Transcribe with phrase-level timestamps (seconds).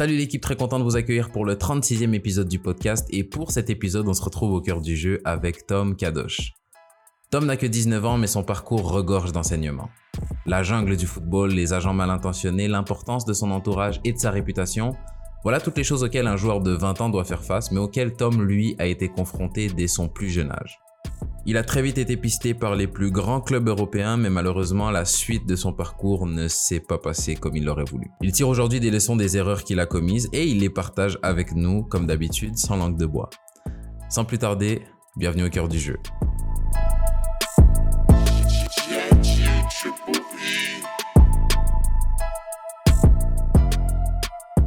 [0.00, 3.50] Salut l'équipe, très content de vous accueillir pour le 36e épisode du podcast et pour
[3.50, 6.54] cet épisode on se retrouve au cœur du jeu avec Tom Kadosh.
[7.30, 9.90] Tom n'a que 19 ans mais son parcours regorge d'enseignements.
[10.46, 14.30] La jungle du football, les agents mal intentionnés, l'importance de son entourage et de sa
[14.30, 14.96] réputation,
[15.42, 18.14] voilà toutes les choses auxquelles un joueur de 20 ans doit faire face mais auxquelles
[18.14, 20.78] Tom lui a été confronté dès son plus jeune âge.
[21.46, 25.06] Il a très vite été pisté par les plus grands clubs européens, mais malheureusement, la
[25.06, 28.10] suite de son parcours ne s'est pas passée comme il l'aurait voulu.
[28.20, 31.54] Il tire aujourd'hui des leçons des erreurs qu'il a commises et il les partage avec
[31.54, 33.30] nous, comme d'habitude, sans langue de bois.
[34.10, 34.82] Sans plus tarder,
[35.16, 35.96] bienvenue au cœur du jeu.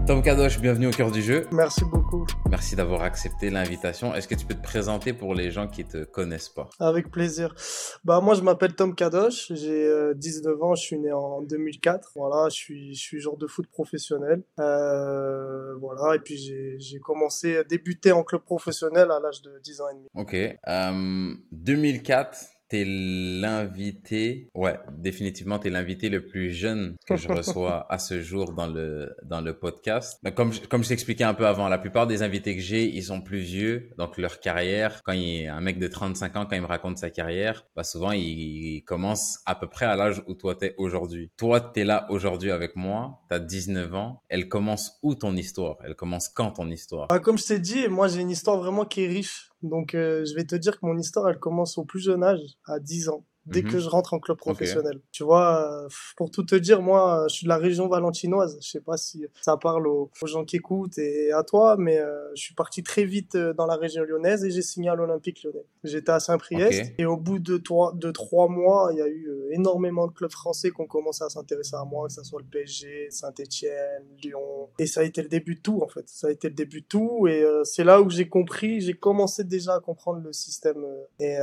[0.05, 1.47] Tom Kadosh, bienvenue au cœur du jeu.
[1.53, 2.27] Merci beaucoup.
[2.49, 4.13] Merci d'avoir accepté l'invitation.
[4.13, 6.69] Est-ce que tu peux te présenter pour les gens qui te connaissent pas?
[6.77, 7.55] Avec plaisir.
[8.03, 12.11] Bah moi je m'appelle Tom Kadosh, j'ai 19 euh, ans, je suis né en 2004.
[12.17, 14.43] Voilà, je suis je suis joueur de foot professionnel.
[14.59, 19.81] Euh, voilà, et puis j'ai commencé à débuter en club professionnel à l'âge de 10
[19.81, 20.07] ans et demi.
[20.15, 20.33] OK.
[20.67, 27.99] Euh, 2004 t'es l'invité, ouais, définitivement, t'es l'invité le plus jeune que je reçois à
[27.99, 30.19] ce jour dans le, dans le podcast.
[30.23, 33.03] Donc, comme, comme je t'expliquais un peu avant, la plupart des invités que j'ai, ils
[33.03, 33.91] sont plus vieux.
[33.99, 37.11] Donc, leur carrière, quand il un mec de 35 ans, quand il me raconte sa
[37.11, 41.29] carrière, bah, souvent, il, commence à peu près à l'âge où toi t'es aujourd'hui.
[41.37, 44.23] Toi, t'es là aujourd'hui avec moi, t'as 19 ans.
[44.29, 45.77] Elle commence où ton histoire?
[45.85, 47.05] Elle commence quand ton histoire?
[47.11, 49.52] Ah, comme je t'ai dit, moi, j'ai une histoire vraiment qui est riche.
[49.63, 52.57] Donc, euh, je vais te dire que mon histoire, elle commence au plus jeune âge,
[52.65, 53.79] à 10 ans dès que mhm.
[53.79, 55.01] je rentre en club professionnel.
[55.11, 58.57] Tu vois, euh, pour tout te dire, moi, je suis de la région valentinoise.
[58.61, 62.29] Je sais pas si ça parle aux, gens qui écoutent et à toi, mais euh,
[62.35, 65.43] je suis parti très vite euh, dans la région lyonnaise et j'ai signé à l'Olympique
[65.43, 65.65] lyonnais.
[65.83, 69.29] J'étais à Saint-Priest et au bout de trois, de trois mois, il y a eu
[69.51, 72.47] énormément de clubs français qui ont commencé à s'intéresser à moi, que ce soit le
[72.47, 74.69] PSG, Saint-Etienne, Lyon.
[74.79, 76.07] Et ça a été le début de tout, en fait.
[76.07, 79.43] Ça a été le début de tout et c'est là où j'ai compris, j'ai commencé
[79.43, 80.85] déjà à comprendre le système.
[81.19, 81.37] et,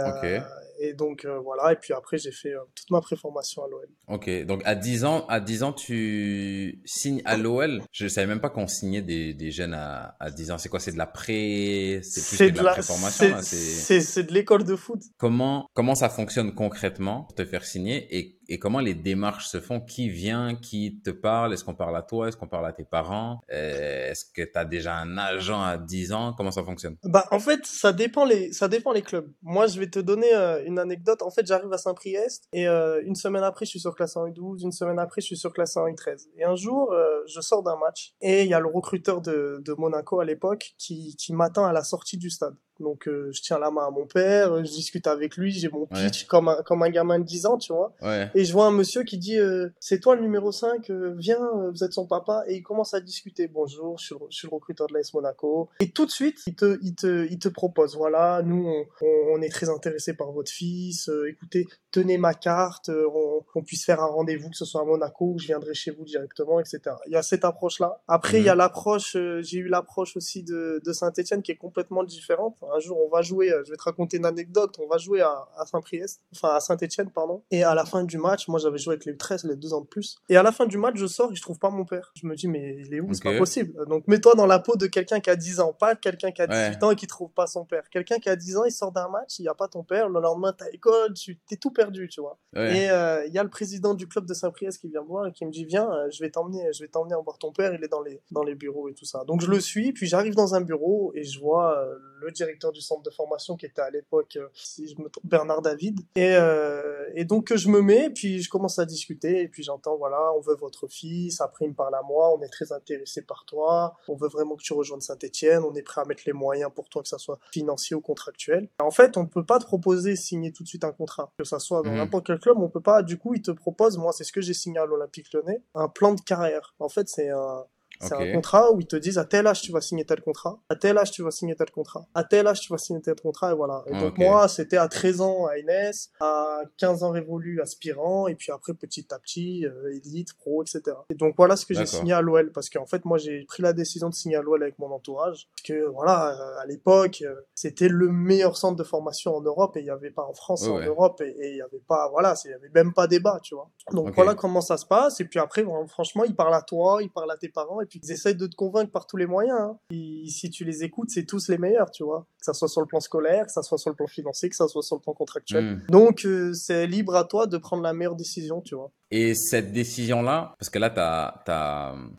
[0.78, 1.72] et donc, voilà.
[1.72, 3.88] Et puis, après, j'ai fait euh, toute ma préformation à l'OL.
[4.08, 7.82] Ok, donc à 10 ans, à 10 ans, tu signes à l'OL.
[7.92, 10.58] Je savais même pas qu'on signait des, des jeunes à, à 10 ans.
[10.58, 10.80] C'est quoi?
[10.80, 13.36] C'est de la pré, c'est plus de, la, préformation.
[13.42, 15.00] C'est de l'école de foot.
[15.18, 19.60] Comment comment ça fonctionne concrètement pour te faire signer et et comment les démarches se
[19.60, 19.80] font?
[19.80, 20.56] Qui vient?
[20.56, 21.54] Qui te parle?
[21.54, 22.28] Est-ce qu'on parle à toi?
[22.28, 23.40] Est-ce qu'on parle à tes parents?
[23.52, 26.34] Euh, Est-ce que tu as déjà un agent à 10 ans?
[26.36, 26.96] Comment ça fonctionne?
[27.04, 29.30] Bah en fait, ça dépend les ça dépend les clubs.
[29.42, 31.22] Moi, je vais te donner euh, une anecdote.
[31.22, 34.26] En fait, j'arrive à Saint-Priest et euh, une semaine après, je suis sur classe 1
[34.30, 36.26] U12, une semaine après, je suis sur classe 1 U13.
[36.36, 36.92] Et un jour,
[37.32, 40.72] je sors d'un match et il y a le recruteur de, de Monaco à l'époque
[40.76, 42.56] qui qui m'attend à la sortie du stade.
[42.80, 45.86] Donc euh, je tiens la main à mon père, je discute avec lui, j'ai mon
[45.86, 47.94] pitch comme un comme un gamin de 10 ans, tu vois.
[48.34, 51.38] Et je vois un monsieur qui dit euh, c'est toi le numéro 5, euh, viens,
[51.70, 53.48] vous êtes son papa et il commence à discuter.
[53.48, 56.94] Bonjour, je suis, le recruteur de l'AS Monaco et tout de suite, il te il
[56.94, 61.66] te il te propose voilà, nous on, on, est très intéressé par votre fils, écoutez,
[61.90, 65.46] tenez ma carte, on, on puisse faire un rendez-vous que ce soit à Monaco, je
[65.46, 66.80] viendrai chez vous directement, etc.
[67.06, 68.00] Il y a cette approche là.
[68.08, 68.58] Après il y a mhm.
[68.58, 73.08] l'approche j'ai eu l'approche aussi de de Saint-Étienne qui est complètement différente un jour, on
[73.08, 76.54] va jouer, euh, je vais te raconter une anecdote, on va jouer à, Saint-Priest, enfin
[76.54, 77.42] à Saint-Etienne, pardon.
[77.50, 79.80] Et à la fin du match, moi j'avais joué avec les 13, les deux ans
[79.80, 80.16] de plus.
[80.28, 82.12] Et à la fin du match, je sors et je trouve pas mon père.
[82.14, 83.12] Je me dis, mais il est où?
[83.12, 83.74] C'est pas possible.
[83.86, 86.46] Donc mets-toi dans la peau de quelqu'un qui a 10 ans, pas quelqu'un qui a
[86.46, 87.88] 18 ans et qui trouve pas son père.
[87.90, 90.08] Quelqu'un qui a 10 ans, il sort d'un match, il y a pas ton père,
[90.08, 91.79] le lendemain t'as école, tu es tout perdu,
[92.10, 92.38] tu vois.
[92.54, 95.26] Et euh, il y a le président du club de Saint-Priest qui vient me voir
[95.26, 97.74] et qui me dit, viens, euh, je vais t'emmener, je vais t'emmener voir ton père,
[97.74, 99.24] il est dans les, dans les bureaux et tout ça.
[99.24, 101.86] Donc je le suis, puis j'arrive dans un bureau et je vois
[102.20, 105.24] le directeur du centre de formation qui était à l'époque, euh, si je me trompe,
[105.24, 106.00] Bernard David.
[106.14, 109.97] Et, euh, et donc je me mets, puis je commence à discuter, et puis j'entends,
[109.97, 113.22] voilà, on veut votre fils, après il me parle à moi, on est très intéressé
[113.22, 116.32] par toi, on veut vraiment que tu rejoignes Saint-Etienne, on est prêt à mettre les
[116.32, 118.68] moyens pour toi, que ça soit financier ou contractuel.
[118.80, 121.44] En fait, on ne peut pas te proposer signer tout de suite un contrat, que
[121.44, 121.97] ça soit dans mmh.
[121.97, 124.41] n'importe quel club, on peut pas, du coup, il te propose, moi c'est ce que
[124.41, 126.74] j'ai signé à l'Olympique lyonnais, un plan de carrière.
[126.78, 127.65] En fait, c'est un,
[128.00, 130.58] c'est un contrat où ils te disent à tel âge tu vas signer tel contrat,
[130.68, 133.14] à tel âge tu vas signer tel contrat, à tel âge tu vas signer tel
[133.20, 133.84] contrat et voilà.
[133.86, 138.34] Et donc moi c'était à 13 ans à NS, à 15 ans révolu aspirant et
[138.34, 140.82] puis après petit à petit euh, élite, pro, etc.
[141.10, 143.62] Et donc voilà ce que j'ai signé à l'OL parce qu'en fait moi j'ai pris
[143.62, 147.22] la décision de signer à l'OL avec mon entourage parce que voilà euh, à l'époque
[147.22, 150.32] euh, c'était le meilleur centre de formation en Europe et il y avait pas en
[150.32, 153.41] France en Europe et il y avait pas voilà il y avait même pas débat
[153.42, 153.70] tu vois.
[153.92, 157.10] Donc voilà comment ça se passe et puis après franchement il parle à toi, il
[157.10, 159.59] parle à tes parents et puis ils essayent de te convaincre par tous les moyens.
[159.60, 159.78] Hein.
[160.27, 162.27] si tu les écoutes, c'est tous les meilleurs, tu vois.
[162.39, 164.57] Que ça soit sur le plan scolaire, que ça soit sur le plan financier, que
[164.57, 165.65] ça soit sur le plan contractuel.
[165.65, 165.83] Hmm.
[165.89, 168.92] Donc, euh, c'est libre à toi de prendre la meilleure décision, tu vois.
[169.10, 171.42] Et cette décision-là, parce que là, tu as,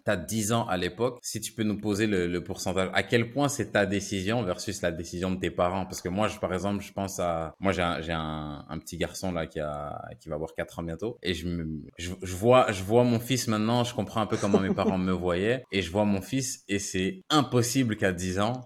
[0.06, 3.48] as, 10 ans à l'époque, si tu peux nous poser le, pourcentage, à quel point
[3.48, 5.86] c'est ta décision versus la décision de tes parents?
[5.86, 7.56] Parce que moi, je, par exemple, je pense à...
[7.60, 11.18] Moi, j'ai un, un, petit garçon là qui, a, qui va avoir 4 ans bientôt.
[11.24, 14.60] Et je, me, je, vois, je vois mon fils maintenant, je comprends un peu comment
[14.60, 15.64] mes parents me voyaient.
[15.72, 18.62] Et je vois mon fils et c'est impossible qu'à 10 ans,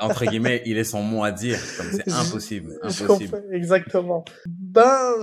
[0.00, 1.58] entre guillemets, il ait son mot à dire.
[1.58, 2.78] C'est impossible.
[2.82, 3.42] impossible.
[3.52, 4.24] exactement.
[4.46, 5.14] Ben...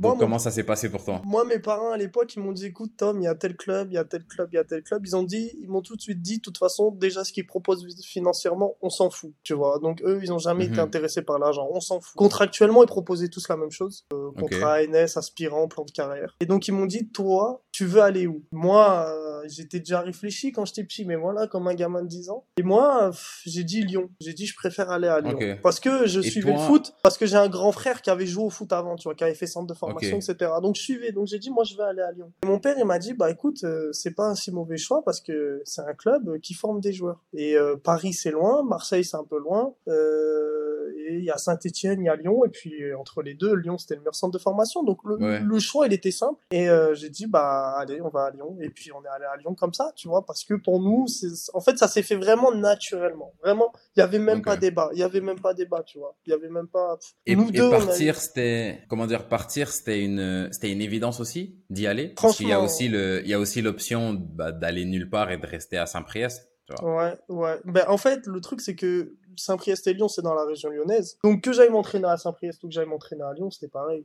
[0.00, 1.22] Donc, comment ça s'est passé pour toi?
[1.24, 3.88] Moi, mes parents à l'époque, ils m'ont dit écoute, Tom, il y a tel club,
[3.90, 5.06] il y a tel club, il y a tel club.
[5.06, 7.46] Ils ont dit, ils m'ont tout de suite dit, de toute façon, déjà ce qu'ils
[7.46, 9.78] proposent financièrement, on s'en fout, tu vois.
[9.78, 10.80] Donc eux, ils ont jamais été mhm.
[10.80, 12.16] intéressés par l'argent, on s'en fout.
[12.16, 16.36] Contractuellement, ils proposaient tous la même chose, euh, contrat ANS, aspirant, plan de carrière.
[16.40, 18.42] Et donc ils m'ont dit, toi, tu veux aller où?
[18.52, 22.30] Moi, euh, j'étais déjà réfléchi quand j'étais petit, mais voilà, comme un gamin de 10
[22.30, 22.46] ans.
[22.56, 23.10] Et moi,
[23.44, 24.08] j'ai dit Lyon.
[24.18, 25.58] J'ai dit, je préfère aller à Lyon.
[25.62, 28.44] Parce que je suivais le foot, parce que j'ai un grand frère qui avait joué
[28.44, 30.52] au foot avant, tu vois, qui avait fait centre de formation, etc.
[30.62, 31.12] Donc je suivais.
[31.12, 32.32] Donc j'ai dit, moi, je vais aller à Lyon.
[32.44, 35.02] Et mon père, il m'a dit, bah écoute, euh, c'est pas un si mauvais choix
[35.04, 37.22] parce que c'est un club qui forme des joueurs.
[37.34, 39.74] Et euh, Paris, c'est loin, Marseille, c'est un peu loin.
[39.86, 42.42] Et il y a Saint-Etienne, il y a Lyon.
[42.46, 44.82] Et puis entre les deux, Lyon, c'était le meilleur centre de formation.
[44.82, 46.40] Donc le, le choix, il était simple.
[46.50, 48.56] Et j'ai dit, bah allez, on va à Lyon.
[48.60, 51.06] Et puis on est allé à Lyon comme ça, tu vois, parce que pour nous,
[51.54, 53.32] en fait, ça s'est fait vraiment naturellement.
[53.42, 54.90] Vraiment, il y avait même pas débat.
[54.92, 56.16] Il y avait même pas débat, tu vois.
[56.26, 56.98] Il y avait même pas.
[57.26, 61.86] Et, nous deux, partir, c'était comment dire, partir, c'était une, c'était une évidence aussi d'y
[61.86, 62.14] aller?
[62.20, 65.30] Parce qu'il y a aussi le, il y a aussi l'option bah, d'aller nulle part
[65.30, 66.50] et de rester à Saint-Priest.
[66.82, 67.60] Ouais, ouais.
[67.64, 71.18] Ben, en fait, le truc, c'est que Saint-Priest et Lyon, c'est dans la région lyonnaise.
[71.24, 74.04] Donc que j'aille m'entraîner à Saint-Priest ou que j'aille m'entraîner à Lyon, c'était pareil.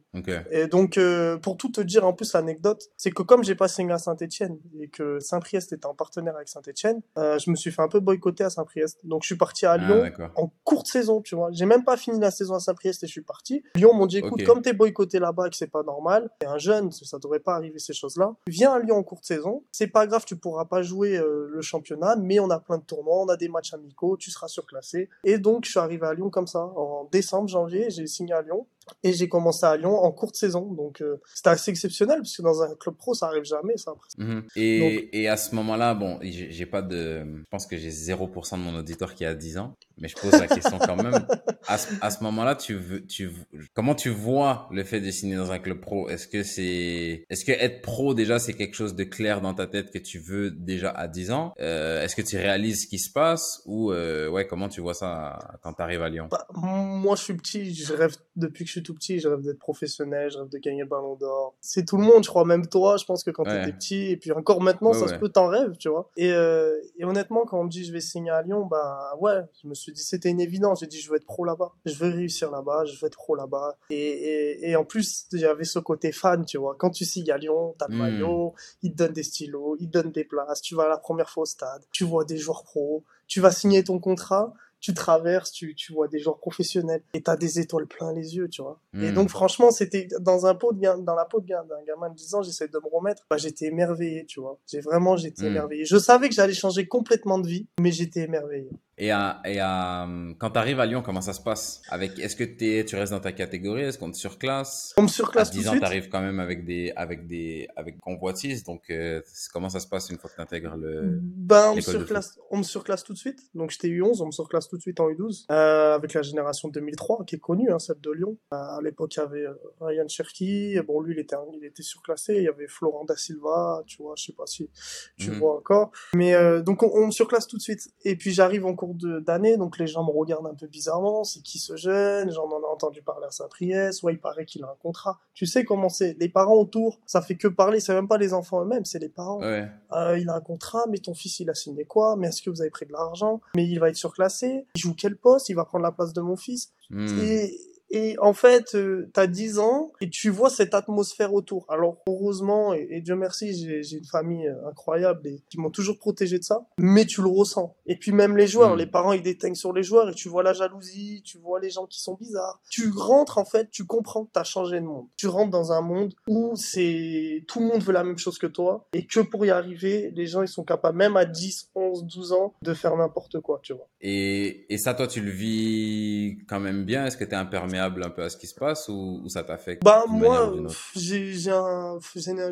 [0.52, 3.68] Et donc, euh, pour tout te dire en plus l'anecdote, c'est que comme j'ai pas
[3.68, 7.72] signé à Saint-Etienne et que Saint-Priest était en partenaire avec Saint-Etienne, euh, je me suis
[7.72, 9.00] fait un peu boycotter à Saint-Priest.
[9.04, 11.50] Donc je suis parti à ah, Lyon en courte saison, tu vois.
[11.52, 13.64] J'ai même pas fini la saison à Saint-Priest et je suis parti.
[13.76, 16.46] Lyon m'ont dit écoute, comme comme t'es boycotté là-bas et que c'est pas normal, t'es
[16.46, 18.34] un jeune, ça devrait pas arriver ces choses-là.
[18.48, 19.64] Viens à Lyon en courte saison.
[19.72, 22.84] C'est pas grave, tu pourras pas jouer euh, le championnat, mais on a plein de
[22.84, 25.10] tournois, on a des matchs amicaux, tu seras surclassé.
[25.24, 26.64] Et donc je suis arrivé à Lyon comme ça.
[26.64, 28.66] En décembre, janvier, j'ai signé à Lyon.
[29.04, 30.74] Et j'ai commencé à Lyon en courte saison.
[30.74, 33.94] Donc, euh, c'était assez exceptionnel, parce que dans un club pro, ça arrive jamais, ça.
[34.18, 34.44] Mhm.
[34.56, 37.24] Et, et, à ce moment-là, bon, j'ai pas de.
[37.24, 40.32] Je pense que j'ai 0% de mon auditeur qui a 10 ans, mais je pose
[40.32, 41.26] la question quand même.
[41.68, 43.32] À ce, à ce moment-là, tu, veux, tu,
[43.74, 46.10] comment tu vois le fait de signer dans un club pro?
[46.10, 47.26] Est-ce que c'est.
[47.30, 50.20] Est-ce que être pro, déjà, c'est quelque chose de clair dans ta tête que tu
[50.20, 51.54] veux déjà à 10 ans?
[51.60, 53.62] Euh, Est-ce que tu réalises ce qui se passe?
[53.66, 56.28] Ou, euh, ouais, comment tu vois ça quand tu arrives à Lyon?
[56.32, 59.42] Bah, Moi, je suis petit, je rêve depuis que je suis tout petit, je rêve
[59.42, 61.54] d'être professionnel, je rêve de gagner le ballon d'or.
[61.60, 64.12] C'est tout le monde, je crois, même toi, je pense que quand tu t'étais petit,
[64.12, 66.10] et puis encore maintenant, ça se peut, t'en rêves, tu vois.
[66.16, 69.42] Et, euh, et, honnêtement, quand on me dit je vais signer à Lyon, bah ouais,
[69.62, 70.80] je me suis dit, c'était une évidence.
[70.80, 71.74] J'ai dit, je veux être pro là-bas.
[71.86, 73.78] Je veux réussir là-bas, je veux être pro là-bas.
[73.90, 76.76] Et, et, et, en plus, j'avais ce côté fan, tu vois.
[76.78, 78.00] Quand tu signes à Lyon, t'as le hmm.
[78.00, 81.30] maillot, ils te donnent des stylos, ils te donnent des places, tu vas la première
[81.30, 85.52] fois au stade, tu vois des joueurs pro, tu vas signer ton contrat tu traverses,
[85.52, 88.80] tu, tu vois des joueurs professionnels et t'as des étoiles plein les yeux, tu vois.
[88.96, 89.14] Et hmm.
[89.14, 92.36] donc franchement, c'était dans un pot de dans la peau de d'un gamin de 10
[92.36, 94.58] ans, j'essaie de me remettre, bah j'étais émerveillé, tu vois.
[94.68, 95.52] J'ai vraiment j'étais hmm.
[95.52, 95.86] émerveillé.
[95.86, 98.70] Je savais que j'allais changer complètement de vie, mais j'étais émerveillé.
[98.98, 100.08] Et, à, et à,
[100.38, 101.82] quand tu arrives à Lyon, comment ça se passe?
[101.90, 103.84] Avec Est-ce que es, tu restes dans ta catégorie?
[103.84, 104.94] Est-ce qu'on te surclasse?
[104.98, 107.98] On me surclasse à 10 ans, tu arrives quand même avec des avec des avec
[108.00, 108.64] convoitises.
[108.64, 109.22] Donc euh,
[109.54, 112.58] comment ça se passe une fois que tu intègres le Ben on me surclasse, on
[112.58, 113.40] me surclasse tout de suite.
[113.56, 116.70] Donc j'étais U11, on me surclasse tout de suite en U12 euh, avec la génération
[116.70, 118.38] 2003 qui est connue, hein, celle de Lyon.
[118.54, 120.80] Euh, à l'époque, il y avait euh, Ryan Cherky.
[120.88, 122.36] Bon lui, il était il était surclassé.
[122.36, 123.84] Il y avait Florent da Silva.
[123.88, 124.70] Tu vois, je sais pas si
[125.18, 125.40] tu mhm.
[125.40, 125.92] vois encore.
[126.14, 127.90] Mais euh, donc on, on, me surclasse tout de suite.
[128.04, 131.42] Et puis j'arrive en cours d'année, donc les gens me regardent un peu bizarrement, c'est
[131.42, 134.68] qui ce jeune, j'en en ai entendu parler à Saint-Priest, ouais, il paraît qu'il a
[134.68, 135.20] un contrat.
[135.34, 138.34] Tu sais comment c'est, les parents autour, ça fait que parler, c'est même pas les
[138.34, 139.42] enfants eux-mêmes, c'est les parents.
[139.44, 142.50] Euh, il a un contrat, mais ton fils il a signé quoi, mais est-ce que
[142.50, 145.56] vous avez pris de l'argent, mais il va être surclassé, il joue quel poste, il
[145.56, 146.72] va prendre la place de mon fils.
[146.90, 147.20] Hmm.
[147.22, 147.58] Et
[147.92, 151.66] et en fait, euh, t'as 10 ans et tu vois cette atmosphère autour.
[151.70, 156.40] Alors heureusement, et, Dieu merci, j'ai une famille euh, incroyable et qui m'ont toujours protégé
[156.40, 156.66] de ça.
[156.78, 157.76] Mais tu le ressens.
[157.86, 158.80] Et puis même les joueurs, mm.
[158.80, 161.70] les parents ils déteignent sur les joueurs et tu vois la jalousie, tu vois les
[161.70, 162.62] gens qui sont bizarres.
[162.70, 165.08] Tu rentres en fait, tu comprends que t'as changé de monde.
[165.18, 168.48] Tu rentres dans un monde où c'est tout le monde veut la même chose que
[168.48, 172.06] toi et que pour y arriver, les gens ils sont capables même à 10, 11,
[172.06, 173.90] 12 ans de faire n'importe quoi, tu vois.
[174.00, 177.06] Et, et ça, toi, tu le vis quand même bien?
[177.06, 180.04] Est-ce que t'es imperméable un peu à ce qui se passe ou, ça t'affecte Bah
[180.08, 180.54] moi,
[180.96, 181.98] j'ai un,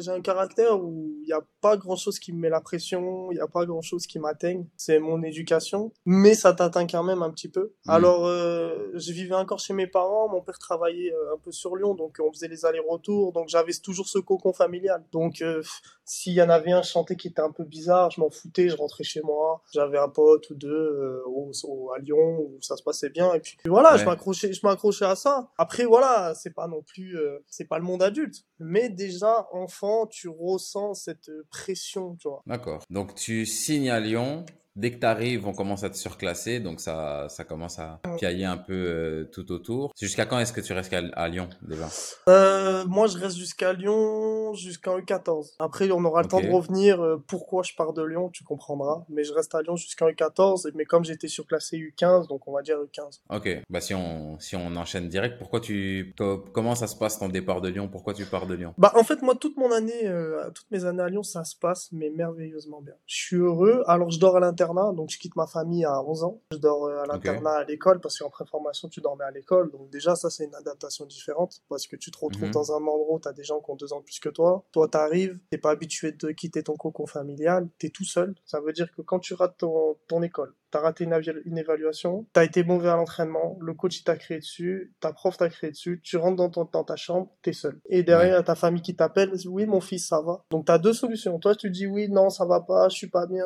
[0.07, 3.41] un caractère où il n'y a pas grand-chose qui me met la pression, il n'y
[3.41, 4.65] a pas grand-chose qui m'atteigne.
[4.77, 7.73] C'est mon éducation, mais ça t'atteint quand même un petit peu.
[7.85, 7.89] Mmh.
[7.89, 11.75] Alors, euh, je vivais encore chez mes parents, mon père travaillait euh, un peu sur
[11.75, 15.03] Lyon, donc on faisait les allers-retours, donc j'avais toujours ce cocon familial.
[15.11, 15.61] Donc, euh,
[16.05, 18.75] s'il y en avait un chanté qui était un peu bizarre, je m'en foutais, je
[18.75, 23.09] rentrais chez moi, j'avais un pote ou deux au, à Lyon où ça se passait
[23.09, 25.15] bien, et puis voilà, je m'accrochais, je m'accrochais à
[25.57, 30.27] Après, voilà, c'est pas non plus, c'est pas le monde adulte, mais déjà enfant, tu
[30.27, 32.41] ressens cette pression, tu vois.
[32.45, 32.83] D'accord.
[32.89, 34.45] Donc tu signes à Lyon,
[34.75, 38.45] dès que tu arrives, on commence à te surclasser, donc ça, ça commence à piailler
[38.45, 39.93] un peu euh, tout autour.
[39.99, 41.87] Jusqu'à quand est-ce que tu restes à, Lyon déjà?
[42.27, 45.55] Euh, Moi, je reste jusqu'à Lyon, jusqu'à U14.
[45.59, 47.01] Après, on aura le temps de revenir.
[47.01, 49.03] Euh, pourquoi je pars de Lyon, tu comprendras.
[49.09, 50.71] Mais je reste à Lyon jusqu'à U14.
[50.75, 53.21] Mais comme j'étais surclassé U15, donc on va dire U15.
[53.29, 53.61] Ok.
[53.69, 56.13] Bah si on si on enchaîne direct, pourquoi tu
[56.53, 57.89] comment ça se passe ton départ de Lyon?
[57.91, 58.73] Pourquoi tu pars de Lyon?
[58.77, 60.11] Bah en fait, moi, toute mon année,
[60.53, 62.93] toutes mes années à Lyon, ça se passe mais merveilleusement bien.
[63.05, 63.83] Je suis heureux.
[63.87, 66.41] Alors je dors à l'intérieur donc je quitte ma famille à 11 ans.
[66.51, 69.71] Je dors euh, à l'internat à l'école parce qu'en préformation, tu dormais à l'école.
[69.71, 72.51] Donc déjà, ça, c'est une adaptation différente parce que tu te retrouves mhm.
[72.51, 74.29] dans un endroit où tu as des gens qui ont deux ans de plus que
[74.29, 74.65] toi.
[74.71, 78.35] Toi, tu arrives, t'es pas habitué de quitter ton cocon familial, tu es tout seul.
[78.45, 82.25] Ça veut dire que quand tu rates ton, ton école, t'as raté une, une évaluation,
[82.33, 86.01] t'as été mauvais à l'entraînement, le coach t'a créé dessus, ta prof t'a créé dessus,
[86.03, 87.79] tu rentres dans, ton, dans ta chambre, t'es seul.
[87.89, 90.43] Et derrière, ta famille qui t'appelle, oui, mon fils, ça va.
[90.51, 91.39] Donc t'as deux solutions.
[91.39, 93.45] Toi, tu dis oui, non, ça va pas, je suis pas bien,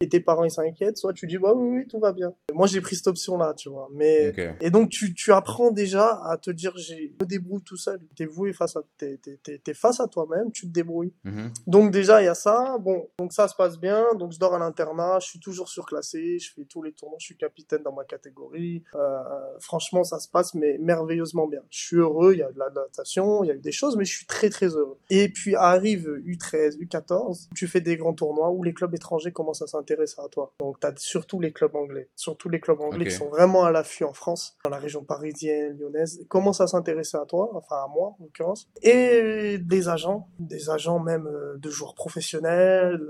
[0.00, 0.98] et tes parents, ils s'inquiètent.
[0.98, 2.32] Soit tu dis, bah oui, oui, tout va bien.
[2.52, 3.88] Moi, j'ai pris cette option-là, tu vois.
[3.92, 8.00] Mais, et donc, tu, tu apprends déjà à te dire, j'ai, me débrouille tout seul.
[8.16, 11.12] T'es voué face à, t'es, t'es, t'es, face à toi-même, tu te débrouilles.
[11.24, 11.50] Mhm.
[11.66, 12.76] Donc, déjà, il y a ça.
[12.80, 14.04] Bon, donc ça se passe bien.
[14.18, 17.26] Donc, je dors à l'internat, je suis toujours surclassé, je fais tous les tournois, je
[17.26, 18.84] suis capitaine dans ma catégorie.
[18.94, 19.18] Euh,
[19.60, 21.60] franchement, ça se passe mais merveilleusement bien.
[21.70, 24.04] Je suis heureux, il y a de l'adaptation, il y a eu des choses, mais
[24.04, 24.98] je suis très très heureux.
[25.10, 29.62] Et puis arrive U13, U14, tu fais des grands tournois où les clubs étrangers commencent
[29.62, 30.54] à s'intéresser à toi.
[30.60, 33.70] Donc tu as surtout les clubs anglais, surtout les clubs anglais qui sont vraiment à
[33.70, 37.88] l'affût en France, dans la région parisienne, lyonnaise, commencent à s'intéresser à toi, enfin à
[37.88, 43.00] moi en l'occurrence, et des agents, des agents même euh, de joueurs professionnels,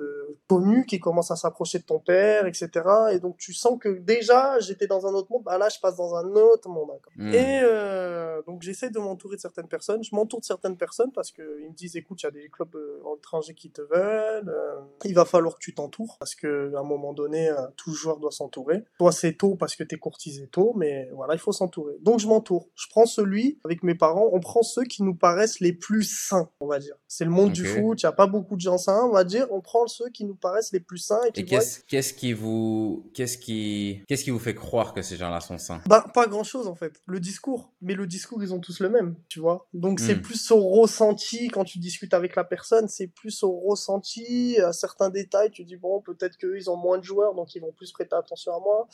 [0.46, 2.70] connus qui commencent à s'approcher de ton père, etc.
[3.12, 5.96] Et donc tu sens que déjà j'étais dans un autre monde, bah là je passe
[5.96, 6.90] dans un autre monde.
[7.16, 7.32] Hmm.
[7.32, 10.02] Et euh, donc j'essaie de m'entourer de certaines personnes.
[10.02, 12.74] Je m'entoure de certaines personnes parce qu'ils me disent écoute, il y a des clubs
[12.74, 14.48] euh, étrangers qui te veulent.
[14.48, 18.18] Euh, il va falloir que tu t'entoures parce que à un moment donné, tout joueur
[18.18, 18.84] doit s'entourer.
[18.98, 21.94] Toi c'est tôt parce que t'es courtisé tôt, mais voilà, il faut s'entourer.
[22.00, 22.68] Donc je m'entoure.
[22.74, 24.28] Je prends celui avec mes parents.
[24.32, 26.96] On prend ceux qui nous paraissent les plus sains, on va dire.
[27.06, 28.02] C'est le monde du foot.
[28.02, 29.46] Il y a pas beaucoup de gens sains, on va dire.
[29.50, 31.20] On prend ceux qui nous paraissent les plus sains.
[31.34, 35.58] Et, qu'est-ce qui vous, qu'est-ce qui, qu'est-ce qui vous fait croire que ces gens-là sont
[35.58, 37.02] sains Bah, pas grand-chose en fait.
[37.06, 37.72] Le discours.
[37.82, 39.68] Mais le discours, ils ont tous le même, tu vois.
[39.74, 40.22] Donc c'est hmm.
[40.22, 45.10] plus au ressenti quand tu discutes avec la personne, c'est plus au ressenti, à certains
[45.10, 45.50] détails.
[45.50, 48.16] Tu dis bon, peut-être qu'eux, ils ont moins de joueurs, donc ils vont plus prêter
[48.16, 48.88] attention à moi.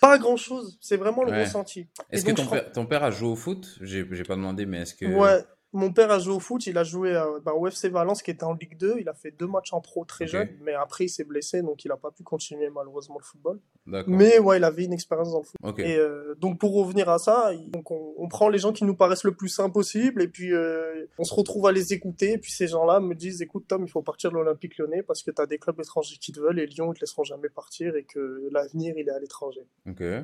[0.00, 1.88] Pas grand chose, c'est vraiment le ressenti.
[2.12, 3.78] Est-ce que ton, père, ton, père, a joué au foot?
[3.80, 5.06] J'ai pas demandé, mais est-ce que.
[5.06, 5.42] Ouais,
[5.72, 7.12] mon père a joué au foot, il a joué
[7.44, 9.80] bah, au FC Valence qui était en Ligue 2, il a fait deux matchs en
[9.80, 13.18] pro très jeune, mais après il s'est blessé donc il n'a pas pu continuer malheureusement
[13.18, 13.60] le football.
[14.06, 15.78] Mais ouais, il avait une expérience dans le foot.
[15.78, 19.22] Et euh, donc pour revenir à ça, donc on, prend les gens qui nous paraissent
[19.22, 22.50] le plus sains possible et puis euh, on se retrouve à les écouter et puis
[22.50, 25.40] ces gens-là me disent écoute Tom, il faut partir de l'Olympique Lyonnais parce que tu
[25.40, 28.02] as des clubs étrangers qui te veulent et Lyon ils te laisseront jamais partir et
[28.02, 29.66] que l'avenir il est à l'étranger.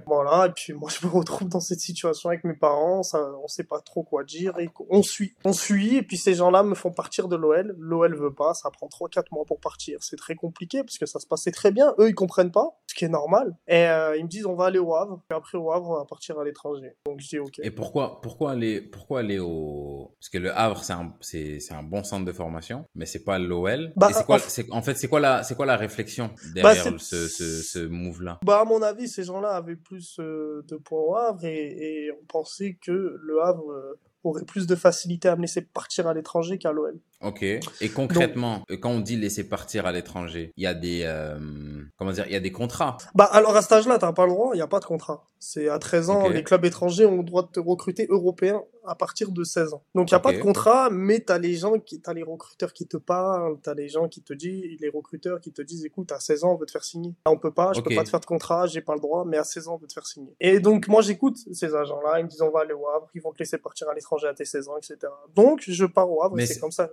[0.06, 3.48] Voilà, et puis moi je me retrouve dans cette situation avec mes parents, ça, on
[3.48, 6.74] sait pas trop quoi dire et on suit on suit, et puis ces gens-là me
[6.74, 7.74] font partir de l'OL.
[7.78, 9.98] L'OL veut pas, ça prend 3-4 mois pour partir.
[10.02, 11.94] C'est très compliqué, parce que ça se passait très bien.
[11.98, 13.56] Eux, ils comprennent pas, ce qui est normal.
[13.66, 15.96] Et euh, ils me disent, on va aller au Havre, et après au Havre, on
[15.96, 16.96] va partir à l'étranger.
[17.06, 17.60] Donc je dis, ok.
[17.62, 20.14] Et pourquoi, pourquoi aller, pourquoi aller au...
[20.20, 23.24] Parce que le Havre, c'est un, c'est, c'est un bon centre de formation, mais c'est
[23.24, 23.92] pas l'OL.
[23.96, 24.78] Bah, c'est quoi, en...
[24.78, 28.40] en fait, c'est quoi la, c'est quoi la réflexion bah, derrière ce, ce, ce move-là?
[28.44, 32.12] Bah, à mon avis, ces gens-là avaient plus euh, de points au Havre, et, et
[32.12, 36.14] on pensait que le Havre euh, aurait plus de facilité à me laisser partir à
[36.14, 36.98] l'étranger qu'à l'OL.
[37.22, 37.42] Ok.
[37.42, 41.38] Et concrètement, quand on dit laisser partir à l'étranger, il y a des euh,
[41.96, 42.96] comment dire, il y a des contrats.
[43.14, 45.28] Bah alors à cet âge-là, t'as pas le droit, il y a pas de contrat.
[45.44, 48.94] C'est à 13 ans, les clubs étrangers ont le droit de te recruter européen à
[48.94, 49.82] partir de 16 ans.
[49.92, 52.72] Donc il y a pas de contrat, mais t'as les gens qui, t'as les recruteurs
[52.72, 56.12] qui te parlent, t'as les gens qui te disent, les recruteurs qui te disent, écoute,
[56.12, 57.14] à 16 ans, on veut te faire signer.
[57.26, 59.24] Là, on peut pas, je peux pas te faire de contrat, j'ai pas le droit,
[59.26, 60.32] mais à 16 ans, on veut te faire signer.
[60.38, 63.20] Et donc moi j'écoute ces agents-là, ils me disent on va aller au Havre, ils
[63.20, 65.12] vont te laisser partir à l'étranger à tes 16 ans, etc.
[65.34, 66.88] Donc je pars au Havre, c'est comme ça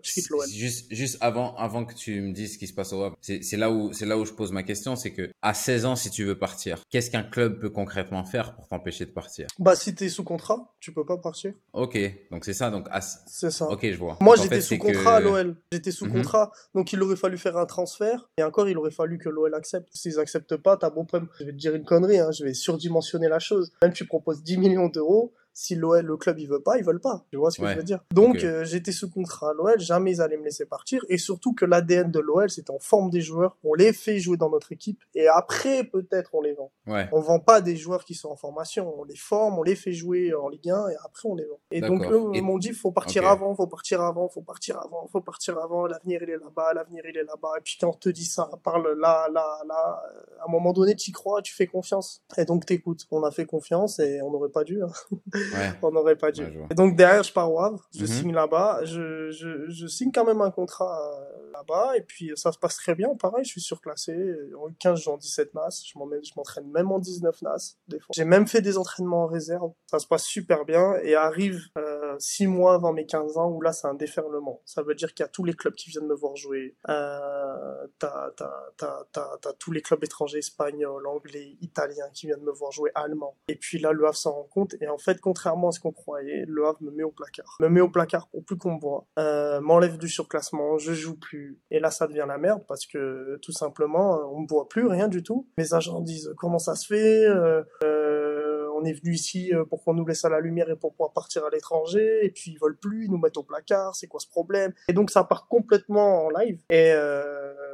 [0.51, 3.57] Juste, juste avant, avant que tu me dises ce qui se passe au Havre, c'est
[3.57, 6.09] là où, c'est là où je pose ma question, c'est que à 16 ans, si
[6.09, 9.47] tu veux partir, qu'est-ce qu'un club peut concrètement faire pour t'empêcher de partir?
[9.57, 11.53] Bah, si t'es sous contrat, tu peux pas partir.
[11.73, 11.97] Ok,
[12.31, 12.87] donc c'est ça, donc
[13.27, 13.69] c'est ça.
[13.69, 14.17] Ok, je vois.
[14.21, 15.55] Moi, j'étais sous contrat à l'OL.
[15.71, 19.17] J'étais sous contrat, donc il aurait fallu faire un transfert, et encore, il aurait fallu
[19.17, 19.89] que l'OL accepte.
[19.93, 21.29] S'ils acceptent pas, t'as bon problème.
[21.39, 23.71] Je vais te dire une connerie, hein, je vais surdimensionner la chose.
[23.81, 27.01] Même tu proposes 10 millions d'euros, si l'OL, le club, il veut pas, ils veulent
[27.01, 27.25] pas.
[27.29, 27.99] Tu vois ce que je veux dire?
[28.13, 31.03] Donc, euh, j'étais sous contrat à l'OL, jamais ils allaient me laisser partir.
[31.09, 33.57] Et surtout que l'ADN de l'OL, c'est en forme des joueurs.
[33.65, 35.03] On les fait jouer dans notre équipe.
[35.15, 36.71] Et après, peut-être, on les vend.
[36.87, 37.09] Ouais.
[37.11, 38.97] On vend pas des joueurs qui sont en formation.
[38.97, 41.59] On les forme, on les fait jouer en Ligue 1 et après, on les vend.
[41.71, 45.07] Et donc, eux ils m'ont dit, faut partir avant, faut partir avant, faut partir avant,
[45.11, 45.87] faut partir avant.
[45.87, 47.51] L'avenir, il est là-bas, l'avenir, il est là-bas.
[47.57, 50.03] Et puis, quand on te dit ça, parle là, là, là,
[50.39, 52.21] à un moment donné, tu y crois, tu fais confiance.
[52.37, 53.07] Et donc, t'écoutes.
[53.11, 54.81] On a fait confiance et on n'aurait pas dû.
[54.81, 54.91] Hein.
[55.53, 55.71] Ouais.
[55.81, 56.29] on n'aurait pas
[56.69, 58.07] et donc derrière, je pars au Havre, je mhm.
[58.07, 62.51] signe là-bas, je, je, je, signe quand même un contrat euh, là-bas, et puis ça
[62.51, 63.15] se passe très bien.
[63.15, 64.15] Pareil, je suis surclassé.
[64.57, 65.83] En 15, j'ai en 17 NAS.
[65.85, 68.07] Je m'entraîne même en 19 NAS, des fois.
[68.15, 69.71] J'ai même fait des entraînements en réserve.
[69.87, 73.61] Ça se passe super bien, et arrive euh, 6 mois avant mes 15 ans, où
[73.61, 74.61] là, c'est un déferlement.
[74.65, 76.75] Ça veut dire qu'il y a tous les clubs qui viennent me voir jouer.
[76.87, 78.31] Euh, t'as,
[78.77, 83.35] t'as, tous les clubs étrangers, espagnols, anglais, italiens, qui viennent me voir jouer, allemands.
[83.47, 85.93] Et puis là, le Havre s'en rend compte, et en fait, contrairement à ce qu'on
[85.93, 87.57] croit, le Havre me met au placard.
[87.61, 89.07] Me met au placard pour plus qu'on me voit.
[89.17, 91.61] Euh, m'enlève du surclassement, je joue plus.
[91.71, 95.07] Et là, ça devient la merde parce que tout simplement, on me voit plus, rien
[95.07, 95.47] du tout.
[95.57, 99.93] Mes agents disent comment ça se fait euh, euh, on est venu ici pour qu'on
[99.93, 102.77] nous laisse à la lumière et pour pouvoir partir à l'étranger, et puis ils veulent
[102.77, 104.73] plus, ils nous mettent au placard, c'est quoi ce problème?
[104.87, 106.93] Et donc ça part complètement en live, et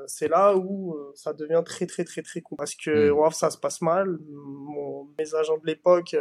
[0.08, 3.32] c'est là où ça devient très très très très con, parce que mmh.
[3.32, 4.18] ça se passe mal,
[5.18, 6.16] mes agents de l'époque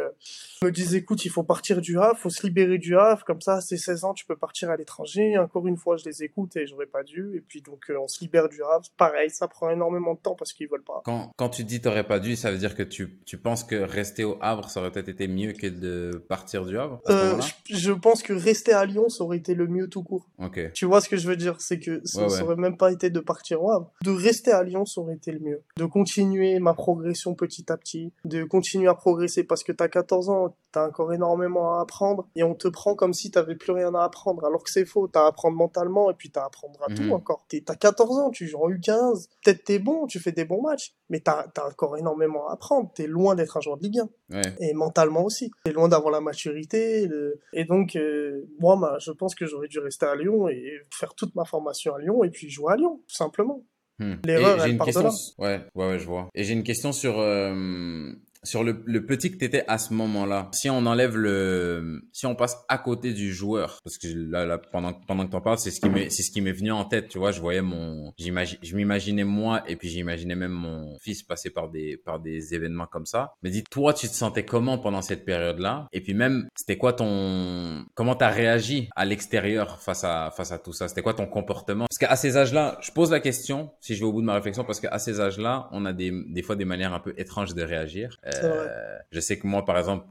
[0.63, 3.61] me disent écoute, il faut partir du Havre, faut se libérer du Havre, comme ça,
[3.61, 5.37] c'est 16 ans, tu peux partir à l'étranger.
[5.37, 7.35] Encore une fois, je les écoute et j'aurais pas dû.
[7.35, 8.85] Et puis donc, euh, on se libère du Havre.
[8.97, 11.01] Pareil, ça prend énormément de temps parce qu'ils veulent pas.
[11.05, 13.75] Quand, quand tu dis t'aurais pas dû, ça veut dire que tu, tu penses que
[13.75, 17.39] rester au Havre, ça aurait peut-être été mieux que de partir du Havre euh,
[17.69, 20.27] je, pense que rester à Lyon, ça aurait été le mieux tout court.
[20.39, 20.71] Ok.
[20.73, 21.55] Tu vois ce que je veux dire?
[21.59, 23.74] C'est que ça, aurait même pas été de partir au Havre.
[24.03, 25.63] De rester à Lyon, ça aurait été le mieux.
[25.77, 28.11] De continuer ma progression petit à petit.
[28.23, 32.43] De continuer à progresser parce que t'as 14 ans, t'as encore énormément à apprendre et
[32.43, 35.07] on te prend comme si t'avais plus rien à apprendre, alors que c'est faux.
[35.07, 37.13] T'as à apprendre mentalement et puis t'as à apprendre à tout mhm.
[37.13, 37.45] encore.
[37.65, 40.93] T'as 14 ans, tu joues en U15, peut-être t'es bon, tu fais des bons matchs,
[41.09, 42.91] mais t'as as encore énormément à apprendre.
[42.93, 44.01] T'es loin d'être un joueur de Ligue
[44.33, 44.41] 1.
[44.59, 45.49] Et mentalement aussi.
[45.63, 47.07] T'es loin d'avoir la maturité.
[47.53, 51.35] Et donc, euh, moi, je pense que j'aurais dû rester à Lyon et faire toute
[51.35, 53.63] ma formation à Lyon et puis jouer à Lyon, tout simplement.
[53.99, 54.15] Hmm.
[54.25, 55.11] L'erreur, elle part de là.
[55.37, 56.27] Ouais, ouais, ouais, je vois.
[56.35, 58.11] Et j'ai une question sur euh,
[58.45, 62.35] sur le, le petit que t'étais à ce moment-là, si on enlève le, si on
[62.35, 65.71] passe à côté du joueur, parce que là, là pendant pendant que t'en parles, c'est
[65.71, 68.13] ce qui m'est c'est ce qui m'est venu en tête, tu vois, je voyais mon,
[68.17, 72.53] j'imagine, je m'imaginais moi et puis j'imaginais même mon fils passer par des par des
[72.53, 73.33] événements comme ça.
[73.43, 75.87] Mais dis, toi, tu te sentais comment pendant cette période-là?
[75.91, 80.59] Et puis même, c'était quoi ton, comment t'as réagi à l'extérieur face à face à
[80.59, 80.87] tout ça?
[80.87, 81.85] C'était quoi ton comportement?
[81.89, 84.35] Parce qu'à ces âges-là, je pose la question, si je vais au bout de ma
[84.35, 87.53] réflexion, parce qu'à ces âges-là, on a des des fois des manières un peu étranges
[87.53, 88.17] de réagir.
[88.25, 90.05] Euh, euh, je sais que moi, par exemple,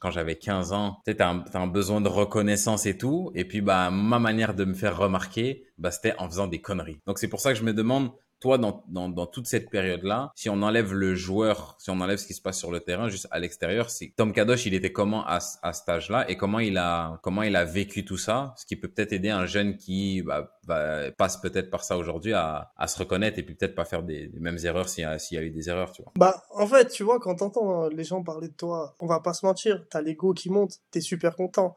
[0.00, 3.30] quand j'avais 15 ans, tu as, un besoin de reconnaissance et tout.
[3.34, 7.00] Et puis, bah, ma manière de me faire remarquer, bah, c'était en faisant des conneries.
[7.06, 10.60] Donc, c'est pour ça que je me demande, toi, dans, toute cette période-là, si on
[10.60, 13.38] enlève le joueur, si on enlève ce qui se passe sur le terrain, juste à
[13.38, 16.30] l'extérieur, c'est Tom Kadosh, il était comment à, à cet âge-là?
[16.30, 19.30] Et comment il a comment il a vécu tout ça, ce qui peut peut-être aider
[19.30, 23.42] un jeune qui bah, bah, passe peut-être par ça aujourd'hui à, à, se reconnaître et
[23.42, 26.02] puis peut-être pas faire des, mêmes erreurs s'il y, y a eu des erreurs, tu
[26.02, 26.12] vois.
[26.16, 29.34] Bah, en fait, tu vois, quand t'entends les gens parler de toi, on va pas
[29.34, 31.76] se mentir, t'as l'ego qui monte, t'es super content.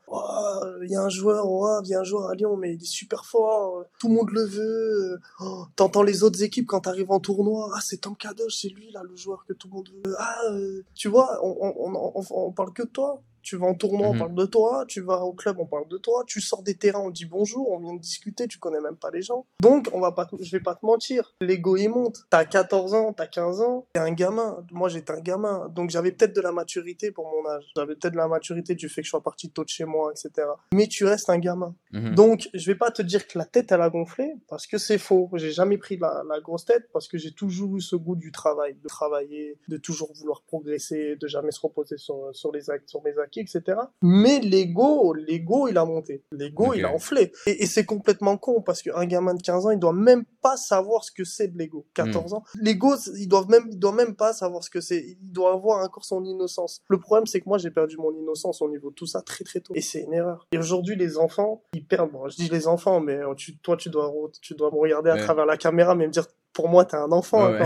[0.83, 1.45] Il y a un joueur,
[1.83, 4.29] il y a un joueur à Lyon, mais il est super fort, tout le monde
[4.31, 5.19] le veut.
[5.39, 8.91] Oh, t'entends les autres équipes quand t'arrives en tournoi, ah c'est Tom Kadosh, c'est lui
[8.91, 10.15] là le joueur que tout le monde veut.
[10.17, 13.21] Ah, euh, tu vois, on, on, on, on, parle que de toi.
[13.47, 14.19] Tu vas en tournoi, on mhm.
[14.19, 14.83] parle de toi.
[14.89, 16.25] Tu vas au club, on parle de toi.
[16.27, 19.09] Tu sors des terrains, on dit bonjour, on vient de discuter, tu connais même pas
[19.09, 19.45] les gens.
[19.61, 21.33] Donc, on va pas, je vais pas te mentir.
[21.39, 22.25] L'ego, il monte.
[22.29, 24.65] T'as 14 ans, t'as 15 ans, t'es un gamin.
[24.73, 25.69] Moi, j'étais un gamin.
[25.69, 27.63] Donc, j'avais peut-être de la maturité pour mon âge.
[27.77, 30.11] J'avais peut-être de la maturité du fait que je sois parti tôt de chez moi,
[30.11, 30.45] etc.
[30.73, 31.73] Mais tu restes un gamin.
[31.91, 32.15] Mhm.
[32.15, 34.97] Donc, je vais pas te dire que la tête, elle a gonflé, parce que c'est
[34.97, 35.29] faux.
[35.35, 38.31] J'ai jamais pris la, la grosse tête, parce que j'ai toujours eu ce goût du
[38.31, 42.89] travail, de travailler, de toujours vouloir progresser, de jamais se reposer sur, sur les actes,
[42.89, 43.79] sur mes acquis etc.
[44.01, 46.23] Mais l'ego, l'ego, il a monté.
[46.31, 47.31] L'ego, il a enflé.
[47.45, 51.03] Et, c'est complètement con parce qu'un gamin de 15 ans, il doit même pas savoir
[51.03, 51.85] ce que c'est de l'ego.
[51.93, 52.35] 14 hmm.
[52.35, 52.43] ans.
[52.61, 55.17] L'ego, il doit même, il doit même pas savoir ce que c'est.
[55.21, 56.81] Il doit avoir encore son innocence.
[56.87, 59.43] Le problème, c'est que moi, j'ai perdu mon innocence au niveau de tout ça très
[59.43, 59.73] très tôt.
[59.75, 60.47] Et c'est une erreur.
[60.51, 64.11] Et aujourd'hui, les enfants, ils Bon, je dis les enfants, mais tu, toi, tu dois,
[64.41, 67.11] tu dois me regarder à travers la caméra, mais me dire pour moi, t'es un
[67.11, 67.51] enfant.
[67.51, 67.59] mais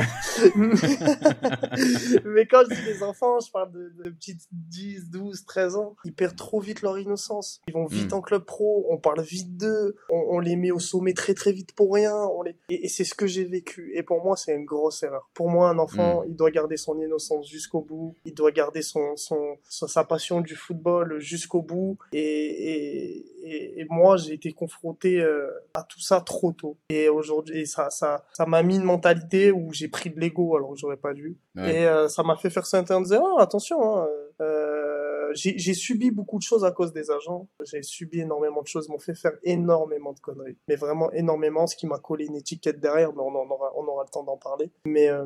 [2.46, 5.96] quand je dis des enfants, je parle de, de, petites 10, 12, 13 ans.
[6.04, 7.62] Ils perdent trop vite leur innocence.
[7.68, 8.16] Ils vont vite hmm.
[8.16, 11.74] en club pro, on parle vite d'eux, on, les met au sommet très très vite
[11.74, 12.16] pour rien.
[12.16, 12.58] On les...
[12.70, 13.92] Et, c'est ce que j'ai vécu.
[13.96, 15.30] Et pour moi, c'est une grosse erreur.
[15.34, 16.26] Pour moi, un enfant, hmm.
[16.30, 18.16] il doit garder son innocence jusqu'au bout.
[18.26, 21.98] Il doit garder son, son, sa passion du football jusqu'au bout.
[22.12, 26.78] Et, et, et, moi, j'ai été confronté euh, à tout ça trop tôt.
[26.90, 30.78] Et aujourd'hui, ça, ça, ça m'a mis mentalité où j'ai pris de l'ego alors que
[30.78, 31.38] j'aurais pas dû.
[31.58, 34.08] Et euh, ça m'a fait faire ça en disant oh, attention, hein,
[34.42, 37.48] euh, j'ai subi beaucoup de choses à cause des agents.
[37.64, 40.58] J'ai subi énormément de choses, m'ont fait faire énormément de conneries.
[40.68, 43.86] Mais vraiment énormément, ce qui m'a collé une étiquette derrière, mais on, en aura, on
[43.86, 44.72] aura le temps d'en parler.
[44.86, 45.26] Mais, euh,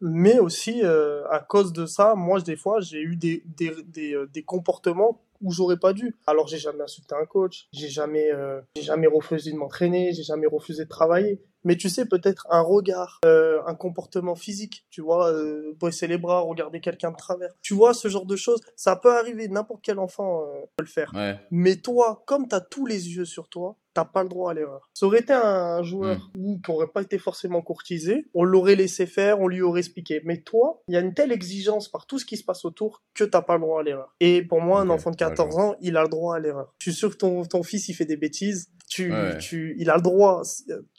[0.00, 4.42] mais aussi, à cause de ça, moi, des fois, j'ai eu des, des, des, des
[4.42, 6.16] comportements où j'aurais pas dû.
[6.26, 8.30] Alors j'ai jamais insulté un coach, j'ai jamais,
[8.76, 12.60] j'ai jamais refusé de m'entraîner, j'ai jamais refusé de travailler mais tu sais peut-être un
[12.60, 17.50] regard, euh, un comportement physique, tu vois, euh, baisser les bras, regarder quelqu'un de travers.
[17.62, 20.90] Tu vois ce genre de choses, ça peut arriver, n'importe quel enfant euh, peut le
[20.90, 21.12] faire.
[21.50, 24.54] Mais toi, comme tu as tous les yeux sur toi, t'as pas le droit à
[24.54, 24.90] l'erreur.
[24.92, 26.60] Ça aurait été un joueur hmm.
[26.60, 30.20] qui aurait pas été forcément courtisé, on l'aurait laissé faire, on lui aurait expliqué.
[30.24, 33.02] Mais toi, il y a une telle exigence par tout ce qui se passe autour
[33.14, 34.14] que t'as pas le droit à l'erreur.
[34.20, 36.74] Et pour moi, un enfant de 14 ans, il a le droit à l'erreur.
[36.80, 39.96] Je suis sûr que ton, ton fils, il fait des bêtises, tu, tu, il a
[39.96, 40.42] le droit,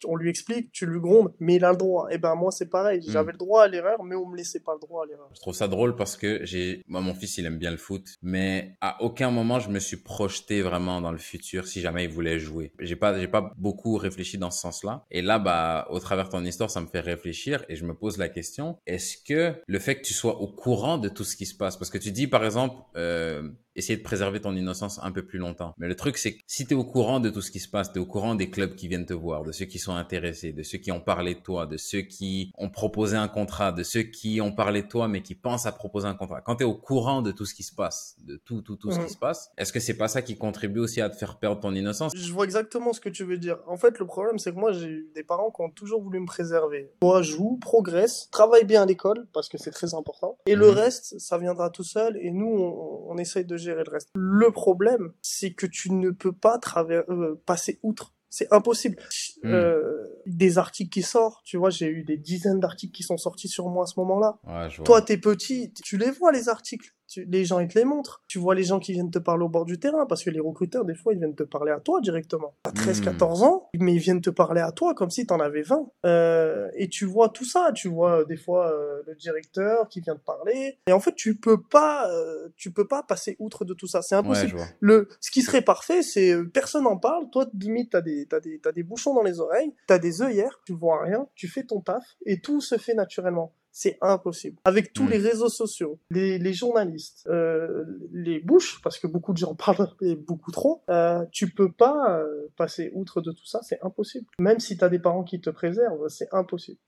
[0.05, 2.07] on lui explique, tu lui grondes, mais il a le droit.
[2.11, 3.11] Et ben moi c'est pareil, hmm.
[3.11, 5.29] j'avais le droit à l'erreur, mais on me laissait pas le droit à l'erreur.
[5.33, 8.05] Je trouve ça drôle parce que j'ai, moi mon fils il aime bien le foot,
[8.21, 12.09] mais à aucun moment je me suis projeté vraiment dans le futur si jamais il
[12.09, 12.73] voulait jouer.
[12.79, 15.05] J'ai pas, j'ai pas beaucoup réfléchi dans ce sens-là.
[15.09, 17.93] Et là, bah, au travers de ton histoire, ça me fait réfléchir et je me
[17.93, 21.37] pose la question est-ce que le fait que tu sois au courant de tout ce
[21.37, 24.99] qui se passe, parce que tu dis par exemple, euh, essayer de préserver ton innocence
[25.03, 25.73] un peu plus longtemps.
[25.77, 27.67] Mais le truc, c'est que si tu es au courant de tout ce qui se
[27.67, 29.95] passe, tu es au courant des clubs qui viennent te voir, de ceux qui sont
[29.95, 33.71] intéressés, de ceux qui ont parlé de toi, de ceux qui ont proposé un contrat,
[33.71, 36.41] de ceux qui ont parlé de toi mais qui pensent à proposer un contrat.
[36.41, 38.91] Quand tu es au courant de tout ce qui se passe, de tout, tout, tout
[38.91, 41.37] ce qui se passe, est-ce que c'est pas ça qui contribue aussi à te faire
[41.37, 42.13] perdre ton innocence?
[42.15, 43.59] Je vois exactement ce que tu veux dire.
[43.67, 46.19] En fait, le problème, c'est que moi, j'ai eu des parents qui ont toujours voulu
[46.19, 46.91] me préserver.
[47.01, 50.37] Toi, joue, progresse, travaille bien à l'école, parce que c'est très important.
[50.45, 50.77] Et le mhm.
[50.77, 54.09] reste, ça viendra tout seul, et nous, on, on essaye de gérer le reste.
[54.15, 58.13] Le problème, c'est que tu ne peux pas euh, passer outre.
[58.29, 58.97] C'est impossible.
[59.43, 59.53] Hmm.
[59.53, 63.47] Euh, des articles qui sortent, tu vois, j'ai eu des dizaines d'articles qui sont sortis
[63.47, 64.39] sur moi à ce moment-là.
[64.83, 68.23] Toi, t'es petit, tu les vois les articles les gens ils te les montrent.
[68.27, 70.39] Tu vois les gens qui viennent te parler au bord du terrain parce que les
[70.39, 72.53] recruteurs des fois ils viennent te parler à toi directement.
[72.63, 75.61] T'as 13 14 ans mais ils viennent te parler à toi comme si t'en avais
[75.61, 75.89] 20.
[76.05, 80.01] Euh, et tu vois tout ça, tu vois euh, des fois euh, le directeur qui
[80.01, 83.65] vient te parler et en fait tu peux pas euh, tu peux pas passer outre
[83.65, 84.59] de tout ça, c'est impossible.
[84.79, 88.59] le ce qui serait parfait c'est personne en parle, toi limite t'as des t'as des
[88.59, 91.81] t'as des bouchons dans les oreilles, t'as des œillères, tu vois rien, tu fais ton
[91.81, 93.53] taf et tout se fait naturellement.
[93.77, 94.57] C'est impossible.
[94.63, 95.09] Avec tous hmm.
[95.09, 97.83] les réseaux sociaux, les, les journalistes, euh,
[98.13, 102.21] les bouches, parce que beaucoup de gens parlent et beaucoup trop, euh, tu peux pas
[102.21, 104.27] euh, passer outre de tout ça, c'est impossible.
[104.39, 106.79] Même si tu as des parents qui te préservent, c'est impossible.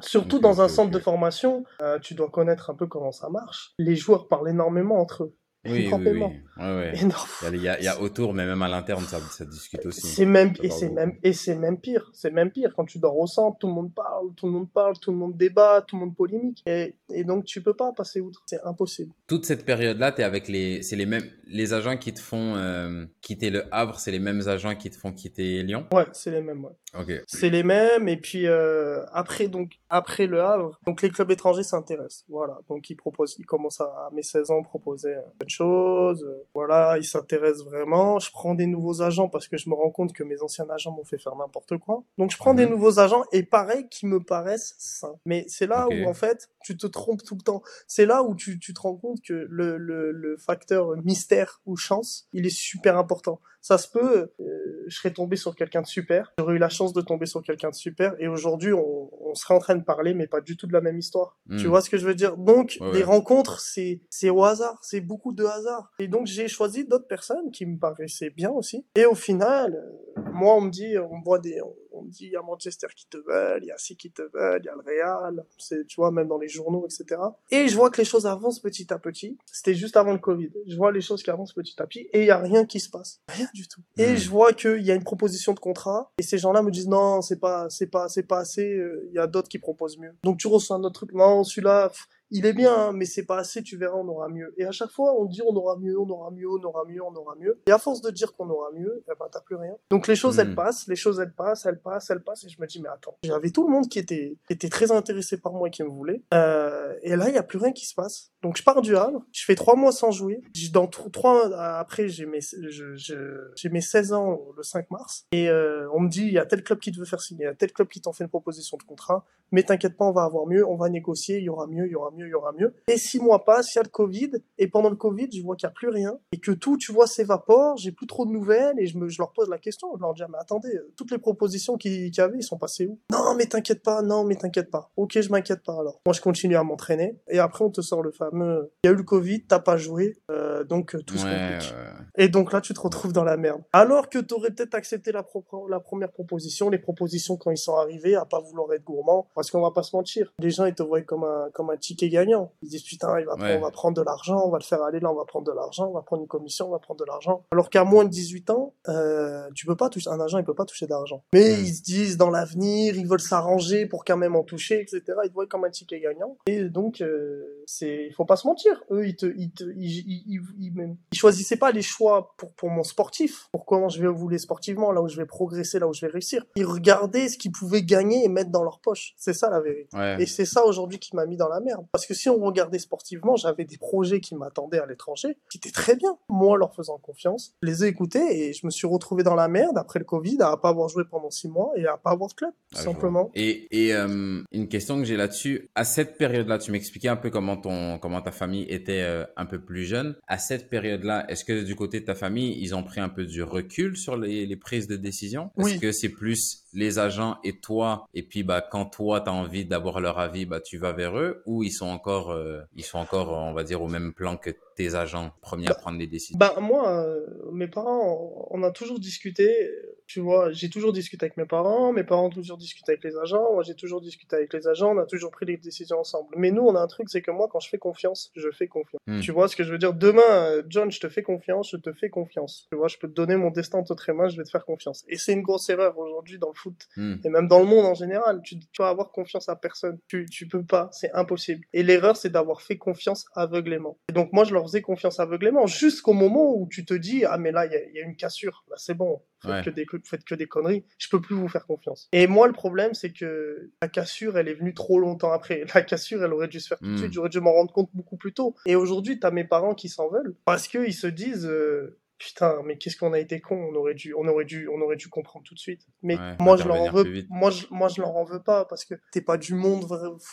[0.00, 3.72] Surtout dans un centre de formation, euh, tu dois connaître un peu comment ça marche.
[3.78, 5.34] Les joueurs parlent énormément entre eux.
[5.66, 6.22] Oui, oui, oui.
[6.56, 6.92] Ouais, ouais.
[6.94, 10.06] Il, y a, il, y a, autour, mais même à l'interne, ça, ça discute aussi.
[10.06, 12.10] C'est même, et c'est même, et c'est même pire.
[12.12, 12.72] C'est même pire.
[12.76, 15.16] Quand tu dors au centre, tout le monde parle, tout le monde parle, tout le
[15.16, 16.62] monde débat, tout le monde polémique.
[16.66, 18.42] Et, et donc, tu peux pas passer outre.
[18.46, 19.12] C'est impossible.
[19.26, 23.06] Toute cette période-là, t'es avec les, c'est les mêmes, les agents qui te font euh,
[23.20, 25.86] quitter le Havre, c'est les mêmes agents qui te font quitter Lyon?
[25.92, 26.72] Ouais, c'est les mêmes, ouais.
[26.96, 27.22] Ok.
[27.26, 28.08] C'est les mêmes.
[28.08, 32.24] Et puis, euh, après, donc, après le Havre, donc les clubs étrangers s'intéressent.
[32.28, 32.58] Voilà.
[32.68, 35.14] Donc, ils proposent, ils commencent à, à mes 16 ans, proposer
[35.54, 36.26] choses.
[36.54, 38.18] Voilà, ils s'intéressent vraiment.
[38.18, 40.92] Je prends des nouveaux agents parce que je me rends compte que mes anciens agents
[40.92, 42.02] m'ont fait faire n'importe quoi.
[42.18, 42.72] Donc je prends des mhm.
[42.72, 45.16] nouveaux agents et pareil qui me paraissent sains.
[45.26, 47.62] Mais c'est là où en fait tu te trompes tout le temps.
[47.86, 51.76] C'est là où tu, tu te rends compte que le, le, le facteur mystère ou
[51.76, 55.86] chance, il est super important ça se peut, euh, je serais tombé sur quelqu'un de
[55.86, 59.34] super, j'aurais eu la chance de tomber sur quelqu'un de super, et aujourd'hui on, on,
[59.34, 61.38] serait en train de parler, mais pas du tout de la même histoire.
[61.48, 61.68] Tu hmm.
[61.68, 62.36] vois ce que je veux dire?
[62.36, 65.90] Donc les rencontres, c'est c'est au hasard, c'est beaucoup de hasard.
[65.98, 68.84] Et donc j'ai choisi d'autres personnes qui me paraissaient bien aussi.
[68.94, 69.84] Et au final,
[70.32, 71.60] moi on me dit, on voit des,
[71.96, 74.10] On me dit, il y a Manchester qui te veulent, il y a ci qui
[74.10, 77.20] te veulent, il y a le Real, c'est, tu vois, même dans les journaux, etc.
[77.50, 79.38] Et je vois que les choses avancent petit à petit.
[79.50, 80.50] C'était juste avant le Covid.
[80.66, 82.80] Je vois les choses qui avancent petit à petit et il y a rien qui
[82.80, 83.20] se passe.
[83.28, 83.80] Rien du tout.
[83.96, 84.16] Et Hmm.
[84.16, 87.22] je vois qu'il y a une proposition de contrat et ces gens-là me disent, non,
[87.22, 90.14] c'est pas, c'est pas, c'est pas assez, euh, il y a d'autres qui proposent mieux.
[90.24, 91.90] Donc tu reçois un autre truc, non, celui-là,
[92.34, 94.52] il est bien, hein, mais c'est pas assez, tu verras, on aura mieux.
[94.58, 97.02] Et à chaque fois, on dit on aura mieux, on aura mieux, on aura mieux,
[97.02, 97.60] on aura mieux.
[97.66, 99.74] Et à force de dire qu'on aura mieux, eh ben, t'as plus rien.
[99.90, 100.40] Donc les choses, Hmm.
[100.40, 102.88] elles passent, les choses, elles passent, elles passent, elles passent, et je me dis, mais
[102.90, 105.82] attends, j'avais tout le monde qui était, qui était très intéressé par moi et qui
[105.82, 106.22] me voulait.
[106.34, 108.32] Euh, et là, il y a plus rien qui se passe.
[108.42, 110.42] Donc je pars du Havre, je fais trois mois sans jouer.
[110.72, 115.26] Dans tr- trois, après, j'ai mes, je- je- j'ai mes 16 ans le 5 mars.
[115.32, 117.44] Et euh, on me dit, il y a tel club qui te veut faire signer,
[117.44, 120.04] il y a tel club qui t'en fait une proposition de contrat mais t'inquiète pas,
[120.06, 122.23] on va avoir mieux, on va négocier, il y aura mieux, il y aura mieux,
[122.26, 122.74] il y aura mieux.
[122.88, 125.56] Et six mois passent, il y a le Covid, et pendant le Covid, je vois
[125.56, 128.30] qu'il n'y a plus rien, et que tout, tu vois, s'évapore, j'ai plus trop de
[128.30, 130.92] nouvelles, et je, me, je leur pose la question, je leur dis, mais attendez, euh,
[130.96, 132.98] toutes les propositions qu'il y avait, ils sont passées où?
[133.10, 134.90] Non, mais t'inquiète pas, non, mais t'inquiète pas.
[134.96, 136.00] Ok, je m'inquiète pas alors.
[136.06, 138.92] Moi, je continue à m'entraîner, et après, on te sort le fameux, il y a
[138.92, 141.72] eu le Covid, t'as pas joué, euh, donc euh, tout se Ouais, complique.
[141.72, 142.24] ouais.
[142.24, 143.62] Et donc là, tu te retrouves dans la merde.
[143.72, 147.56] Alors que tu aurais peut-être accepté la, pro- la première proposition, les propositions quand ils
[147.58, 150.32] sont arrivés, à pas vouloir être gourmand, parce qu'on va pas se mentir.
[150.38, 152.52] Les gens, ils te voient comme un, comme un ticket gagnant.
[152.62, 153.56] Ils disent, putain, il va Ouais.
[153.56, 155.52] on va prendre de l'argent, on va le faire aller là, on va prendre de
[155.52, 157.44] l'argent, on va prendre une commission, on va prendre de l'argent.
[157.52, 160.54] Alors qu'à moins de 18 ans, euh, tu peux pas toucher, un agent, il peut
[160.54, 161.22] pas toucher d'argent.
[161.34, 165.02] Mais ils se disent, dans l'avenir, ils veulent s'arranger pour quand même en toucher, etc.
[165.24, 166.36] Ils te voient comme un ticket gagnant.
[166.46, 168.82] Et donc, euh, c'est, il faut pas se mentir.
[168.90, 172.52] Eux, ils te, ils te, ils, ils, ils, ils- ils choisissaient pas les choix pour,
[172.52, 175.86] pour mon sportif, pour comment je vais évoluer sportivement, là où je vais progresser, là
[175.88, 176.44] où je vais réussir.
[176.56, 179.14] Ils regardaient ce qu'ils pouvaient gagner et mettre dans leur poche.
[179.16, 179.96] C'est ça la vérité.
[179.96, 180.16] Ouais.
[180.22, 181.86] Et c'est ça aujourd'hui qui m'a mis dans la merde.
[181.92, 185.70] Parce que si on regardait sportivement, j'avais des projets qui m'attendaient à l'étranger, qui étaient
[185.70, 186.16] très bien.
[186.28, 189.48] Moi, leur faisant confiance, je les ai écoutés et je me suis retrouvé dans la
[189.48, 192.28] merde après le Covid, à pas avoir joué pendant six mois et à pas avoir
[192.28, 193.30] de club, tout Ah, simplement.
[193.34, 197.30] Et, et euh, une question que j'ai là-dessus, à cette période-là, tu m'expliquais un peu
[197.30, 200.16] comment ton, comment ta famille était euh, un peu plus jeune.
[200.26, 203.24] À cette période-là, est-ce que du côté de ta famille, ils ont pris un peu
[203.24, 205.50] du recul sur les, les prises de décision?
[205.58, 205.78] Est-ce Oui.
[205.80, 210.00] que c'est plus les agents et toi, et puis bah quand toi t'as envie d'avoir
[210.00, 213.30] leur avis, bah tu vas vers eux, ou ils sont encore, euh, ils sont encore,
[213.30, 216.38] on va dire, au même plan que tes agents, premiers à prendre les décisions?
[216.38, 219.70] Ben moi, euh, mes parents, on a toujours discuté.
[220.06, 221.92] Tu vois, j'ai toujours discuté avec mes parents.
[221.92, 223.54] Mes parents ont toujours discuté avec les agents.
[223.54, 224.94] Moi, j'ai toujours discuté avec les agents.
[224.94, 226.28] On a toujours pris les décisions ensemble.
[226.36, 228.66] Mais nous, on a un truc, c'est que moi, quand je fais confiance, je fais
[228.66, 229.00] confiance.
[229.06, 229.20] Hmm.
[229.20, 229.94] Tu vois ce que je veux dire?
[229.94, 232.66] Demain, euh, John, je te fais confiance, je te fais confiance.
[232.70, 234.66] Tu vois, je peux te donner mon destin entre tes mains, je vais te faire
[234.66, 235.04] confiance.
[235.08, 237.16] Et c'est une grosse erreur aujourd'hui dans le foot Hmm.
[237.24, 238.40] et même dans le monde en général.
[238.42, 239.98] Tu, tu vas avoir confiance à personne.
[240.08, 241.64] Tu, tu peux pas, c'est impossible.
[241.72, 243.98] Et l'erreur, c'est d'avoir fait confiance aveuglément.
[244.08, 247.38] Et donc moi, je leur faisais confiance aveuglément jusqu'au moment où tu te dis ah
[247.38, 248.64] mais là, il y a, il y a une cassure.
[248.70, 249.20] Là, c'est bon.
[249.42, 249.62] Faites, Ouais.
[249.62, 250.84] que des, faites que des conneries.
[250.98, 252.08] Je peux plus vous faire confiance.
[252.12, 255.64] Et moi, le problème, c'est que la cassure, elle est venue trop longtemps après.
[255.74, 256.96] La cassure, elle aurait dû se faire tout de Mm.
[256.98, 257.12] suite.
[257.12, 258.54] J'aurais dû m'en rendre compte beaucoup plus tôt.
[258.64, 261.46] Et aujourd'hui, t'as mes parents qui s'en veulent parce qu'ils se disent.
[261.46, 264.80] euh, Putain, mais qu'est-ce qu'on a été con, on aurait dû, on aurait dû, on
[264.80, 265.82] aurait dû comprendre tout de suite.
[266.02, 268.64] Mais Ouais, moi, je leur en veux, moi, je, moi, je leur en veux pas
[268.66, 269.86] parce que t'es pas du monde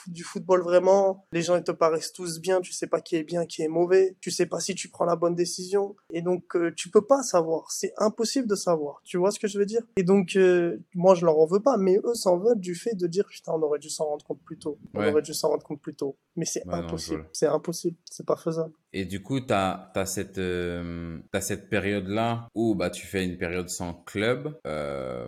[0.08, 1.26] du football vraiment.
[1.32, 2.62] Les gens, ils te paraissent tous bien.
[2.62, 4.15] Tu sais pas qui est bien, qui est mauvais.
[4.22, 5.96] Tu sais pas si tu prends la bonne décision.
[6.13, 7.72] Et donc, euh, tu peux pas savoir.
[7.72, 9.02] C'est impossible de savoir.
[9.04, 9.82] Tu vois ce que je veux dire?
[9.98, 12.94] Et donc, euh, moi, je leur en veux pas, mais eux s'en veulent du fait
[12.96, 14.78] de dire, putain, on aurait dû s'en rendre compte plus tôt.
[14.94, 15.12] On Ouais.
[15.12, 16.17] aurait dû s'en rendre compte plus tôt.
[16.36, 17.28] Mais c'est impossible.
[17.34, 17.98] C'est impossible.
[18.06, 18.74] C'est pas faisable.
[18.94, 23.38] Et du coup, tu as, cette, euh, t'as cette période-là où bah, tu fais une
[23.38, 24.58] période sans club.
[24.67, 25.26] Euh,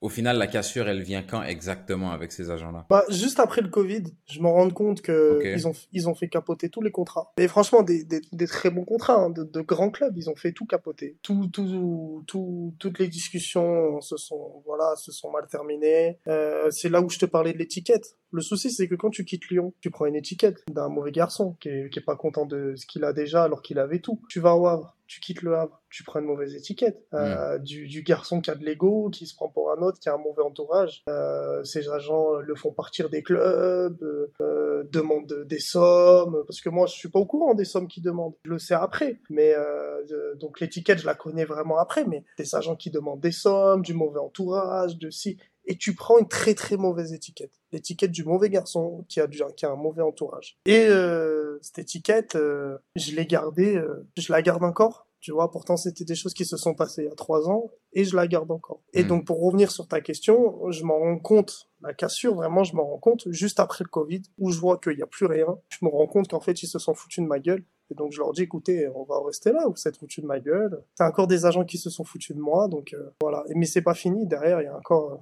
[0.00, 2.86] au final, la cassure, elle vient quand exactement avec ces agents-là?
[2.90, 5.44] Bah, juste après le Covid, je me rends compte que Ok.
[5.44, 7.32] ils ont ils ont fait capoter tous les contrats.
[7.38, 10.36] Et franchement, des, des, des très bons contrats, hein, de, de grands clubs, ils ont
[10.36, 11.18] fait tout capoter.
[11.22, 16.18] Tout, tout, tout, toutes les discussions se sont voilà se sont mal terminées.
[16.28, 18.16] Euh, c'est là où je te parlais de l'étiquette.
[18.32, 21.56] Le souci, c'est que quand tu quittes Lyon, tu prends une étiquette d'un mauvais garçon
[21.60, 24.20] qui est, qui est pas content de ce qu'il a déjà alors qu'il avait tout.
[24.28, 27.04] Tu vas au Havre, tu quittes le Havre, tu prends une mauvaise étiquette.
[27.14, 30.08] Euh, du, du garçon qui a de l'ego, qui se prend pour un autre, qui
[30.08, 31.02] a un mauvais entourage.
[31.08, 36.68] Euh, ces agents le font partir des clubs, euh, euh, demandent des sommes, parce que
[36.68, 38.34] moi je suis pas au courant des sommes qu'ils demandent.
[38.44, 42.24] Je le sais après, mais euh, euh, donc l'étiquette je la connais vraiment après, mais
[42.38, 45.38] des agents qui demandent des sommes, du mauvais entourage, de si
[45.70, 47.52] et tu prends une très très mauvaise étiquette.
[47.70, 50.58] L'étiquette du mauvais garçon qui a, du, qui a un mauvais entourage.
[50.66, 55.06] Et euh, cette étiquette, euh, je l'ai gardée, euh, je la garde encore.
[55.20, 57.70] Tu vois, pourtant c'était des choses qui se sont passées il y a trois ans
[57.92, 58.80] et je la garde encore.
[58.94, 59.08] Et Mm.
[59.08, 62.82] donc pour revenir sur ta question, je m'en rends compte La cassure, vraiment, je me
[62.82, 65.46] rends compte juste après le Covid, où je vois qu'il n'y a plus rien.
[65.70, 67.64] Je me rends compte qu'en fait, ils se sont foutus de ma gueule.
[67.90, 70.40] Et donc, je leur dis, écoutez, on va rester là, vous êtes foutus de ma
[70.40, 70.82] gueule.
[70.94, 73.44] C'est encore des agents qui se sont foutus de moi, donc euh, voilà.
[73.54, 75.12] Mais c'est pas fini, derrière, il y a encore...
[75.12, 75.16] Euh,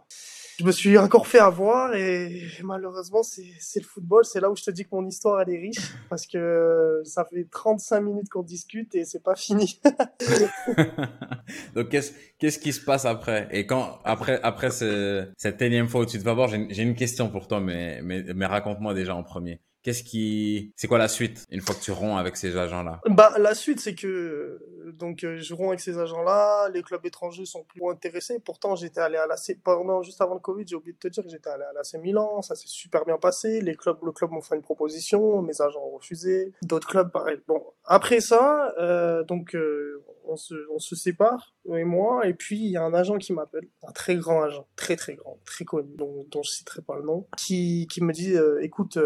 [0.58, 4.64] je me suis encore fait avoir et malheureusement c'est le football, c'est là où je
[4.64, 8.42] te dis que mon histoire elle est riche parce que ça fait 35 minutes qu'on
[8.42, 9.80] discute et c'est pas fini.
[11.74, 13.48] Donc qu'est-ce qu'est-ce qui se passe après?
[13.52, 16.96] Et quand après après ce, cette énième fois où tu te vas voir, j'ai une
[16.96, 19.60] question pour toi mais mais, mais raconte-moi déjà en premier.
[19.88, 23.00] Qu'est-ce qui, c'est quoi la suite une fois que tu romps avec ces agents-là?
[23.06, 24.60] Bah la suite c'est que
[24.92, 28.38] donc euh, je romps avec ces agents-là, les clubs étrangers sont plus intéressés.
[28.38, 31.24] Pourtant j'étais allé à la pendant juste avant le Covid, j'ai oublié de te dire
[31.24, 33.62] que j'étais allé à l'AC Milan, ça s'est super bien passé.
[33.62, 36.52] Les clubs, le club m'ont fait une proposition, mes agents ont refusé.
[36.60, 37.38] D'autres clubs pareil.
[37.48, 42.58] Bon après ça, euh, donc euh, on se on se sépare et moi et puis
[42.58, 45.64] il y a un agent qui m'appelle, un très grand agent, très très grand, très
[45.64, 48.98] connu, dont, dont je citerai pas le nom, qui qui me dit euh, écoute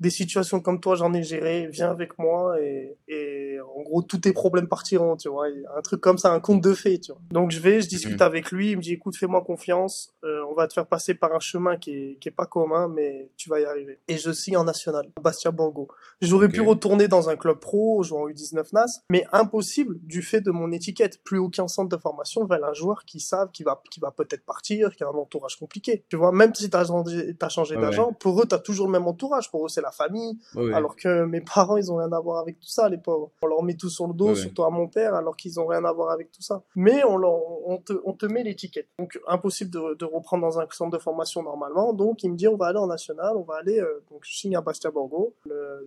[0.00, 4.18] des situations comme toi, j'en ai géré, viens avec moi et, et en gros, tous
[4.18, 5.46] tes problèmes partiront, tu vois.
[5.76, 7.20] Un truc comme ça, un conte de fées, tu vois.
[7.30, 8.22] Donc je vais, je discute mm.
[8.22, 11.34] avec lui, il me dit, écoute, fais-moi confiance, euh, on va te faire passer par
[11.34, 13.98] un chemin qui est, qui est pas commun, mais tu vas y arriver.
[14.08, 15.88] Et je signe en national, Bastia Borgo.
[16.20, 20.40] J'aurais pu retourner dans un club pro, jouer en U19 NAS, mais impossible du fait
[20.40, 21.22] de mon étiquette.
[21.24, 24.44] Plus aucun centre de formation veut un joueur qui savent qui va, qui va peut-être
[24.44, 26.04] partir, qui a un entourage compliqué.
[26.08, 29.50] Tu vois, même si t'as as changé d'agent, pour eux, t'as toujours le même entourage.
[29.50, 30.38] Pour eux, c'est la famille.
[30.72, 33.30] Alors que mes parents, ils ont rien à voir avec tout ça, les pauvres.
[33.42, 35.84] On leur met tout sur le dos, surtout à mon père, alors qu'ils ont rien
[35.84, 36.62] à voir avec tout ça.
[36.74, 37.32] Mais on, leur,
[37.66, 38.88] on, te, on te met l'étiquette.
[38.98, 41.92] Donc, impossible de, de, reprendre dans un centre de formation normalement.
[41.92, 44.36] Donc, il me dit, on va aller en national, on va aller, euh, donc, je
[44.36, 45.34] signe à Bastia Borgo.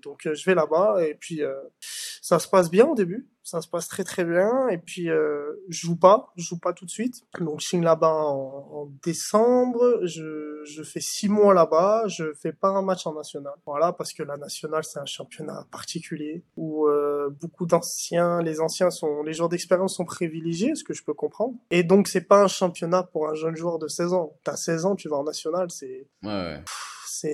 [0.03, 3.61] donc, euh, je vais là-bas, et puis, euh, ça se passe bien au début ça
[3.61, 4.67] se passe très très bien.
[4.69, 6.31] Et puis euh, je joue pas.
[6.35, 7.23] Je joue pas tout de suite.
[7.39, 9.99] Donc je signe là-bas en, en, décembre.
[10.05, 12.03] Je, je fais six mois là-bas.
[12.07, 13.53] Je fais pas un match en national.
[13.65, 18.89] Voilà parce que la nationale c'est un championnat particulier où euh, beaucoup d'anciens les anciens
[18.89, 21.55] sont les joueurs d'expérience sont privilégiés ce que je peux comprendre.
[21.69, 24.33] Et donc c'est pas un championnat pour un jeune joueur de 16 ans.
[24.43, 26.63] T'as 16 ans tu vas en national c'est ouais, ouais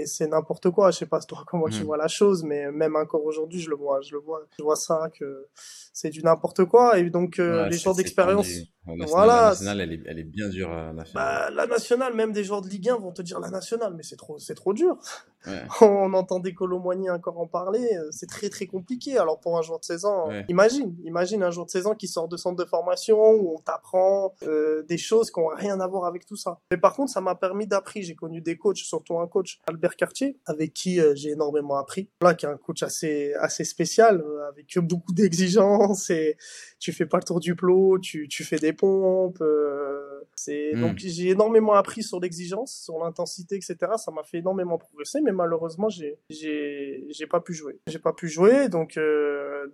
[0.06, 0.92] c'est n'importe quoi.
[0.92, 1.86] Je sais pas toi comment tu hmm.
[1.86, 4.76] vois la chose, mais même encore aujourd'hui, je le vois, je le vois, je vois
[4.76, 5.48] ça que
[5.94, 6.98] c'est du n'importe quoi.
[6.98, 8.48] Et donc euh, les joueurs d'expérience,
[8.86, 9.36] voilà.
[9.36, 10.70] La nationale, elle est, elle est bien dure.
[10.70, 11.14] La nationale.
[11.14, 14.04] Bah, la nationale, même des joueurs de Ligue 1 vont te dire la nationale, mais
[14.04, 14.98] c'est trop, c'est trop dur.
[15.82, 17.88] on entend des Colomboigny encore en parler.
[17.94, 19.18] Euh, c'est très très compliqué.
[19.18, 22.08] Alors pour un joueur de 16 ans, imagine, imagine un joueur de 16 ans qui
[22.08, 25.88] sort de centre de formation où on t'apprend euh, des choses qui ont rien à
[25.88, 26.60] voir avec tout ça.
[26.72, 27.80] Mais par contre, ça m'a permis d'apprendre.
[27.90, 32.10] J'ai connu des coachs, surtout un coach Albert Cartier, avec qui euh, j'ai énormément appris.
[32.22, 36.38] Là, qui est un coach assez assez spécial, euh, avec beaucoup d'exigences et
[36.80, 39.42] tu fais pas le tour du plot, tu tu fais des pompes.
[39.42, 40.82] Euh, c'est hmm.
[40.82, 43.78] donc j'ai énormément appris sur l'exigence, sur l'intensité, etc.
[43.98, 47.80] Ça m'a fait énormément progresser, mais malheureusement j'ai j'ai j'ai pas pu jouer.
[47.88, 49.00] J'ai pas pu jouer, donc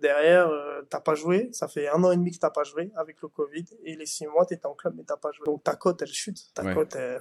[0.00, 0.50] derrière
[0.90, 1.48] t'as pas joué.
[1.52, 4.06] Ça fait un an et demi que t'as pas joué avec le Covid et les
[4.06, 5.44] six mois t'étais en club mais t'as pas joué.
[5.46, 7.20] Donc ta cote elle chute, ta cote elle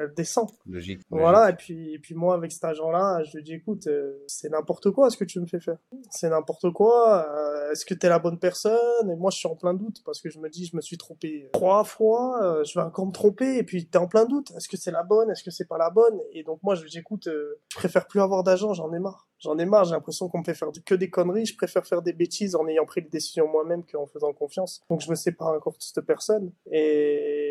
[0.00, 0.48] elle descend.
[0.66, 1.00] Logique.
[1.10, 4.50] Voilà, et puis, et puis moi, avec cet agent-là, je lui dis, écoute, euh, c'est
[4.50, 5.78] n'importe quoi ce que tu me fais faire.
[6.10, 7.26] C'est n'importe quoi.
[7.28, 9.10] Euh, est-ce que t'es la bonne personne?
[9.10, 10.98] Et moi, je suis en plein doute parce que je me dis, je me suis
[10.98, 14.50] trompé trois fois, euh, je vais encore me tromper, et puis t'es en plein doute.
[14.56, 15.30] Est-ce que c'est la bonne?
[15.30, 16.18] Est-ce que c'est pas la bonne?
[16.32, 19.28] Et donc moi, je lui dis, écoute, je préfère plus avoir d'agent, j'en ai marre.
[19.38, 22.00] J'en ai marre, j'ai l'impression qu'on me fait faire que des conneries, je préfère faire
[22.00, 24.82] des bêtises en ayant pris les décisions moi-même qu'en faisant confiance.
[24.88, 26.52] Donc je me sépare encore de cette personne.
[26.70, 27.45] Et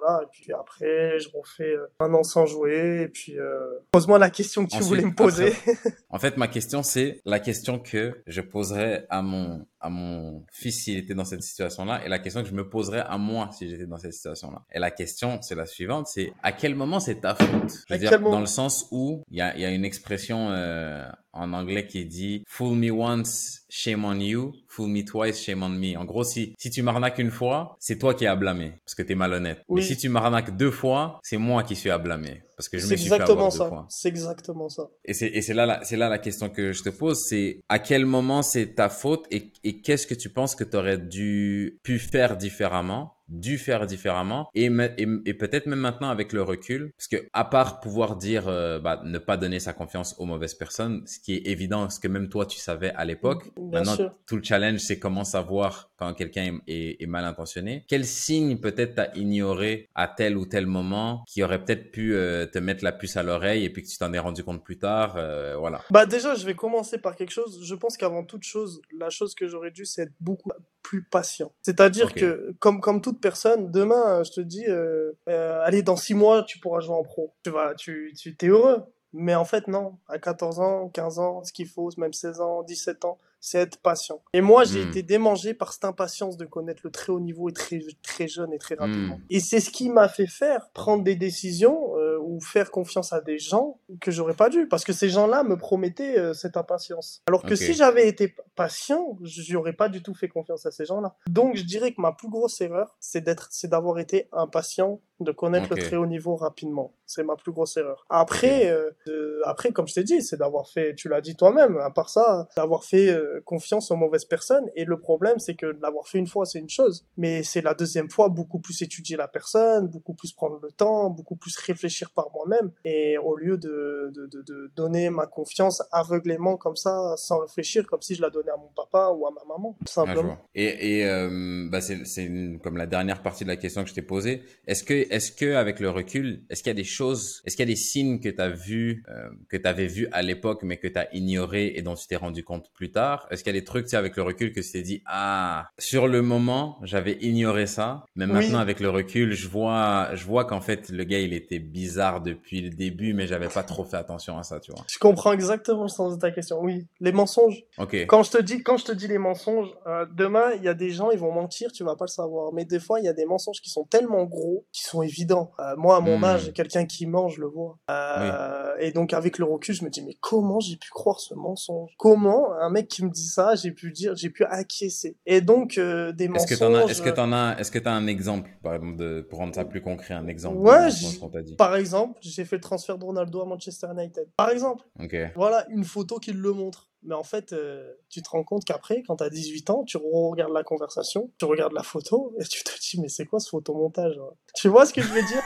[0.00, 3.58] voilà, et puis après, je refais euh, un an sans jouer, et puis euh...
[3.90, 5.52] pose-moi la question que tu voulais me poser.
[6.10, 10.84] en fait, ma question, c'est la question que je poserais à mon à mon fils
[10.84, 13.68] s'il était dans cette situation-là et la question que je me poserais à moi si
[13.68, 14.64] j'étais dans cette situation-là.
[14.72, 17.84] Et la question, c'est la suivante, c'est à quel moment c'est ta faute?
[17.88, 21.06] Je veux dire, dans le sens où il y a, y a une expression euh,
[21.32, 25.68] en anglais qui dit «fool me once, shame on you, fool me twice, shame on
[25.68, 25.96] me».
[25.98, 28.94] En gros, si, si tu m'arnaques une fois, c'est toi qui es à blâmer parce
[28.94, 29.62] que tu es malhonnête.
[29.68, 32.88] Mais si tu m'arnaques deux fois, c'est moi qui suis à blâmer parce que je
[32.88, 33.86] me suis fait avoir ça.
[33.88, 34.90] C'est exactement ça.
[35.04, 37.78] Et c'est, et c'est là, c'est là la question que je te pose, c'est à
[37.78, 41.78] quel moment c'est ta faute et, et qu'est-ce que tu penses que tu aurais dû
[41.84, 47.08] pu faire différemment dû faire différemment et, et, peut-être même maintenant avec le recul parce
[47.08, 51.06] que à part pouvoir dire euh, bah, ne pas donner sa confiance aux mauvaises personnes
[51.06, 54.42] ce qui est évident ce que même toi tu savais à l'époque maintenant tout le
[54.42, 57.84] challenge c'est comment savoir quand quelqu'un est, est, mal intentionné.
[57.88, 62.46] Quel signe peut-être t'as ignoré à tel ou tel moment qui aurait peut-être pu euh,
[62.46, 64.78] te mettre la puce à l'oreille et puis que tu t'en es rendu compte plus
[64.78, 65.82] tard euh, voilà.
[65.90, 67.64] Bah déjà je vais commencer par quelque chose.
[67.64, 70.50] Je pense qu'avant toute chose la chose que j'aurais dû c'est être beaucoup
[70.88, 71.52] plus patient.
[71.60, 76.14] C'est-à-dire que, comme, comme toute personne, demain, je te dis, euh, euh, allez, dans six
[76.14, 77.34] mois, tu pourras jouer en pro.
[77.44, 78.84] Tu vas, tu, tu t'es heureux.
[79.12, 79.98] Mais en fait, non.
[80.08, 83.78] À 14 ans, 15 ans, ce qu'il faut, même 16 ans, 17 ans, c'est être
[83.80, 84.22] patient.
[84.32, 84.88] Et moi, j'ai Hmm.
[84.88, 88.52] été démangé par cette impatience de connaître le très haut niveau et très, très jeune
[88.52, 89.16] et très rapidement.
[89.16, 89.24] Hmm.
[89.30, 93.20] Et c'est ce qui m'a fait faire prendre des décisions euh, ou faire confiance à
[93.20, 94.66] des gens que j'aurais pas dû.
[94.68, 97.22] Parce que ces gens-là me promettaient euh, cette impatience.
[97.28, 101.16] Alors que si j'avais été patient, j'aurais pas du tout fait confiance à ces gens-là.
[101.28, 105.32] Donc, je dirais que ma plus grosse erreur, c'est d'être, c'est d'avoir été impatient de
[105.32, 106.92] connaître le très haut niveau rapidement.
[107.06, 108.04] C'est ma plus grosse erreur.
[108.08, 111.78] Après, euh, euh, après, comme je t'ai dit, c'est d'avoir fait, tu l'as dit toi-même,
[111.78, 114.70] à part ça, d'avoir fait euh, confiance aux mauvaises personnes.
[114.76, 117.06] Et le problème, c'est que l'avoir fait une fois, c'est une chose.
[117.16, 121.10] Mais c'est la deuxième fois, beaucoup plus étudier la personne, beaucoup plus prendre le temps,
[121.10, 122.70] beaucoup plus réfléchir par moi-même.
[122.84, 127.86] Et au lieu de, de, de, de donner ma confiance aveuglément comme ça, sans réfléchir,
[127.86, 130.38] comme si je la donnais à mon papa ou à ma maman, tout Ah, simplement.
[130.54, 134.02] Et, et euh, bah c'est comme la dernière partie de la question que je t'ai
[134.02, 134.42] posée.
[134.66, 137.64] Est-ce que est-ce que avec le recul, est-ce qu'il y a des choses, est-ce qu'il
[137.66, 140.62] y a des signes que tu as vu euh, que tu avais vu à l'époque
[140.62, 143.26] mais que tu as ignoré et dont tu t'es rendu compte plus tard?
[143.30, 145.02] Est-ce qu'il y a des trucs tu sais, avec le recul que tu t'es dit
[145.06, 148.32] ah sur le moment j'avais ignoré ça, mais Oui.
[148.32, 152.20] maintenant avec le recul je vois je vois qu'en fait le gars il était bizarre
[152.20, 154.84] depuis le début mais j'avais pas trop fait attention à ça tu vois.
[154.88, 156.58] Je comprends exactement le sens de ta question.
[156.60, 157.62] Oui, les mensonges.
[157.78, 157.94] Ok.
[158.06, 160.74] Quand je te dis, quand je te dis les mensonges, euh, demain, il y a
[160.74, 162.52] des gens, ils vont mentir, tu vas pas le savoir.
[162.52, 165.50] Mais des fois, il y a des mensonges qui sont tellement gros, qui sont évidents.
[165.60, 166.24] Euh, moi, à mon Hmm.
[166.24, 167.78] âge, quelqu'un qui ment, je le vois.
[167.90, 171.34] Euh, Et donc, avec le recul, je me dis, mais comment j'ai pu croire ce
[171.34, 171.90] mensonge?
[171.98, 175.16] Comment un mec qui me dit ça, j'ai pu dire, j'ai pu acquiescer?
[175.26, 176.48] Et donc, euh, des Est-ce mensonges.
[176.50, 179.26] que t'en as, est-ce que t'en as, est-ce que t'as un exemple, par exemple, de,
[179.28, 181.56] pour rendre ça plus concret, un exemple Ouais, de dit?
[181.56, 184.28] Par exemple, j'ai fait le transfert de Ronaldo à Manchester United.
[184.36, 184.84] Par exemple.
[185.02, 185.16] Ok.
[185.34, 186.88] Voilà une photo qui le montre.
[187.02, 189.96] Mais en fait, euh, tu te rends compte qu'après, quand tu as 18 ans, tu
[189.98, 193.48] regardes la conversation, tu regardes la photo, et tu te dis, mais c'est quoi ce
[193.50, 194.34] photomontage hein?
[194.54, 195.42] Tu vois ce que je veux dire?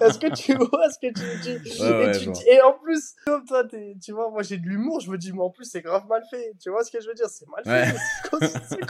[0.00, 1.58] Est-ce que tu vois ce que tu dis?
[1.82, 3.64] Ouais, et, ouais, tu en plus, comme toi,
[4.00, 6.22] tu vois, moi j'ai de l'humour, je me dis, mais en plus, c'est grave mal
[6.30, 6.52] fait.
[6.60, 7.28] Tu vois ce que je veux dire?
[7.28, 7.90] C'est mal Ouais.
[7.90, 7.96] fait.
[7.98, 8.38] C'est quoi,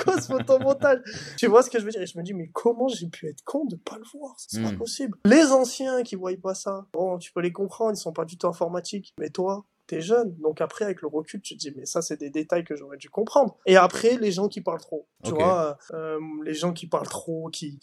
[0.04, 1.00] quoi ce photomontage?
[1.36, 2.02] Tu vois ce que je veux dire?
[2.02, 4.34] Et je me dis, mais comment j'ai pu être con de pas le voir?
[4.38, 4.76] C'est pas Hmm.
[4.78, 5.18] possible.
[5.24, 8.36] Les anciens qui voient pas ça, bon, tu peux les comprendre, ils sont pas du
[8.36, 9.14] tout informatiques.
[9.18, 10.34] Mais toi, t'es jeune.
[10.36, 12.96] Donc après, avec le recul, tu te dis, mais ça, c'est des détails que j'aurais
[12.96, 13.56] dû comprendre.
[13.66, 15.08] Et après, les gens qui parlent trop.
[15.24, 17.80] Tu vois, euh, les gens qui parlent trop, qui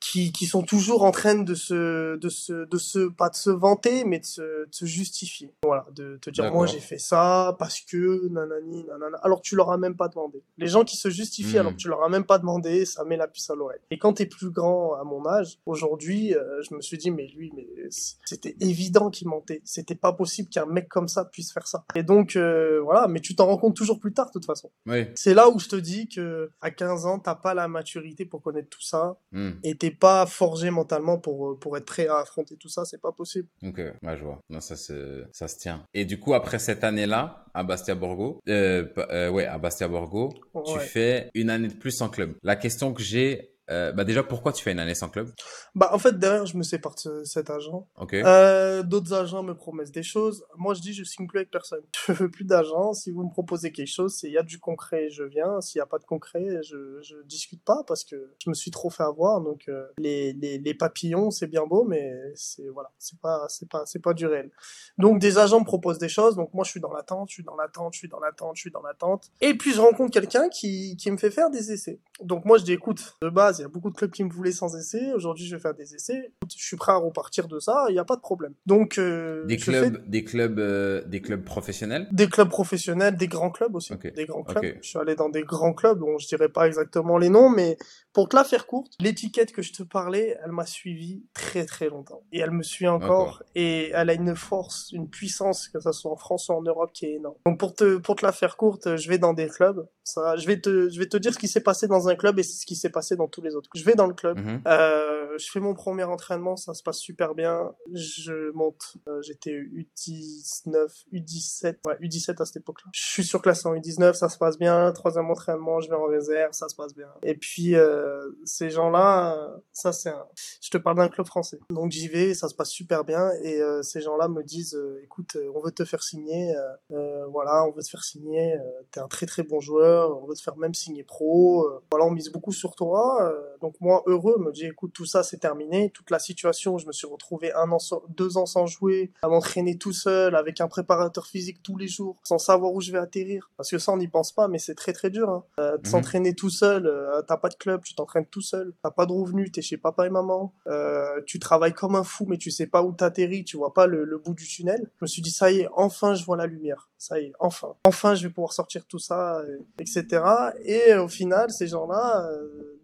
[0.00, 3.50] qui, qui sont toujours en train de se, de se, de se, pas de se
[3.50, 5.52] vanter, mais de se, de se justifier.
[5.64, 9.56] Voilà, de te dire, moi j'ai fait ça parce que, nanani, nanana, alors que tu
[9.56, 10.42] leur as même pas demandé.
[10.56, 11.60] Les gens qui se justifient Hmm.
[11.60, 13.80] alors que tu leur as même pas demandé, ça met la puce à l'oreille.
[13.90, 17.26] Et quand t'es plus grand à mon âge, aujourd'hui, euh, je me suis dit, mais
[17.26, 19.62] lui, mais c'était évident qu'il mentait.
[19.64, 21.84] C'était pas possible qu'un mec comme ça puisse faire ça.
[21.94, 24.70] Et donc, euh, voilà, mais tu t'en rends compte toujours plus tard, de toute façon.
[24.86, 25.06] Oui.
[25.14, 28.42] C'est là où je te dis que à 15 ans, t'as pas la maturité pour
[28.42, 29.52] connaître tout ça Hmm.
[29.62, 33.00] et t'es pas forgé mentalement pour, euh, pour être prêt à affronter tout ça, c'est
[33.00, 33.48] pas possible.
[33.62, 33.78] Ok.
[33.78, 34.40] Ouais, je vois.
[34.50, 35.84] Non, ça se, ça se tient.
[35.94, 40.32] Et du coup, après cette année-là, à Bastia Borgo, euh, euh, ouais, à Bastia Borgo,
[40.66, 42.36] tu fais une année de plus en club.
[42.42, 45.28] La question que j'ai, euh, bah déjà, pourquoi tu fais une année sans club?
[45.74, 47.86] Bah, en fait, derrière, je me sépare de ce- cet agent.
[47.98, 48.14] Ok.
[48.14, 50.44] Euh, d'autres agents me promettent des choses.
[50.56, 51.82] Moi, je dis, je signe plus avec personne.
[52.08, 52.92] Je veux plus d'agents.
[52.94, 55.60] Si vous me proposez quelque chose, s'il y a du concret, je viens.
[55.60, 58.70] S'il y a pas de concret, je, je discute pas parce que je me suis
[58.70, 59.40] trop fait avoir.
[59.40, 63.68] Donc, euh, les, les, les papillons, c'est bien beau, mais c'est, voilà, c'est pas, c'est
[63.68, 64.50] pas, c'est pas du réel.
[64.96, 66.34] Donc, des agents me proposent des choses.
[66.36, 68.60] Donc, moi, je suis dans l'attente, je suis dans l'attente, je suis dans l'attente, je
[68.62, 69.30] suis dans l'attente.
[69.40, 72.00] Et puis, je rencontre quelqu'un qui, qui me fait faire des essais.
[72.22, 74.30] Donc, moi, je dis, écoute, de base, il y a beaucoup de clubs qui me
[74.30, 75.12] voulaient sans essais.
[75.12, 76.32] Aujourd'hui, je vais faire des essais.
[76.56, 77.86] Je suis prêt à repartir de ça.
[77.88, 78.54] Il n'y a pas de problème.
[78.66, 82.08] Donc, euh, Des clubs, fais des clubs, euh, des clubs professionnels?
[82.12, 83.92] des clubs professionnels, des grands clubs aussi.
[83.92, 84.12] Ok.
[84.14, 84.64] Des grands clubs.
[84.64, 84.78] Ok.
[84.82, 87.76] Je suis allé dans des grands clubs dont je dirais pas exactement les noms, mais
[88.12, 91.88] pour te la faire courte, l'étiquette que je te parlais, elle m'a suivi très très
[91.88, 92.22] longtemps.
[92.32, 93.42] Et elle me suit encore.
[93.54, 96.90] Et elle a une force, une puissance, que ça soit en France ou en Europe,
[96.92, 97.36] qui est énorme.
[97.46, 99.86] Donc pour te, pour te la faire courte, je vais dans des clubs.
[100.04, 102.38] Ça, je vais te, je vais te dire ce qui s'est passé dans un club
[102.38, 103.68] et ce qui s'est passé dans tous les autres.
[103.74, 104.38] Je vais dans le club.
[104.38, 104.62] Mhm.
[104.66, 107.72] Euh, je fais mon premier entraînement, ça se passe super bien.
[107.92, 112.90] Je monte, euh, j'étais U19, U17, ouais, U17 à cette époque-là.
[112.92, 114.90] Je suis surclassé en U19, ça se passe bien.
[114.92, 117.08] Troisième entraînement, je vais en réserve, ça se passe bien.
[117.22, 118.07] Et puis, euh,
[118.44, 120.24] ces gens-là, euh, ça c'est un...
[120.60, 121.58] Je te parle d'un club français.
[121.70, 123.30] Donc j'y vais, ça se passe super bien.
[123.42, 126.60] Et euh, ces gens-là me disent, euh, écoute, euh, on veut te faire signer, euh,
[126.92, 130.26] euh, voilà, on veut te faire signer, euh, t'es un très très bon joueur, on
[130.26, 131.64] veut te faire même signer pro.
[131.66, 133.22] euh, voilà, on mise beaucoup sur toi.
[133.22, 136.86] euh, donc moi heureux, me dit écoute tout ça c'est terminé, toute la situation, je
[136.86, 137.78] me suis retrouvé un an,
[138.08, 142.16] deux ans sans jouer, à m'entraîner tout seul avec un préparateur physique tous les jours,
[142.24, 144.74] sans savoir où je vais atterrir, parce que ça on n'y pense pas, mais c'est
[144.74, 145.28] très très dur.
[145.28, 145.44] Hein.
[145.60, 145.90] Euh, de mhm.
[145.90, 149.12] s'entraîner tout seul, euh, t'as pas de club, tu t'entraînes tout seul, t'as pas de
[149.12, 152.66] revenus, t'es chez papa et maman, euh, tu travailles comme un fou, mais tu sais
[152.66, 154.90] pas où t'atterris, tu vois pas le, le bout du tunnel.
[154.96, 157.32] Je me suis dit ça y est, enfin je vois la lumière, ça y est,
[157.38, 159.42] enfin, enfin je vais pouvoir sortir tout ça,
[159.78, 160.22] etc.
[160.64, 162.28] Et au final, ces gens-là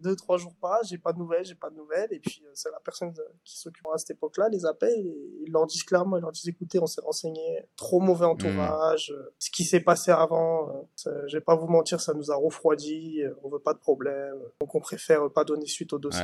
[0.05, 2.09] deux, trois jours pas, j'ai pas de nouvelles, j'ai pas de nouvelles.
[2.11, 3.11] Et puis, euh, c'est la personne
[3.43, 6.47] qui s'occupe à cette époque-là, les appelle et ils leur disent clairement, ils leur disent,
[6.47, 9.29] écoutez, on s'est renseigné, trop mauvais entourage, hmm.
[9.39, 10.69] ce qui s'est passé avant,
[11.07, 13.79] euh, je vais pas vous mentir, ça nous a refroidi, euh, on veut pas de
[13.79, 16.21] problème, on préfère pas donner suite au dossier.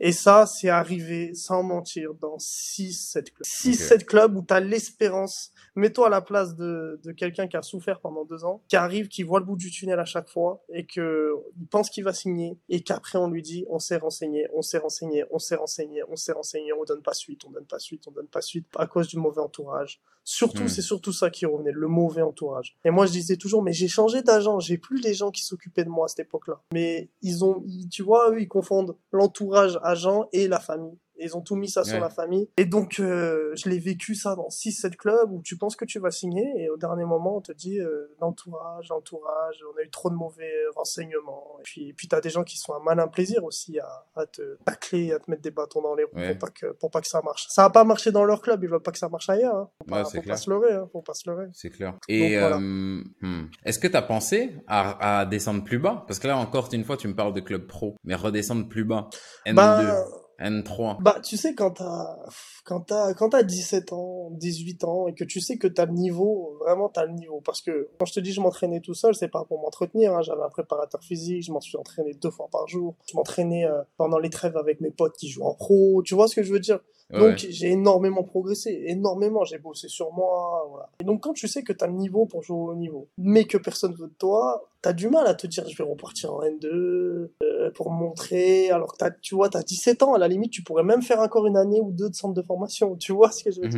[0.00, 3.46] et ça, c'est arrivé, sans mentir, dans 6-7 clubs.
[3.46, 8.00] 6-7 clubs où t'as l'espérance, mets-toi à la place de, de quelqu'un qui a souffert
[8.00, 10.86] pendant deux ans, qui arrive, qui voit le bout du tunnel à chaque fois et
[10.86, 14.62] que il pense qu'il va signer et qu'après on lui dit on s'est renseigné, on
[14.62, 17.78] s'est renseigné, on s'est renseigné, on s'est renseigné, on donne pas suite, on donne pas
[17.78, 20.00] suite, on donne pas suite à cause du mauvais entourage.
[20.24, 20.68] Surtout, hmm.
[20.68, 22.76] c'est surtout ça qui revenait, le mauvais entourage.
[22.84, 25.84] Et moi, je disais toujours, mais j'ai changé d'agent, j'ai plus les gens qui s'occupaient
[25.84, 26.62] de moi à cette époque-là.
[26.72, 31.40] Mais ils ont, tu vois, eux, ils confondent l'entourage agent et la famille ils ont
[31.40, 32.48] tout mis ça sur la famille.
[32.56, 35.98] Et donc, euh, je l'ai vécu ça dans 6-7 clubs où tu penses que tu
[35.98, 39.90] vas signer et au dernier moment, on te dit euh, l'entourage, l'entourage, on a eu
[39.90, 41.58] trop de mauvais renseignements.
[41.60, 44.26] Et puis, puis tu as des gens qui sont un malin plaisir aussi à, à
[44.26, 47.00] te tacler, à te mettre des bâtons dans les roues pour, pas que, pour pas
[47.00, 47.46] que ça marche.
[47.48, 49.54] Ça va pas marché dans leur club, ils veulent pas que ça marche ailleurs.
[49.54, 49.70] Hein.
[49.78, 50.88] Faut, pas, faut pas, se leurrer, hein.
[50.92, 51.46] faut pas se leurrer.
[51.52, 51.94] C'est clair.
[52.08, 53.50] Et euh, hmm.
[53.64, 56.04] est-ce que tu as pensé à, à, descendre plus bas?
[56.06, 58.84] Parce que là encore une fois, tu me parles de club pro, mais redescendre plus
[58.84, 59.08] bas.
[59.46, 59.54] N2.
[59.54, 60.04] Bah,
[60.42, 61.02] N3.
[61.02, 62.16] Bah, tu sais, quand t'as,
[62.64, 65.92] quand t'as, quand t'as 17 ans, 18 ans, et que tu sais que t'as le
[65.92, 67.40] niveau, vraiment t'as le niveau.
[67.44, 70.22] Parce que, quand je te dis je m'entraînais tout seul, c'est pas pour m'entretenir, hein.
[70.22, 72.96] J'avais un préparateur physique, je m'en suis entraîné deux fois par jour.
[73.10, 76.02] Je m'entraînais euh, pendant les trêves avec mes potes qui jouent en pro.
[76.04, 76.80] Tu vois ce que je veux dire?
[77.12, 80.88] Donc j'ai énormément progressé, énormément, j'ai bossé sur moi, voilà.
[81.00, 83.58] Et donc quand tu sais que t'as le niveau pour jouer au niveau, mais que
[83.58, 86.66] personne veut de toi, t'as du mal à te dire je vais repartir en N2
[86.66, 90.84] euh, pour montrer, alors que tu vois, t'as 17 ans, à la limite tu pourrais
[90.84, 93.50] même faire encore une année ou deux de centre de formation, tu vois ce que
[93.50, 93.68] je veux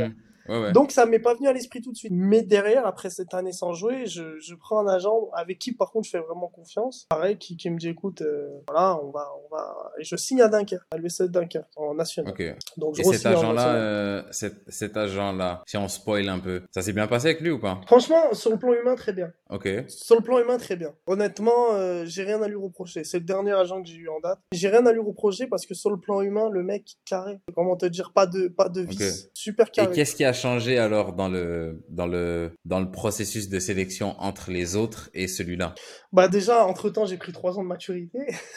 [0.72, 2.12] donc ça m'est pas venu à l'esprit tout de suite.
[2.14, 5.90] Mais derrière, après cette année sans jouer, je, je prends un agent avec qui par
[5.90, 7.06] contre je fais vraiment confiance.
[7.08, 10.42] Pareil, qui, qui me dit écoute, euh, voilà, on va, on va, et je signe
[10.42, 12.32] à Dunkerque, à l'USL Dunkerque en national.
[12.32, 12.54] Okay.
[12.76, 16.82] Donc je et cet agent-là, euh, cet, cet agent-là, si on spoil un peu, ça
[16.82, 17.80] s'est bien passé avec lui ou pas?
[17.86, 19.32] Franchement, sur le plan humain, très bien.
[19.50, 19.68] Ok.
[19.88, 20.92] Sur le plan humain, très bien.
[21.06, 23.04] Honnêtement, euh, j'ai rien à lui reprocher.
[23.04, 24.38] C'est le dernier agent que j'ai eu en date.
[24.52, 27.38] J'ai rien à lui reprocher parce que sur le plan humain, le mec carré.
[27.54, 29.30] Comment te dire, pas de, pas de vis.
[29.32, 29.92] Super carré.
[29.92, 34.14] Et qu'est-ce qui a changé alors dans le, dans le, dans le processus de sélection
[34.18, 35.74] entre les autres et celui-là?
[36.12, 38.18] Bah déjà, entre temps, j'ai pris trois ans de maturité.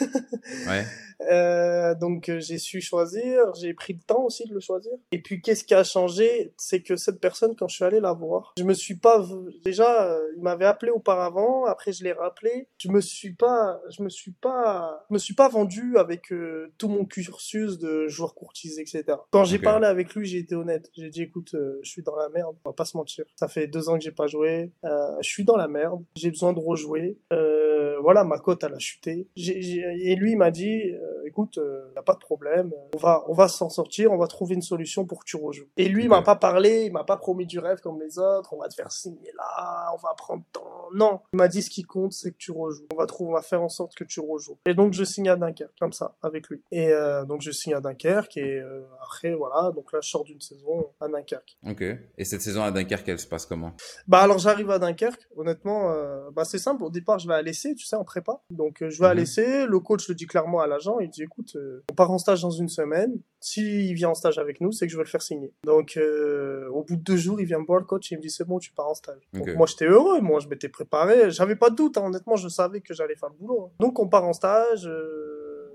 [0.68, 0.84] ouais.
[1.30, 4.92] Euh, donc euh, j'ai su choisir, j'ai pris le temps aussi de le choisir.
[5.10, 8.12] Et puis qu'est-ce qui a changé, c'est que cette personne, quand je suis allé la
[8.12, 9.26] voir, je me suis pas
[9.64, 14.02] déjà, euh, il m'avait appelé auparavant, après je l'ai rappelé, je me suis pas, je
[14.02, 18.34] me suis pas, je me suis pas vendu avec euh, tout mon cursus de joueur
[18.34, 19.04] courtisé, etc.
[19.30, 20.90] Quand j'ai parlé avec lui, j'ai été honnête.
[20.96, 23.24] J'ai dit écoute, je suis dans la merde, on va pas se mentir.
[23.36, 26.52] Ça fait deux ans que j'ai pas joué, je suis dans la merde, j'ai besoin
[26.52, 27.18] de rejouer.
[28.00, 29.28] voilà, ma cote elle a chuté.
[29.36, 30.68] et lui il m'a dit
[31.18, 34.12] euh, écoute, il euh, n'y a pas de problème, on va, on va s'en sortir,
[34.12, 35.68] on va trouver une solution pour que tu rejoues.
[35.76, 38.52] Et lui, il m'a pas parlé, il m'a pas promis du rêve comme les autres,
[38.52, 40.88] on va te faire signer là, on va prendre temps.
[40.94, 42.86] Non, il m'a dit ce qui compte, c'est que tu rejoues.
[42.92, 44.58] On va trouver, on va faire en sorte que tu rejoues.
[44.66, 46.62] Et donc je signe à Dunkerque, comme ça, avec lui.
[46.70, 48.62] Et euh, donc je signe à Dunkerque et
[49.02, 51.57] après voilà, donc là je sors d'une saison à Dunkerque.
[51.66, 51.82] Ok.
[51.82, 53.74] Et cette saison à Dunkerque, elle se passe comment?
[54.06, 55.92] Bah alors j'arrive à Dunkerque, honnêtement,
[56.32, 56.84] bah c'est simple.
[56.84, 58.42] Au départ, je vais à l'essai, tu sais, en prépa.
[58.50, 59.20] Donc je vais à mhm.
[59.20, 62.18] l'essai, le coach le dit clairement à l'agent, il dit écoute, euh, on part en
[62.18, 63.20] stage dans une semaine.
[63.40, 65.52] S'il vient en stage avec nous, c'est que je vais le faire signer.
[65.64, 68.18] Donc, euh, au bout de deux jours, il vient me voir le coach et il
[68.18, 69.28] me dit c'est bon, tu pars en stage.
[69.32, 70.20] Donc, moi, j'étais heureux.
[70.20, 71.30] Moi, je m'étais préparé.
[71.30, 71.96] J'avais pas de doute.
[71.98, 72.06] Hein.
[72.06, 73.66] Honnêtement, je savais que j'allais faire le boulot.
[73.66, 73.76] Hein.
[73.78, 74.88] Donc, on part en stage.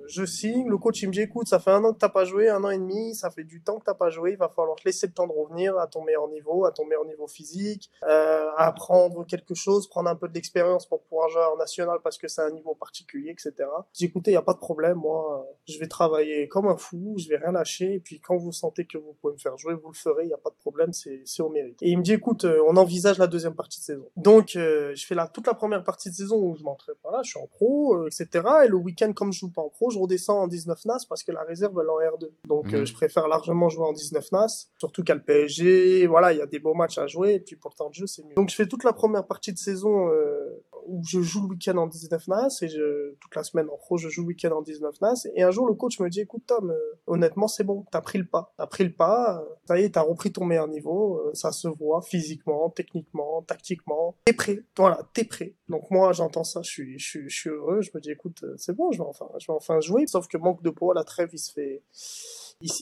[0.04, 2.10] Euh, je signe, le coach il me dit écoute, ça fait un an que t'as
[2.10, 4.38] pas joué, un an et demi, ça fait du temps que t'as pas joué, il
[4.38, 7.06] va falloir te laisser le temps de revenir à ton meilleur niveau, à ton meilleur
[7.06, 11.58] niveau physique, euh, apprendre quelque chose, prendre un peu de l'expérience pour pouvoir jouer en
[11.58, 13.70] national parce que c'est un niveau particulier, etc.
[13.94, 17.16] J'ai écouté, il y a pas de problème, moi, je vais travailler comme un fou,
[17.18, 19.74] je vais rien lâcher, et puis quand vous sentez que vous pouvez me faire jouer,
[19.74, 21.82] vous le ferez, il y a pas de problème, c'est au mérite.
[21.82, 24.06] Et il me dit écoute, euh, on envisage la deuxième partie de saison.
[24.16, 27.22] Donc euh, je fais la toute la première partie de saison où je m'entraîne, voilà,
[27.24, 28.46] je suis en pro, euh, etc.
[28.66, 31.24] Et le week-end comme je joue pas en pro, je redescends en 19 NAS parce
[31.24, 32.30] que la réserve elle est en R2.
[32.48, 32.76] Donc mhm.
[32.76, 36.42] euh, je préfère largement jouer en 19 NAS, surtout qu'à le PSG, voilà, il y
[36.42, 38.36] a des beaux matchs à jouer et puis pour le temps de jeu c'est mieux.
[38.36, 41.78] Donc je fais toute la première partie de saison euh, où je joue le week-end
[41.78, 44.62] en 19 NAS et je, toute la semaine en pro je joue le week-end en
[44.62, 45.28] 19 NAS.
[45.36, 46.78] Et un jour le coach me dit écoute Tom euh,
[47.08, 48.54] honnêtement c'est bon t'as pris le pas.
[48.58, 51.52] T'as pris le pas euh, ça y est t'as repris ton meilleur niveau euh, ça
[51.52, 54.16] se voit physiquement techniquement tactiquement.
[54.26, 54.60] T'es prêt.
[54.78, 55.56] Voilà t'es prêt.
[55.70, 57.82] Donc moi j'entends ça je suis je suis je suis heureux.
[57.82, 60.08] Je me dis écoute c'est bon je vais enfin je vais enfin jouer.
[60.08, 61.84] Sauf que manque de poids la trêve il se fait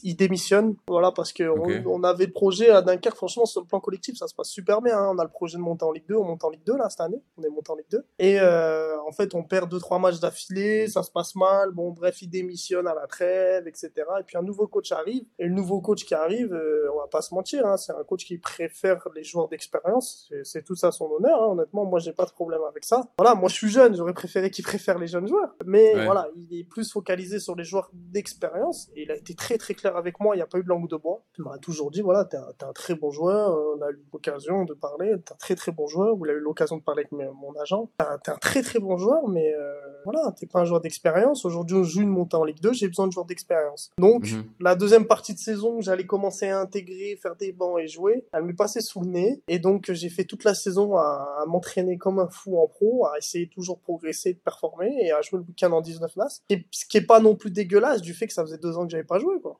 [0.03, 1.43] il, démissionne, voilà, parce que
[1.87, 4.81] on, avait le projet à Dunkerque, franchement, sur le plan collectif, ça se passe super
[4.81, 4.97] bien.
[4.97, 5.11] Hein.
[5.15, 6.89] On a le projet de monter en Ligue 2, on monte en Ligue 2 là
[6.89, 8.05] cette année, on est monté en Ligue 2.
[8.19, 11.71] Et euh, en fait, on perd deux trois matchs d'affilée, ça se passe mal.
[11.71, 13.91] Bon, bref, il démissionne à la trêve, etc.
[14.19, 17.07] Et puis un nouveau coach arrive, et le nouveau coach qui arrive, euh, on va
[17.07, 20.31] pas se mentir, hein, c'est un coach qui préfère les joueurs d'expérience.
[20.43, 21.41] C'est tout ça son honneur.
[21.41, 21.47] Hein.
[21.53, 23.09] Honnêtement, moi, j'ai pas de problème avec ça.
[23.17, 26.59] Voilà, moi, je suis jeune, j'aurais préféré qu'il préfère les jeunes joueurs, mais voilà, il
[26.59, 28.89] est plus focalisé sur les joueurs d'expérience.
[28.95, 30.35] Et il a été très très clair avec moi.
[30.35, 31.23] Il n'y a pas eu de langue de bois.
[31.37, 33.51] Il m'a toujours dit voilà, t'es un, très bon joueur.
[33.51, 35.13] Euh, on a eu l'occasion de parler.
[35.25, 36.15] T'es un très très bon joueur.
[36.15, 37.89] Vous avez eu l'occasion de parler avec mon agent.
[37.97, 41.45] T'es un, très très bon joueur, mais euh, voilà, t'es pas un joueur d'expérience.
[41.45, 42.73] Aujourd'hui, on joue une montée en Ligue 2.
[42.73, 43.91] J'ai besoin de joueurs d'expérience.
[43.97, 44.43] Donc, mhm.
[44.59, 48.25] la deuxième partie de saison, j'allais commencer à intégrer, faire des bancs et jouer.
[48.33, 49.41] Elle m'est passée sous le nez.
[49.47, 53.17] Et donc, j'ai fait toute la saison à, m'entraîner comme un fou en pro, à
[53.17, 56.41] essayer toujours de progresser, de performer et à jouer le week-end en 19 NAS.
[56.71, 58.91] Ce qui est pas non plus dégueulasse du fait que ça faisait deux ans que
[58.91, 59.59] j'avais pas joué, quoi.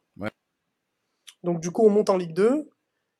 [1.44, 2.70] Donc du coup, on monte en Ligue 2,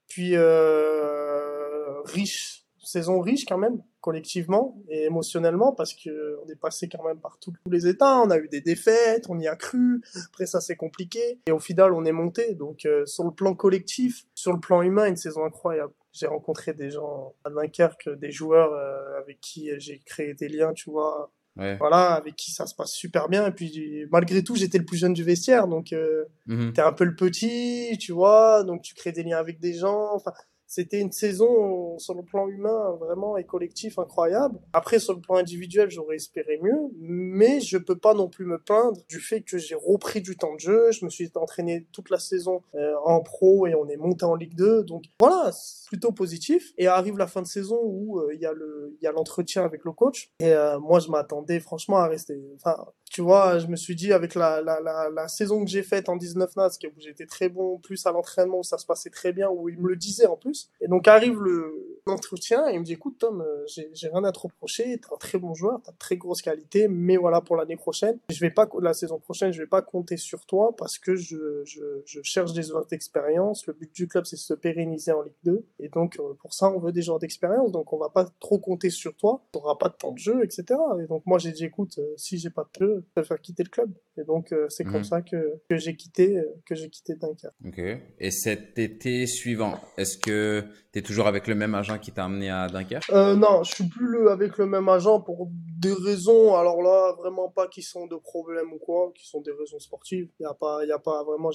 [0.08, 6.88] puis euh, riche, saison riche quand même, collectivement et émotionnellement, parce que on est passé
[6.88, 10.02] quand même par tous les états, on a eu des défaites, on y a cru,
[10.28, 12.54] après ça c'est compliqué, et au final on est monté.
[12.54, 15.94] Donc euh, sur le plan collectif, sur le plan humain, une saison incroyable.
[16.14, 20.74] J'ai rencontré des gens à Dunkerque, des joueurs euh, avec qui j'ai créé des liens,
[20.74, 23.48] tu vois, voilà, avec qui ça se passe super bien.
[23.48, 26.74] Et puis, malgré tout, j'étais le plus jeune du vestiaire, donc euh, mhm.
[26.74, 30.14] t'es un peu le petit, tu vois, donc tu crées des liens avec des gens.
[30.14, 30.32] Enfin,
[30.72, 34.58] c'était une saison sur le plan humain vraiment et collectif incroyable.
[34.72, 38.58] Après, sur le plan individuel, j'aurais espéré mieux, mais je peux pas non plus me
[38.58, 40.94] plaindre du fait que j'ai repris du temps de jeu.
[40.94, 44.36] Je me suis entraîné toute la saison euh, en pro et on est monté en
[44.36, 44.86] Ligue 2.
[44.86, 45.52] Donc voilà,
[45.88, 46.72] plutôt positif.
[46.78, 49.12] Et arrive la fin de saison où euh, il y a le, il y a
[49.12, 50.32] l'entretien avec le coach.
[50.40, 52.42] Et euh, moi, je m'attendais franchement à rester.
[52.56, 52.78] Enfin,
[53.12, 56.08] tu vois, je me suis dit avec la, la, la, la saison que j'ai faite
[56.08, 59.34] en 19 Nats, où j'étais très bon, plus à l'entraînement, où ça se passait très
[59.34, 60.61] bien, où il me le disait en plus.
[60.82, 64.32] Et donc arrive le l'entretien et il me dit écoute Tom, euh, j'ai rien à
[64.32, 67.56] te reprocher, t'es un très bon joueur, t'as de très grosses qualités, mais voilà pour
[67.56, 70.98] l'année prochaine, je vais pas la saison prochaine, je vais pas compter sur toi parce
[70.98, 73.66] que je, je, je cherche des joueurs d'expérience.
[73.68, 76.54] Le but du club c'est de se pérenniser en Ligue 2 et donc euh, pour
[76.54, 79.76] ça on veut des joueurs d'expérience, donc on va pas trop compter sur toi, t'auras
[79.76, 80.66] pas de temps de jeu, etc.
[81.02, 83.64] Et donc moi j'ai dit écoute, euh, si j'ai pas de jeu, je préfère quitter
[83.64, 83.92] le club.
[84.18, 85.04] Et donc c'est comme mhm.
[85.04, 87.56] ça que, que j'ai quitté que j'ai quitté Dunkerque.
[87.66, 87.80] Ok.
[88.20, 92.50] Et cet été suivant, est-ce que T'es toujours avec le même agent qui t'a amené
[92.50, 95.48] à Dunkerque euh, Non, je suis plus avec le même agent pour
[95.80, 99.52] des raisons, alors là, vraiment pas qui sont de problème ou quoi, qui sont des
[99.52, 100.30] raisons sportives.
[100.40, 101.52] Il y a pas, a pas vraiment,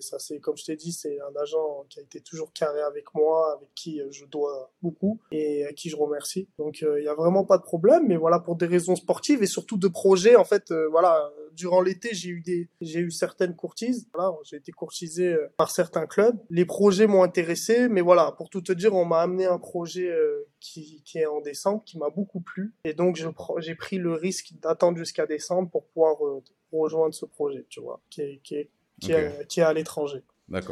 [0.00, 3.14] ça c'est, comme je t'ai dit, c'est un agent qui a été toujours carré avec
[3.14, 6.48] moi, avec qui je dois beaucoup et à qui je remercie.
[6.58, 9.42] Donc, euh, il y a vraiment pas de problème, mais voilà, pour des raisons sportives
[9.42, 13.10] et surtout de projets, en fait, euh, voilà, durant l'été, j'ai eu des, j'ai eu
[13.10, 14.08] certaines courtises.
[14.14, 16.38] Voilà, j'ai été courtisé euh, par certains clubs.
[16.50, 20.08] Les projets m'ont intéressé, mais voilà, pour tout te dire, on m'a amené un projet
[20.08, 22.72] euh, qui, qui est en décembre, qui m'a beaucoup plu.
[22.84, 23.28] Et donc, je,
[23.58, 26.42] j'ai pris le risque d'attendre jusqu'à décembre pour pouvoir euh,
[26.72, 30.22] rejoindre ce projet, tu vois, qui est, qui est, qui, est, qui est à l'étranger.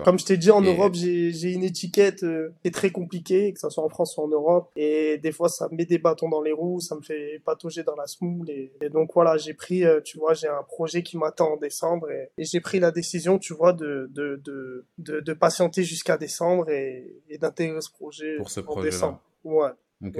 [0.05, 3.61] Comme je t'ai dit, en Europe, j'ai une étiquette euh, qui est très compliquée, que
[3.61, 4.71] ce soit en France ou en Europe.
[4.77, 7.83] Et des fois, ça me met des bâtons dans les roues, ça me fait patauger
[7.83, 8.49] dans la smoule.
[8.51, 12.11] Et, donc voilà, j'ai pris, euh, tu vois, j'ai un projet qui m'attend en décembre.
[12.11, 16.71] Et, j'ai pris la décision, tu vois, de, de, de, de, de patienter jusqu'à décembre
[16.71, 19.21] et, et d'intégrer ce projet Pour ce en décembre.
[19.45, 19.71] Ouais.
[20.05, 20.19] Ok.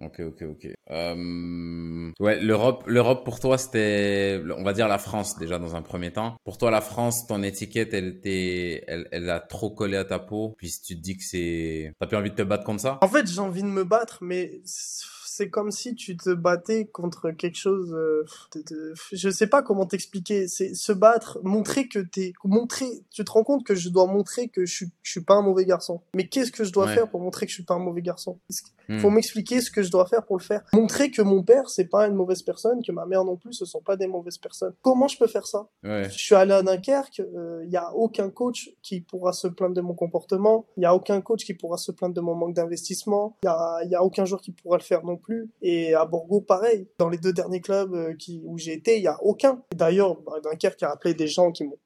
[0.00, 0.68] Ok, ok, ok.
[0.90, 2.12] Euh...
[2.20, 6.12] Ouais, l'Europe, l'Europe pour toi c'était, on va dire la France déjà dans un premier
[6.12, 6.36] temps.
[6.44, 10.18] Pour toi la France, ton étiquette, elle était, elle, elle a trop collé à ta
[10.18, 10.54] peau.
[10.56, 12.98] Puis tu te dis que c'est, t'as plus envie de te battre contre ça?
[13.02, 14.60] En fait, j'ai envie de me battre, mais
[15.34, 17.94] c'est comme si tu te battais contre quelque chose.
[17.94, 18.24] Euh,
[18.54, 20.46] de, je sais pas comment t'expliquer.
[20.46, 22.86] C'est se battre, montrer que t'es, montrer.
[23.10, 25.42] Tu te rends compte que je dois montrer que je suis, je suis pas un
[25.42, 26.02] mauvais garçon.
[26.14, 28.38] Mais qu'est-ce que je dois faire pour montrer que je suis pas un mauvais garçon?
[28.88, 29.14] Il Faut hmm.
[29.14, 30.62] m'expliquer ce que je dois faire pour le faire.
[30.74, 33.64] Montrer que mon père c'est pas une mauvaise personne, que ma mère non plus ce
[33.64, 34.74] sont pas des mauvaises personnes.
[34.82, 35.68] Comment je peux faire ça?
[35.82, 37.18] Je suis allé à Dunkerque.
[37.18, 40.66] Il euh, y a aucun coach qui pourra se plaindre de mon comportement.
[40.76, 43.38] Il y a aucun coach qui pourra se plaindre de mon manque d'investissement.
[43.44, 45.50] Il y a, y a aucun joueur qui pourra le faire non plus.
[45.62, 46.88] Et à Borgo, pareil.
[46.98, 49.62] Dans les deux derniers clubs euh, qui, où j'ai été, il y a aucun.
[49.74, 51.78] D'ailleurs, Dunkerque a appelé des gens qui m'ont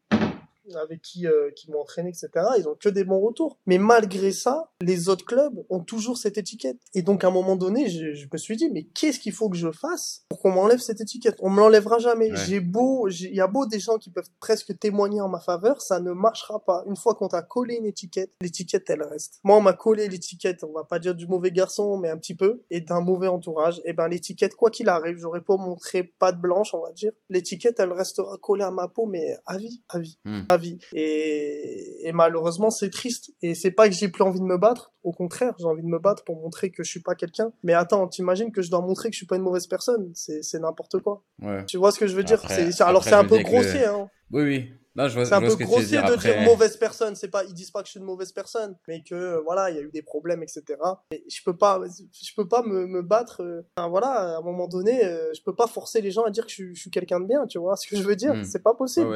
[0.75, 2.29] avec qui, euh, qui m'ont entraîné, etc.
[2.59, 3.59] Ils ont que des bons retours.
[3.67, 6.79] Mais malgré ça, les autres clubs ont toujours cette étiquette.
[6.95, 9.49] Et donc, à un moment donné, je, je me suis dit, mais qu'est-ce qu'il faut
[9.49, 11.37] que je fasse pour qu'on m'enlève cette étiquette?
[11.41, 12.35] On me l'enlèvera jamais.
[12.35, 15.81] J'ai beau, il y a beau des gens qui peuvent presque témoigner en ma faveur,
[15.81, 16.85] ça ne marchera pas.
[16.87, 19.41] Une fois qu'on t'a collé une étiquette, l'étiquette, elle reste.
[19.45, 22.35] Moi, on m'a collé l'étiquette, on va pas dire du mauvais garçon, mais un petit
[22.35, 23.81] peu, et d'un mauvais entourage.
[23.85, 27.13] Et ben, l'étiquette, quoi qu'il arrive, j'aurais pas montré patte blanche, on va dire.
[27.29, 30.43] L'étiquette, elle restera collée à ma peau, mais à vie, à vie, hmm.
[30.57, 30.79] Vie.
[30.93, 33.33] Et, et malheureusement, c'est triste.
[33.43, 34.93] Et c'est pas que j'ai plus envie de me battre.
[35.03, 37.53] Au contraire, j'ai envie de me battre pour montrer que je suis pas quelqu'un.
[37.63, 40.11] Mais attends, t'imagines que je dois montrer que je suis pas une mauvaise personne?
[40.15, 41.23] C'est, n'importe quoi.
[41.41, 41.65] Ouais.
[41.67, 42.43] Tu vois ce que je veux dire?
[42.81, 44.09] alors c'est un peu grossier, hein.
[44.31, 47.15] Oui, oui c'est un peu grossier de dire mauvaise personne.
[47.17, 49.77] C'est pas, ils disent pas que je suis une mauvaise personne, mais que voilà, il
[49.77, 50.65] y a eu des problèmes, etc.
[51.11, 53.43] Et je peux pas, je peux pas me, me battre.
[53.43, 56.31] Euh, enfin, voilà, à un moment donné, euh, je peux pas forcer les gens à
[56.31, 57.47] dire que je, suis quelqu'un de bien.
[57.47, 58.35] Tu vois ce que je veux dire?
[58.35, 58.45] Hmm.
[58.45, 59.07] C'est pas possible.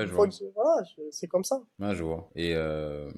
[0.54, 1.62] voilà, c'est comme ça.
[1.78, 2.28] Ouais, je vois.
[2.36, 3.10] Et euh,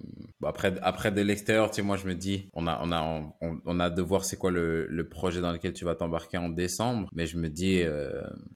[0.44, 3.22] après, après de l'extérieur, tu sais, moi je me dis, on a, on a,
[3.64, 6.48] on, a de voir c'est quoi le, le, projet dans lequel tu vas t'embarquer en
[6.48, 7.82] décembre, mais je me dis,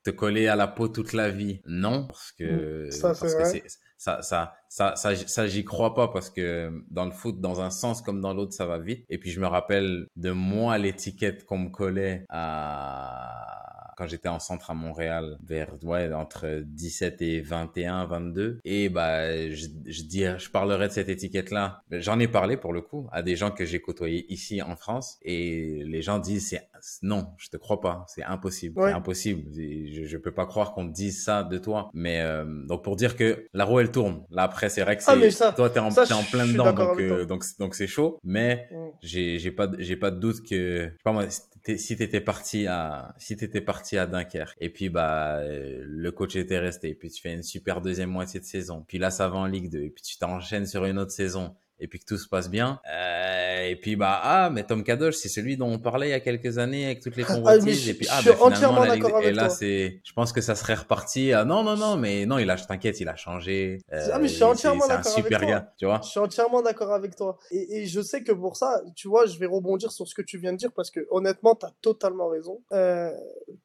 [0.04, 2.90] te coller à la peau toute la vie, non, parce que, hmm.
[2.90, 3.64] ça, parce que c'est
[3.98, 7.70] ça, ça, ça, ça, ça j'y crois pas parce que dans le foot, dans un
[7.70, 9.04] sens comme dans l'autre, ça va vite.
[9.08, 13.56] Et puis je me rappelle de moi l'étiquette qu'on me collait à
[13.96, 18.60] quand j'étais en centre à Montréal, vers ouais, entre 17 et 21, 22.
[18.64, 21.80] Et bah, je, je, dis, je parlerai de cette étiquette-là.
[21.90, 25.18] J'en ai parlé pour le coup à des gens que j'ai côtoyés ici en France,
[25.22, 26.68] et les gens disent c'est
[27.02, 29.42] non, je te crois pas, c'est impossible, c'est impossible.
[29.52, 31.90] Je, je peux pas croire qu'on te dise ça de toi.
[31.94, 34.24] Mais euh, donc pour dire que la roue elle tourne.
[34.30, 37.00] Là après c'est vrai que ah, c'est toi t'es en, es en plein dedans donc
[37.00, 38.20] euh, donc donc c'est chaud.
[38.24, 38.76] Mais mm.
[39.02, 42.66] j'ai j'ai pas j'ai pas de doute que je sais pas moi si t'étais parti
[42.66, 47.20] à si t'étais parti à Dunkerque et puis bah le coach était resté puis tu
[47.20, 49.90] fais une super deuxième moitié de saison puis là ça va en Ligue 2 et
[49.90, 52.80] puis tu t'enchaînes sur une autre saison et puis que tout se passe bien.
[52.90, 56.14] Euh, et puis bah ah mais Tom Kadosh c'est celui dont on parlait il y
[56.14, 57.88] a quelques années avec toutes les ah, convoitises.
[57.88, 61.32] et puis ah ben, finalement la et là c'est je pense que ça serait reparti
[61.32, 63.78] ah non non non mais non il a t'inquiète il a changé.
[63.92, 65.46] Euh, ah mais je suis entièrement d'accord avec toi.
[65.46, 66.00] gars tu vois.
[66.02, 67.38] Je suis entièrement d'accord avec toi.
[67.50, 70.22] Et, et, je sais que pour ça tu vois je vais rebondir sur ce que
[70.22, 72.62] tu viens de dire parce que honnêtement t'as totalement raison.
[72.72, 73.10] Euh,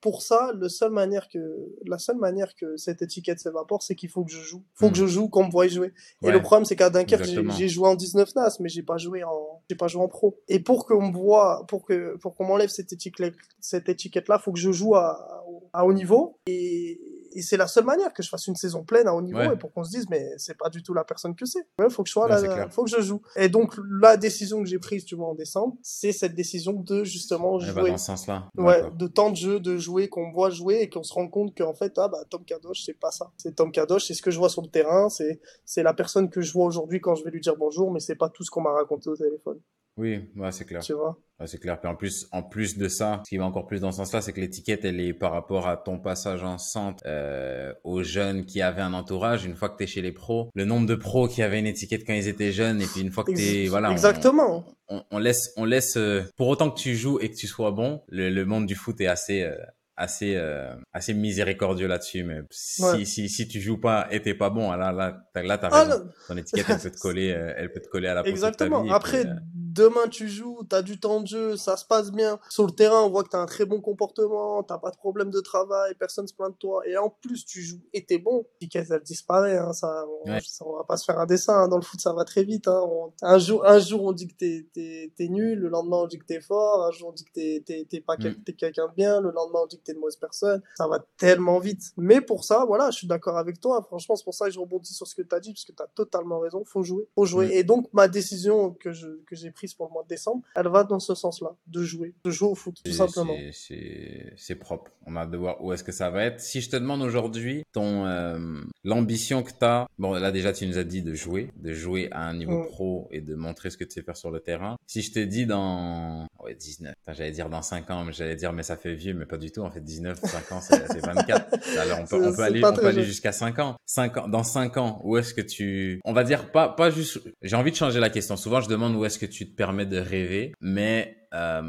[0.02, 1.40] pour ça le seule manière que
[1.86, 4.64] la seule manière que cette étiquette s'évapore c'est qu'il faut que je joue.
[4.74, 4.96] Faut que hmm.
[4.96, 5.94] je joue qu'on me voie jouer.
[6.24, 7.26] Et le problème c'est qu'à Dunkerque
[7.58, 10.40] j'ai joué en 19 NAS, mais j'ai pas joué en, j'ai pas joué en pro.
[10.48, 14.52] Et pour qu'on me voit, pour que, pour qu'on m'enlève cette étiquette, cette étiquette-là, faut
[14.52, 15.44] que je joue à,
[15.74, 16.38] à haut niveau.
[16.48, 17.00] Et,
[17.34, 19.58] et c'est la seule manière que je fasse une saison pleine à haut niveau et
[19.58, 21.66] pour qu'on se dise mais c'est pas du tout la personne que c'est.
[21.80, 23.22] Il faut que je sois là, faut que je joue.
[23.36, 27.04] Et donc la décision que j'ai prise tu vois en décembre, c'est cette décision de
[27.04, 28.50] justement jouer dans ce sens-là.
[28.58, 31.58] Ouais, de temps de jeu, de jouer qu'on voit jouer et qu'on se rend compte
[31.58, 33.32] qu'en fait ah bah Tom Kadosh c'est pas ça.
[33.38, 36.30] C'est Tom Kadosh, c'est ce que je vois sur le terrain, c'est c'est la personne
[36.30, 38.52] que je vois aujourd'hui quand je vais lui dire bonjour mais c'est pas tout ce
[38.52, 39.60] qu'on m'a raconté au téléphone.
[39.98, 40.82] Oui, ouais, c'est clair.
[40.82, 41.18] Tu vois?
[41.46, 41.80] C'est clair.
[41.80, 44.22] Puis en plus, en plus de ça, ce qui va encore plus dans ce sens-là,
[44.22, 48.46] c'est que l'étiquette, elle est par rapport à ton passage en centre euh, aux jeunes
[48.46, 49.46] qui avaient un entourage.
[49.46, 51.68] Une fois que tu es chez les pros, le nombre de pros qui avaient une
[51.68, 53.68] étiquette quand ils étaient jeunes, et puis une fois que tu es...
[53.68, 54.66] Voilà, Exactement.
[54.88, 57.72] On, on, laisse, on laisse euh, pour autant que tu joues et que tu sois
[57.72, 59.44] bon, le, le monde du foot est assez...
[59.44, 59.56] Euh,
[59.98, 64.50] assez euh, assez miséricordieux là-dessus mais si, si si tu joues pas et t'es pas
[64.50, 67.82] bon là là là t'as ah, raison ton étiquette elle peut te coller elle peut
[67.82, 69.26] te coller à la peau exactement après
[69.74, 72.40] demain tu joues, t'as du temps de jeu, ça se passe bien.
[72.50, 75.32] Sur le terrain, on voit que t'as un très bon comportement, t'as pas de problème
[75.32, 76.82] de travail, personne se plaint de toi.
[76.88, 78.46] Et en plus, tu joues et t'es bon.
[78.60, 81.64] L'étiquette, elle disparaît, hein, ça, on, va pas se faire un dessin.
[81.64, 81.68] Hein.
[81.68, 82.68] Dans le foot, ça va très vite.
[82.68, 82.84] Hein.
[83.22, 85.60] un jour, un jour, on dit que t'es, t'es, t'es nul.
[85.60, 86.86] Le lendemain, on dit que t'es fort.
[86.86, 88.44] Un jour, on dit que t'es, t'es, t'es pas mm.
[88.46, 89.22] t'es quelqu'un de bien.
[89.22, 90.62] Le lendemain, on dit que t'es une mauvaise personne.
[90.76, 91.92] Ça va tellement vite.
[91.98, 93.82] Mais pour ça, voilà, je suis d'accord avec toi.
[93.84, 95.88] Franchement, c'est pour ça que je rebondis sur ce que t'as dit, parce que t'as
[95.88, 96.64] totalement raison.
[96.66, 97.08] Faut jouer.
[97.16, 97.50] Faut jouer.
[97.54, 100.68] Et donc, ma décision que je, que j'ai prise pour le mois de décembre, elle
[100.68, 103.36] va dans ce sens-là, de jouer, de jouer au foot, tout simplement.
[103.52, 104.92] C'est propre.
[105.06, 106.40] On a de voir où est-ce que ça va être.
[106.40, 110.68] Si je te demande aujourd'hui ton euh, l'ambition que tu as, bon là déjà tu
[110.68, 112.68] nous as dit de jouer, de jouer à un niveau mm.
[112.68, 114.78] pro et de montrer ce que tu sais faire sur le terrain.
[114.88, 118.54] Si je te dis dans ouais 19, j'allais dire dans 5 ans, mais j'allais dire
[118.54, 121.56] mais ça fait vieux, mais pas du tout en fait 19, 5 ans c'est 24.
[121.80, 123.76] Alors on peut, on peut aller, on peut aller jusqu'à 5 ans.
[123.86, 124.28] 5 ans.
[124.28, 127.22] Dans 5 ans, où est-ce que tu, on va dire pas pas juste.
[127.42, 128.38] J'ai envie de changer la question.
[128.38, 131.62] Souvent je demande où est-ce que tu te permets de rêver mais euh,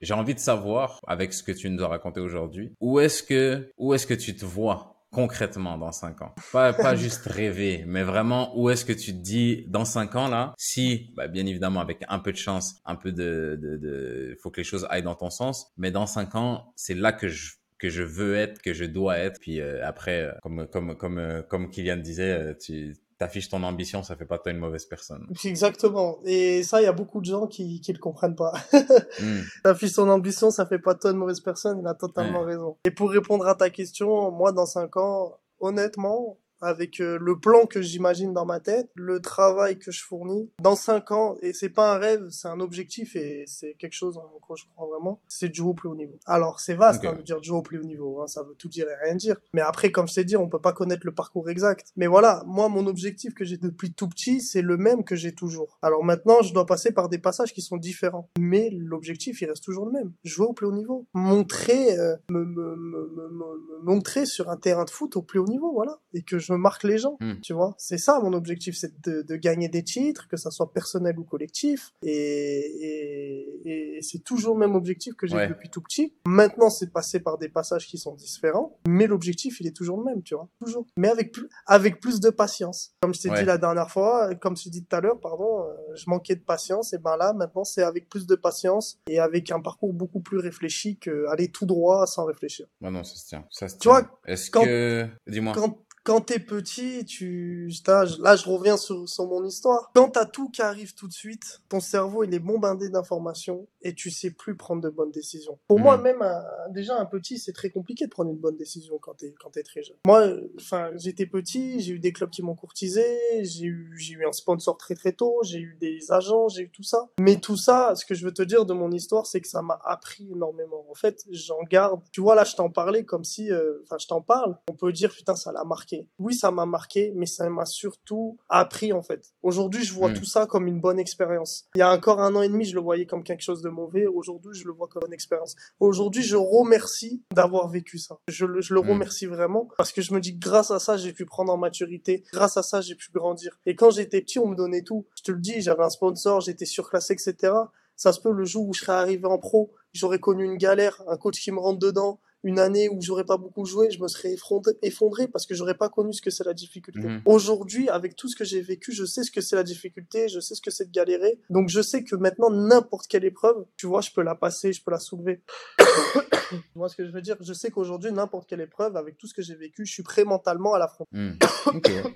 [0.00, 3.70] j'ai envie de savoir, avec ce que tu nous as raconté aujourd'hui, où est-ce que,
[3.78, 6.34] où est-ce que tu te vois concrètement dans cinq ans?
[6.52, 10.28] Pas, pas juste rêver, mais vraiment où est-ce que tu te dis dans cinq ans
[10.28, 14.36] là Si, bah, bien évidemment avec un peu de chance, un peu de, de, de,
[14.42, 17.28] faut que les choses aillent dans ton sens, mais dans cinq ans, c'est là que
[17.28, 19.40] je que je veux être, que je dois être.
[19.40, 24.16] Puis euh, après, euh, comme comme comme comme Kylian disait, tu t'affiches ton ambition, ça
[24.16, 25.28] fait pas de toi une mauvaise personne.
[25.44, 26.18] Exactement.
[26.24, 28.52] Et ça, il y a beaucoup de gens qui, qui le comprennent pas.
[29.20, 29.42] Hmm.
[29.62, 32.76] T'affiches ton ambition, ça fait pas de toi une mauvaise personne, il a totalement raison.
[32.84, 37.66] Et pour répondre à ta question, moi, dans cinq ans, honnêtement, avec euh, le plan
[37.66, 40.50] que j'imagine dans ma tête, le travail que je fournis.
[40.62, 44.16] Dans cinq ans, et c'est pas un rêve, c'est un objectif et c'est quelque chose
[44.16, 46.18] en quoi je crois vraiment, c'est de jouer au plus haut niveau.
[46.26, 48.68] Alors c'est vaste hein, de dire jouer au plus haut niveau, hein, ça veut tout
[48.68, 49.36] dire et rien dire.
[49.54, 51.92] Mais après, comme je t'ai dit, on peut pas connaître le parcours exact.
[51.96, 55.34] Mais voilà, moi mon objectif que j'ai depuis tout petit, c'est le même que j'ai
[55.34, 55.78] toujours.
[55.82, 58.30] Alors maintenant, je dois passer par des passages qui sont différents.
[58.38, 60.12] Mais l'objectif, il reste toujours le même.
[60.24, 61.06] Jouer au plus haut niveau.
[61.14, 65.46] Montrer, euh, me, me, me, me, montrer sur un terrain de foot au plus haut
[65.46, 66.00] niveau, voilà.
[66.14, 67.40] Et que je marque les gens, hmm.
[67.42, 67.74] tu vois.
[67.78, 71.24] C'est ça mon objectif, c'est de, de, gagner des titres, que ça soit personnel ou
[71.24, 71.92] collectif.
[72.02, 76.14] Et, et, et c'est toujours le même objectif que j'ai depuis tout petit.
[76.26, 80.04] Maintenant, c'est passé par des passages qui sont différents, mais l'objectif, il est toujours le
[80.04, 80.48] même, tu vois.
[80.60, 80.86] Toujours.
[80.96, 82.94] Mais avec plus, avec plus de patience.
[83.00, 85.64] Comme je t'ai dit la dernière fois, comme je t'ai dit tout à l'heure, pardon,
[85.64, 89.18] euh, je manquais de patience, et ben là, maintenant, c'est avec plus de patience et
[89.18, 92.66] avec un parcours beaucoup plus réfléchi qu'aller tout droit sans réfléchir.
[92.80, 93.44] Ouais, non, ça se tient.
[93.50, 93.80] Ça se tient.
[93.80, 95.78] Tu vois, est-ce que, dis-moi quand
[96.20, 99.90] t'es petit, tu, là, je reviens sur, sur mon histoire.
[99.94, 103.94] Quand t'as tout qui arrive tout de suite, ton cerveau, il est bombardé d'informations et
[103.94, 105.58] tu sais plus prendre de bonnes décisions.
[105.68, 106.02] Pour moi, mhm.
[106.02, 106.24] même,
[106.70, 109.62] déjà, un petit, c'est très compliqué de prendre une bonne décision quand t'es, quand t'es
[109.62, 109.96] très jeune.
[110.06, 113.04] Moi, enfin, j'étais petit, j'ai eu des clubs qui m'ont courtisé,
[113.42, 116.70] j'ai eu, j'ai eu un sponsor très très tôt, j'ai eu des agents, j'ai eu
[116.70, 117.08] tout ça.
[117.20, 119.62] Mais tout ça, ce que je veux te dire de mon histoire, c'est que ça
[119.62, 120.86] m'a appris énormément.
[120.90, 122.00] En fait, j'en garde.
[122.12, 124.56] Tu vois, là, je t'en parlais comme si, euh, enfin, je t'en parle.
[124.70, 128.38] On peut dire, putain, ça l'a marqué oui, ça m'a marqué, mais ça m'a surtout
[128.48, 129.32] appris en fait.
[129.42, 130.14] Aujourd'hui, je vois hmm.
[130.14, 131.66] tout ça comme une bonne expérience.
[131.74, 133.68] Il y a encore un an et demi, je le voyais comme quelque chose de
[133.72, 134.06] mauvais.
[134.06, 135.56] Aujourd'hui, je le vois comme une expérience.
[135.80, 138.18] Aujourd'hui, je remercie d'avoir vécu ça.
[138.28, 138.90] Je le, je le hmm.
[138.90, 142.24] remercie vraiment parce que je me dis grâce à ça, j'ai pu prendre en maturité.
[142.32, 143.58] Grâce à ça, j'ai pu grandir.
[143.66, 145.06] Et quand j'étais petit, on me donnait tout.
[145.16, 147.52] Je te le dis, j'avais un sponsor, j'étais surclassé, etc.
[147.96, 151.02] Ça se peut le jour où je serais arrivé en pro, j'aurais connu une galère,
[151.06, 154.08] un coach qui me rentre dedans, une année où j'aurais pas beaucoup joué, je me
[154.08, 154.34] serais
[154.82, 157.00] effondré, parce que j'aurais pas connu ce que c'est la difficulté.
[157.00, 157.22] Mhm.
[157.24, 160.40] Aujourd'hui, avec tout ce que j'ai vécu, je sais ce que c'est la difficulté, je
[160.40, 161.38] sais ce que c'est de galérer.
[161.50, 164.82] Donc je sais que maintenant, n'importe quelle épreuve, tu vois, je peux la passer, je
[164.82, 165.40] peux la soulever.
[165.78, 169.26] tu vois ce que je veux dire Je sais qu'aujourd'hui, n'importe quelle épreuve, avec tout
[169.26, 171.10] ce que j'ai vécu, je suis prêt mentalement à l'affronter.
[171.72, 172.12] Mhm.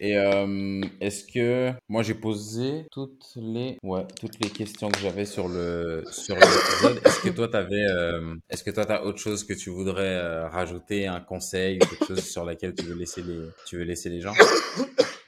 [0.00, 5.24] Et euh, est-ce que moi j'ai posé toutes les ouais toutes les questions que j'avais
[5.24, 7.00] sur le sur l'épisode.
[7.04, 10.48] Est-ce que toi t'avais euh, est-ce que toi t'as autre chose que tu voudrais euh,
[10.48, 14.08] rajouter un conseil ou quelque chose sur laquelle tu veux laisser les tu veux laisser
[14.08, 14.34] les gens?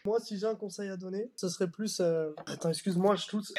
[0.05, 2.01] Moi si j'ai un conseil à donner, ce serait plus
[2.47, 3.53] attends excuse-moi je tousse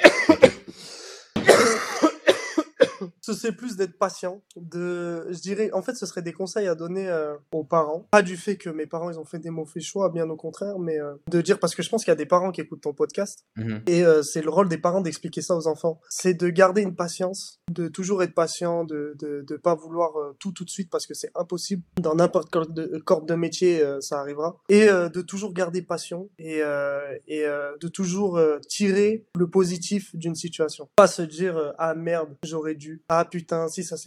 [3.34, 6.76] ce serait plus d'être patient, de, je dirais, en fait, ce serait des conseils à
[6.76, 8.08] donner euh, aux parents.
[8.12, 10.80] Pas du fait que mes parents, ils ont fait des mauvais choix, bien au contraire,
[10.80, 12.82] mais euh, de dire, parce que je pense qu'il y a des parents qui écoutent
[12.82, 13.84] ton podcast, mhm.
[13.88, 16.00] et euh, c'est le rôle des parents d'expliquer ça aux enfants.
[16.10, 20.52] C'est de garder une patience, de toujours être patient, de, de, de pas vouloir tout
[20.52, 21.84] tout de suite, parce que c'est impossible.
[22.00, 24.58] Dans n'importe quel de, corps de métier, ça arrivera.
[24.70, 26.62] Et de toujours garder passion, et,
[27.28, 30.90] et de toujours tirer le positif d'une situation.
[30.96, 33.98] Pas se dire, ah merde, j'aurais dû, ah putain, si ça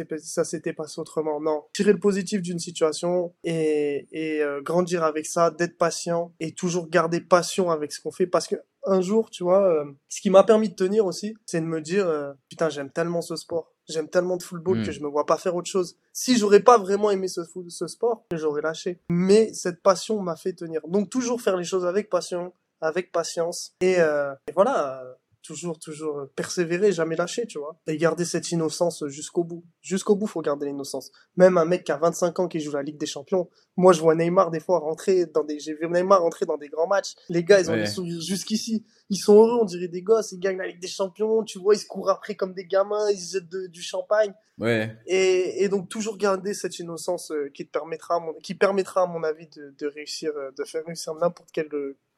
[0.44, 1.40] s'était passé autrement.
[1.40, 1.64] Non.
[1.72, 6.88] Tirer le positif d'une situation et, et euh, grandir avec ça, d'être patient et toujours
[6.88, 8.56] garder passion avec ce qu'on fait parce que
[8.86, 11.80] un jour, tu vois, euh, ce qui m'a permis de tenir aussi, c'est de me
[11.80, 13.72] dire, euh, putain, j'aime tellement ce sport.
[13.88, 14.92] J'aime tellement de football que hmm.
[14.92, 15.96] je me vois pas faire autre chose.
[16.12, 19.00] Si j'aurais pas vraiment aimé ce, ce sport, j'aurais lâché.
[19.10, 20.80] Mais cette passion m'a fait tenir.
[20.88, 23.74] Donc toujours faire les choses avec passion, avec patience.
[23.80, 25.04] Et, et voilà,
[25.44, 27.76] toujours, toujours persévérer, jamais lâcher, tu vois.
[27.86, 29.64] Et garder cette innocence jusqu'au bout.
[29.82, 31.12] Jusqu'au bout, faut garder l'innocence.
[31.36, 33.48] Même un mec qui a 25 ans qui joue la Ligue des Champions.
[33.76, 36.68] Moi, je vois Neymar des fois rentrer dans des, j'ai vu Neymar rentrer dans des
[36.68, 37.14] grands matchs.
[37.28, 38.84] Les gars, ils ont des sourires jusqu'ici.
[39.10, 40.32] Ils sont heureux, on dirait des gosses.
[40.32, 41.42] Ils gagnent la Ligue des Champions.
[41.42, 43.10] Tu vois, ils se courent après comme des gamins.
[43.10, 44.32] Ils jettent du champagne.
[44.58, 44.96] Ouais.
[45.06, 49.06] Et, et donc, toujours garder cette innocence euh, qui te permettra, mon, qui permettra, à
[49.06, 51.68] mon avis, de, de réussir, euh, de faire réussir n'importe quel,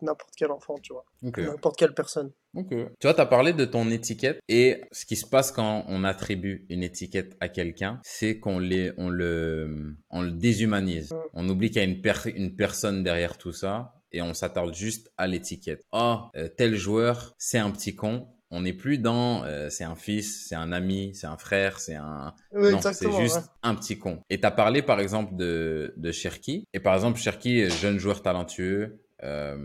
[0.03, 1.07] n'importe quel enfant, tu vois.
[1.23, 2.33] N'importe quelle personne.
[2.55, 2.69] Ok.
[2.69, 6.05] Tu vois, tu as parlé de ton étiquette et ce qui se passe quand on
[6.05, 11.13] attribue une étiquette à quelqu'un, c'est qu'on les, on le, on le déshumanise.
[11.13, 11.17] Mm.
[11.35, 12.03] On oublie qu'il y a une,
[12.37, 15.85] une personne derrière tout ça et on s'attarde juste à l'étiquette.
[15.93, 18.29] Oh, euh, tel joueur, c'est un petit con.
[18.51, 21.97] On n'est plus dans euh, c'est un fils, c'est un ami, c'est un frère, c'est
[21.97, 24.21] un non, c'est juste un petit con.
[24.31, 28.23] Et tu as parlé par exemple de de Cherki et par exemple Cherki jeune joueur
[28.23, 29.57] talentueux, euh,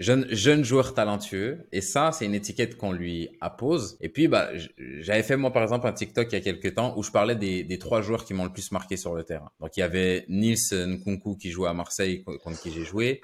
[0.00, 1.68] jeune, jeune joueur talentueux.
[1.70, 3.96] Et ça, c'est une étiquette qu'on lui appose.
[4.00, 4.50] Et puis, bah,
[4.98, 7.36] j'avais fait moi, par exemple, un TikTok il y a quelques temps où je parlais
[7.36, 9.50] des, trois joueurs qui m'ont le plus marqué sur le terrain.
[9.60, 13.20] Donc, il y avait Nils Nkunku qui jouait à Marseille contre qui j'ai joué.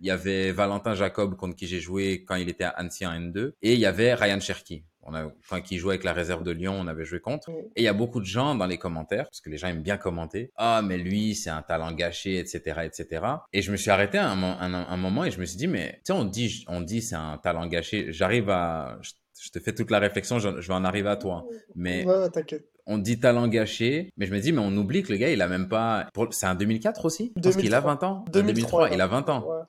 [0.00, 3.12] Il y, avait, Valentin Jacob contre qui j'ai joué quand il était à Annecy en
[3.12, 3.52] N2.
[3.62, 6.50] Et il y avait Ryan Cherky on a, enfin, qui jouait avec la réserve de
[6.50, 7.50] Lyon, on avait joué contre.
[7.50, 9.82] Et il y a beaucoup de gens dans les commentaires, parce que les gens aiment
[9.82, 10.52] bien commenter.
[10.56, 13.24] Ah, mais lui, c'est un talent gâché, etc., etc.
[13.52, 16.00] Et je me suis arrêté un, un, moment et je me suis dit, mais tu
[16.06, 18.12] sais, on dit, on dit c'est un talent gâché.
[18.12, 21.46] J'arrive à, je, te fais toute la réflexion, je, vais en arriver à toi.
[21.74, 22.04] Mais
[22.86, 25.42] on dit talent gâché, mais je me dis, mais on oublie que le gars, il
[25.42, 26.08] a même pas.
[26.30, 27.32] C'est un 2004 aussi?
[27.42, 28.24] Parce qu'il a 20 ans.
[28.32, 29.46] 2003, il a 20 ans.
[29.46, 29.62] Ouais.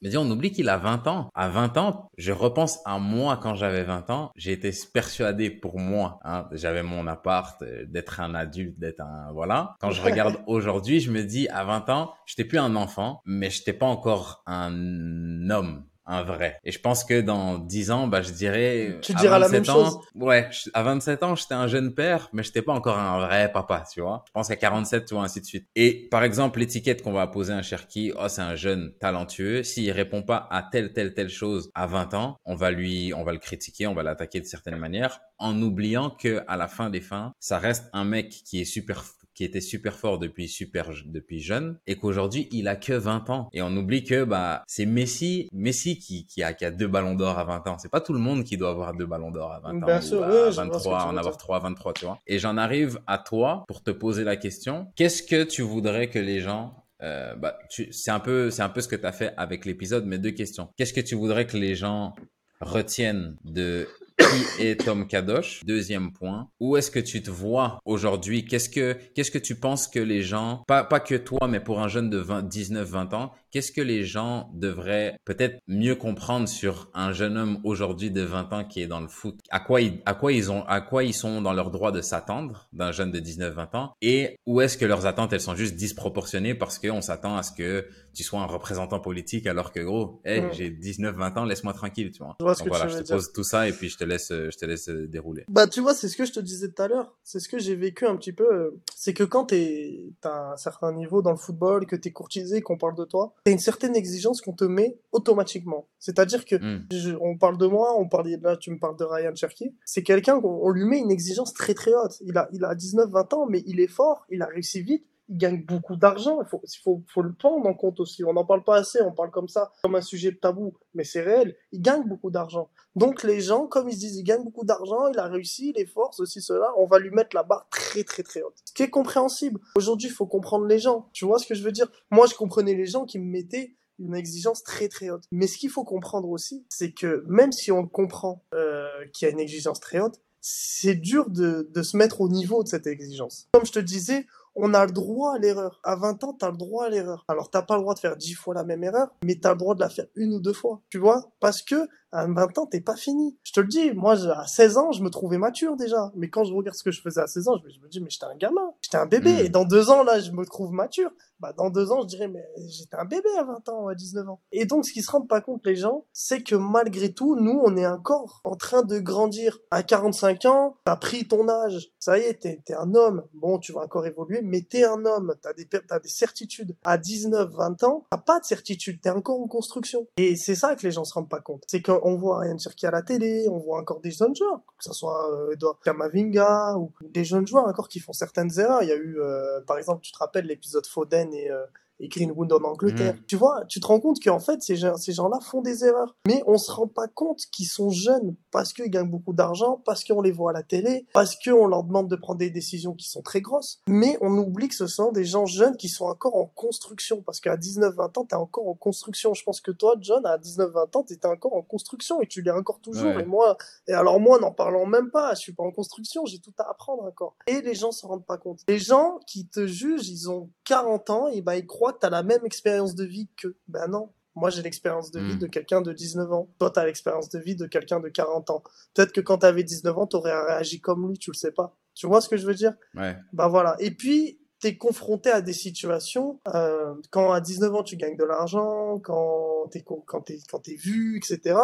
[0.00, 1.28] Mais dis, on oublie qu'il a 20 ans.
[1.34, 4.30] À 20 ans, je repense à moi quand j'avais 20 ans.
[4.36, 9.32] J'ai été persuadé pour moi, hein, j'avais mon appart, euh, d'être un adulte, d'être un,
[9.32, 9.76] voilà.
[9.80, 13.50] Quand je regarde aujourd'hui, je me dis, à 20 ans, j'étais plus un enfant, mais
[13.50, 16.58] j'étais pas encore un homme un vrai.
[16.64, 18.98] Et je pense que dans 10 ans, bah, je dirais.
[19.02, 19.98] Tu diras la même ans, chose.
[20.14, 23.84] Ouais, à 27 ans, j'étais un jeune père, mais j'étais pas encore un vrai papa,
[23.90, 24.24] tu vois.
[24.26, 25.68] Je pense qu'à 47, tu vois, ainsi de suite.
[25.74, 29.62] Et par exemple, l'étiquette qu'on va poser à un Cherki, oh, c'est un jeune talentueux.
[29.62, 33.24] S'il répond pas à telle, telle, telle chose à 20 ans, on va lui, on
[33.24, 36.90] va le critiquer, on va l'attaquer de certaines manières, en oubliant que à la fin
[36.90, 39.04] des fins, ça reste un mec qui est super
[39.42, 43.48] qui était super fort depuis super depuis jeune et qu'aujourd'hui il a que 20 ans.
[43.52, 47.16] Et on oublie que bah c'est Messi Messi qui qui a qui a deux ballons
[47.16, 47.78] d'or à 20 ans.
[47.78, 50.20] C'est pas tout le monde qui doit avoir deux ballons d'or à 20 ans sûr,
[50.20, 52.20] ou à 23 en avoir 3 à 23 tu vois.
[52.28, 54.86] Et j'en arrive à toi pour te poser la question.
[54.94, 58.80] Qu'est-ce que tu voudrais que les gens euh, bah, c'est un peu, c'est un peu
[58.80, 60.68] ce que tu as fait avec l'épisode, mais deux questions.
[60.76, 62.14] Qu'est-ce que tu voudrais que les gens
[62.60, 63.88] retiennent de
[64.22, 65.60] qui est Tom Kadosh?
[65.64, 68.44] Deuxième point, où est-ce que tu te vois aujourd'hui?
[68.44, 71.80] Qu'est-ce que qu'est-ce que tu penses que les gens, pas pas que toi, mais pour
[71.80, 77.12] un jeune de 19-20 ans, qu'est-ce que les gens devraient peut-être mieux comprendre sur un
[77.12, 79.38] jeune homme aujourd'hui de 20 ans qui est dans le foot?
[79.50, 82.00] À quoi ils, à quoi ils ont, à quoi ils sont dans leur droit de
[82.00, 83.92] s'attendre d'un jeune de 19-20 ans?
[84.00, 87.52] Et où est-ce que leurs attentes elles sont juste disproportionnées parce qu'on s'attend à ce
[87.52, 90.52] que tu sois un représentant politique alors que gros, hey, mm.
[90.52, 92.36] j'ai 19-20 ans, laisse-moi tranquille, tu vois?
[92.40, 94.28] Je vois ce que voilà, je te pose tout ça et puis je te laisse,
[94.30, 95.44] je te laisse dérouler.
[95.48, 97.12] Bah tu vois, c'est ce que je te disais tout à l'heure.
[97.22, 98.74] C'est ce que j'ai vécu un petit peu.
[98.96, 102.78] C'est que quand t'es, t'as un certain niveau dans le football, que t'es courtisé, qu'on
[102.78, 105.88] parle de toi, t'as une certaine exigence qu'on te met automatiquement.
[105.98, 107.18] C'est-à-dire que hmm.
[107.20, 109.74] on parle de moi, on parle là, tu me parles de Ryan Cherky.
[109.84, 112.20] C'est quelqu'un qu'on lui met une exigence très très haute.
[112.24, 115.38] Il a il a 19-20 ans, mais il est fort, il a réussi vite il
[115.38, 116.40] gagne beaucoup d'argent.
[116.42, 118.22] Il faut, le prendre en compte aussi.
[118.22, 119.00] On n'en parle pas assez.
[119.00, 121.56] On parle comme ça, comme un sujet tabou, mais c'est réel.
[121.72, 122.68] Il gagne beaucoup d'argent.
[122.96, 125.80] Donc les gens, comme ils se disent, il gagne beaucoup d'argent, il a réussi, il
[125.80, 128.56] est fort, ceci, cela, on va lui mettre la barre très, très, très haute.
[128.66, 129.58] Ce qui est compréhensible.
[129.74, 131.08] Aujourd'hui, il faut comprendre les gens.
[131.14, 131.90] Tu vois ce que je veux dire?
[132.10, 135.24] Moi, je comprenais les gens qui me mettaient une exigence très très haute.
[135.32, 139.30] Mais ce qu'il faut comprendre aussi, c'est que même si on comprend euh, qu'il y
[139.30, 143.46] a une exigence très haute, c'est dur de se mettre au niveau de cette exigence.
[143.52, 145.80] Comme je te disais, on a le droit à l'erreur.
[145.84, 147.24] À 20 ans, t'as le droit à l'erreur.
[147.28, 149.58] Alors, t'as pas le droit de faire 10 fois la même erreur, mais t'as le
[149.58, 150.80] droit de la faire une ou deux fois.
[150.90, 151.32] Tu vois?
[151.40, 153.38] Parce que, à 20 ans, t'es pas fini.
[153.42, 156.12] Je te le dis, moi, à 16 ans, je me trouvais mature déjà.
[156.14, 158.10] Mais quand je regarde ce que je faisais à 16 ans, je me dis, mais
[158.10, 158.72] j'étais un gamin.
[158.82, 159.32] J'étais un bébé.
[159.32, 159.46] Hmm.
[159.46, 161.10] Et dans deux ans, là, je me trouve mature.
[161.40, 164.28] Bah, dans deux ans, je dirais, mais j'étais un bébé à 20 ans, à 19
[164.28, 164.40] ans.
[164.52, 167.60] Et donc, ce qui se rendent pas compte, les gens, c'est que malgré tout, nous,
[167.64, 169.58] on est encore en train de grandir.
[169.72, 171.90] À 45 ans, t'as pris ton âge.
[171.98, 173.24] Ça y est, t'es, t'es un homme.
[173.34, 175.34] Bon, tu vas encore évoluer, mais t'es un homme.
[175.42, 176.76] T'as des, t'as des certitudes.
[176.84, 179.00] À 19, 20 ans, t'as pas de certitude.
[179.00, 180.06] T'es encore en construction.
[180.18, 181.64] Et c'est ça que les gens se rendent pas compte.
[181.66, 184.84] C'est qu'on voit de qui à la télé, on voit encore des jeunes joueurs, que
[184.84, 188.82] ce soit euh, Edouard Kamavinga ou des jeunes joueurs encore qui font certaines erreurs.
[188.82, 191.64] Il y a eu, euh, par exemple, tu te rappelles l'épisode Foden et euh,
[192.02, 193.14] et Greenwood en Angleterre.
[193.14, 193.24] Mm.
[193.26, 196.14] Tu vois, tu te rends compte qu'en fait, ces, gens, ces gens-là font des erreurs.
[196.26, 200.04] Mais on se rend pas compte qu'ils sont jeunes parce qu'ils gagnent beaucoup d'argent, parce
[200.04, 203.08] qu'on les voit à la télé, parce qu'on leur demande de prendre des décisions qui
[203.08, 203.80] sont très grosses.
[203.86, 207.22] Mais on oublie que ce sont des gens jeunes qui sont encore en construction.
[207.22, 209.32] Parce qu'à 19-20 ans, t'es encore en construction.
[209.32, 212.50] Je pense que toi, John, à 19-20 ans, t'étais encore en construction et tu l'es
[212.50, 213.18] encore toujours.
[213.18, 216.38] Et moi, et alors moi, n'en parlant même pas, je suis pas en construction, j'ai
[216.38, 217.36] tout à apprendre encore.
[217.46, 218.60] Et les gens se rendent pas compte.
[218.68, 222.06] Les gens qui te jugent, ils ont 40 ans, et ben ils croient que tu
[222.06, 223.56] as la même expérience de vie que.
[223.68, 224.10] Ben non.
[224.34, 225.40] Moi, j'ai l'expérience de vie hmm.
[225.40, 226.48] de quelqu'un de 19 ans.
[226.58, 228.62] Toi, tu as l'expérience de vie de quelqu'un de 40 ans.
[228.94, 231.52] Peut-être que quand tu avais 19 ans, tu aurais réagi comme lui, tu le sais
[231.52, 231.76] pas.
[231.94, 232.72] Tu vois ce que je veux dire?
[232.94, 233.14] Ouais.
[233.34, 233.76] Bah voilà.
[233.78, 238.24] Et puis, t'es confronté à des situations euh, quand à 19 ans tu gagnes de
[238.24, 241.58] l'argent, quand t'es quand t'es quand t'es vu, etc.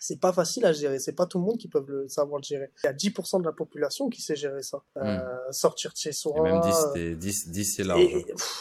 [0.00, 0.98] C'est pas facile à gérer.
[0.98, 2.70] C'est pas tout le monde qui peut le savoir le gérer.
[2.82, 4.82] Il y a 10% de la population qui sait gérer ça.
[4.98, 5.52] Euh, Hmm.
[5.52, 6.32] Sortir de chez soi.
[6.36, 8.02] Et même 10, euh, c'est- 10, 10 c'est large.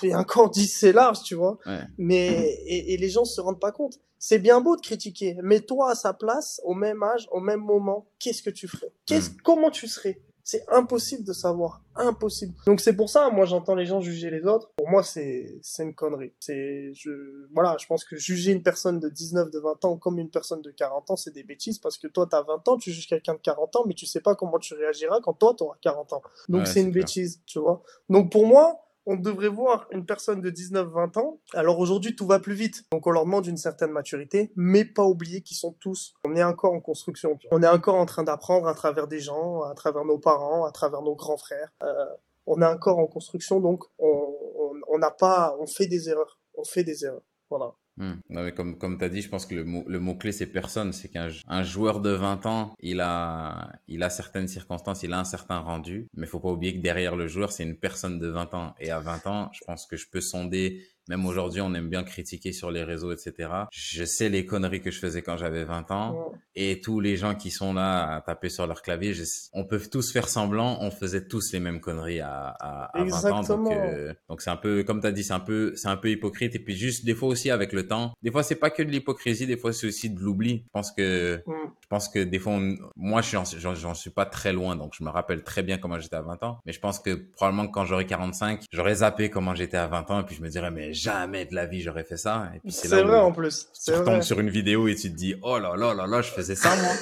[0.04, 1.58] et, encore 10 c'est large, tu vois.
[1.66, 1.80] Ouais.
[1.98, 2.28] Mais
[2.66, 4.00] et, et les gens se rendent pas compte.
[4.20, 7.62] C'est bien beau de critiquer, mais toi à sa place, au même âge, au même
[7.62, 8.92] moment, qu'est-ce que tu ferais?
[9.08, 9.38] Qu'est-ce Mm.
[9.44, 10.22] comment tu serais?
[10.44, 12.54] C'est impossible de savoir, impossible.
[12.66, 14.72] Donc c'est pour ça, moi j'entends les gens juger les autres.
[14.78, 16.34] Pour moi c'est c'est une connerie.
[16.39, 20.18] C'est je voilà, je pense que juger une personne de 19, de 20 ans comme
[20.20, 22.92] une personne de 40 ans, c'est des bêtises parce que toi t'as 20 ans, tu
[22.92, 25.78] juges quelqu'un de 40 ans, mais tu sais pas comment tu réagiras quand toi t'auras
[25.82, 26.22] 40 ans.
[26.50, 27.04] Donc Ouais, c'est une clair.
[27.04, 27.84] bêtise, tu vois.
[28.10, 31.39] Donc pour moi, on devrait voir une personne de 19-20 ans.
[31.54, 32.84] Alors aujourd'hui, tout va plus vite.
[32.91, 36.43] Donc on leur demande une certaine maturité, mais pas oublier qu'ils sont tous, on est
[36.43, 37.38] encore en construction.
[37.52, 40.72] On est encore en train d'apprendre à travers des gens, à travers nos parents, à
[40.72, 41.72] travers nos grands frères.
[41.84, 42.06] Euh,
[42.45, 46.39] on est encore en construction, donc on on- on n'a pas, on fait des erreurs.
[46.56, 47.24] On fait des erreurs.
[47.49, 47.74] Voilà.
[47.98, 48.14] Hmm.
[48.30, 50.32] Non, mais comme, comme tu as dit, je pense que le mot, le mot clé,
[50.32, 50.94] c'est personne.
[50.94, 55.20] C'est qu'un un joueur de 20 ans, il a, il a certaines circonstances, il a
[55.20, 56.08] un certain rendu.
[56.16, 58.76] Mais faut pas oublier que derrière le joueur, c'est une personne de 20 ans.
[58.80, 60.82] Et à 20 ans, je pense que je peux sonder.
[61.10, 63.49] Même aujourd'hui, on aime bien critiquer sur les réseaux, etc.
[63.72, 66.32] Je sais les conneries que je faisais quand j'avais 20 ans.
[66.56, 69.24] Et tous les gens qui sont là à taper sur leur clavier, je-
[69.54, 73.32] on peut tous faire semblant, on faisait tous les mêmes conneries à, à, à 20
[73.32, 73.41] ans.
[73.58, 75.97] Donc, euh, donc c'est un peu, comme tu as dit, c'est un peu, c'est un
[75.97, 76.56] peu hypocrite.
[76.56, 78.89] Et puis juste, des fois aussi avec le temps, des fois c'est pas que de
[78.91, 80.64] l'hypocrisie, des fois c'est aussi de l'oubli.
[80.66, 81.52] Je pense que, Mm.
[81.82, 85.04] je pense que des fois, on- moi, j'en, j'en suis pas très loin, donc je
[85.04, 86.60] me rappelle très bien comment j'étais à 20 ans.
[86.66, 90.10] Mais je pense que probablement que quand j'aurai 45, j'aurais zappé comment j'étais à 20
[90.12, 92.52] ans, et puis je me dirais, mais jamais de la vie j'aurais fait ça.
[92.56, 93.68] Et puis c'est, vrai où en plus.
[93.84, 94.00] tu vrai.
[94.00, 96.56] retombes sur une vidéo et tu te dis, oh là là là là, je faisais
[96.56, 96.94] ça moi.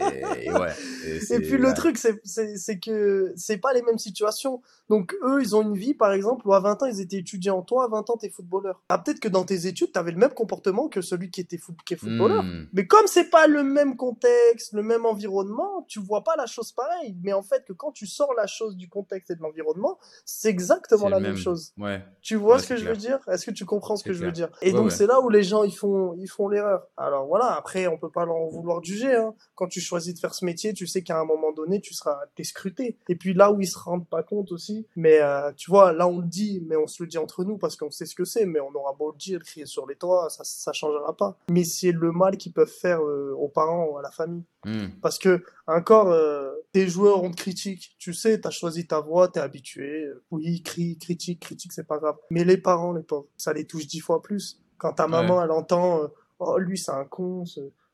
[0.00, 0.68] Et, et ouais.
[1.06, 1.74] Et, c'est- Et puis le ouais.
[1.74, 4.62] truc, c'est, que c'est pas les mêmes situations.
[4.88, 7.62] Donc eux, ils ont une vie, par exemple, où à 20 ans, ils étaient étudiants.
[7.62, 8.80] Toi, à 20 ans, t'es footballeur.
[8.88, 11.76] Ah, peut-être que dans tes études, t'avais le même comportement que celui qui était foot,
[11.84, 12.42] qui est footballeur.
[12.42, 12.66] Hmm.
[12.72, 16.72] Mais comme c'est pas le même contexte, le même environnement, tu vois pas la chose
[16.72, 17.16] pareille.
[17.22, 20.48] Mais en fait, que quand tu sors la chose du contexte et de l'environnement, c'est
[20.48, 21.36] exactement la même même.
[21.36, 21.72] chose.
[21.78, 22.02] Ouais.
[22.22, 23.18] Tu vois Ouais, ce que je veux dire?
[23.30, 24.48] Est-ce que tu comprends ce que je veux dire?
[24.62, 26.86] Et donc c'est là où les gens ils font ils font l'erreur.
[26.96, 29.14] Alors voilà, après on peut pas leur en vouloir juger.
[29.14, 29.34] Hein.
[29.54, 32.18] Quand tu choisis de faire ce métier, tu sais qu'à un moment donné tu seras
[32.34, 32.96] t'es scruté.
[33.08, 36.08] Et puis là où ils se rendent pas compte aussi, mais euh, tu vois là
[36.08, 38.24] on le dit, mais on se le dit entre nous parce qu'on sait ce que
[38.24, 41.38] c'est, mais on aura beau le dire, crier sur les toits, ça ça changera pas.
[41.50, 44.44] Mais c'est le mal qu'ils peuvent faire euh, aux parents ou à la famille.
[44.64, 44.88] Hmm.
[45.00, 47.96] Parce que, encore, euh, tes joueurs, on te critique.
[47.98, 50.08] Tu sais, t'as choisi ta voie, t'es habitué.
[50.30, 52.16] Oui, crie, critique, critique, c'est pas grave.
[52.30, 54.60] Mais les parents, les pauvres, ça les touche dix fois plus.
[54.78, 56.08] Quand ta maman, elle entend, euh,
[56.38, 57.44] oh, lui, c'est un con,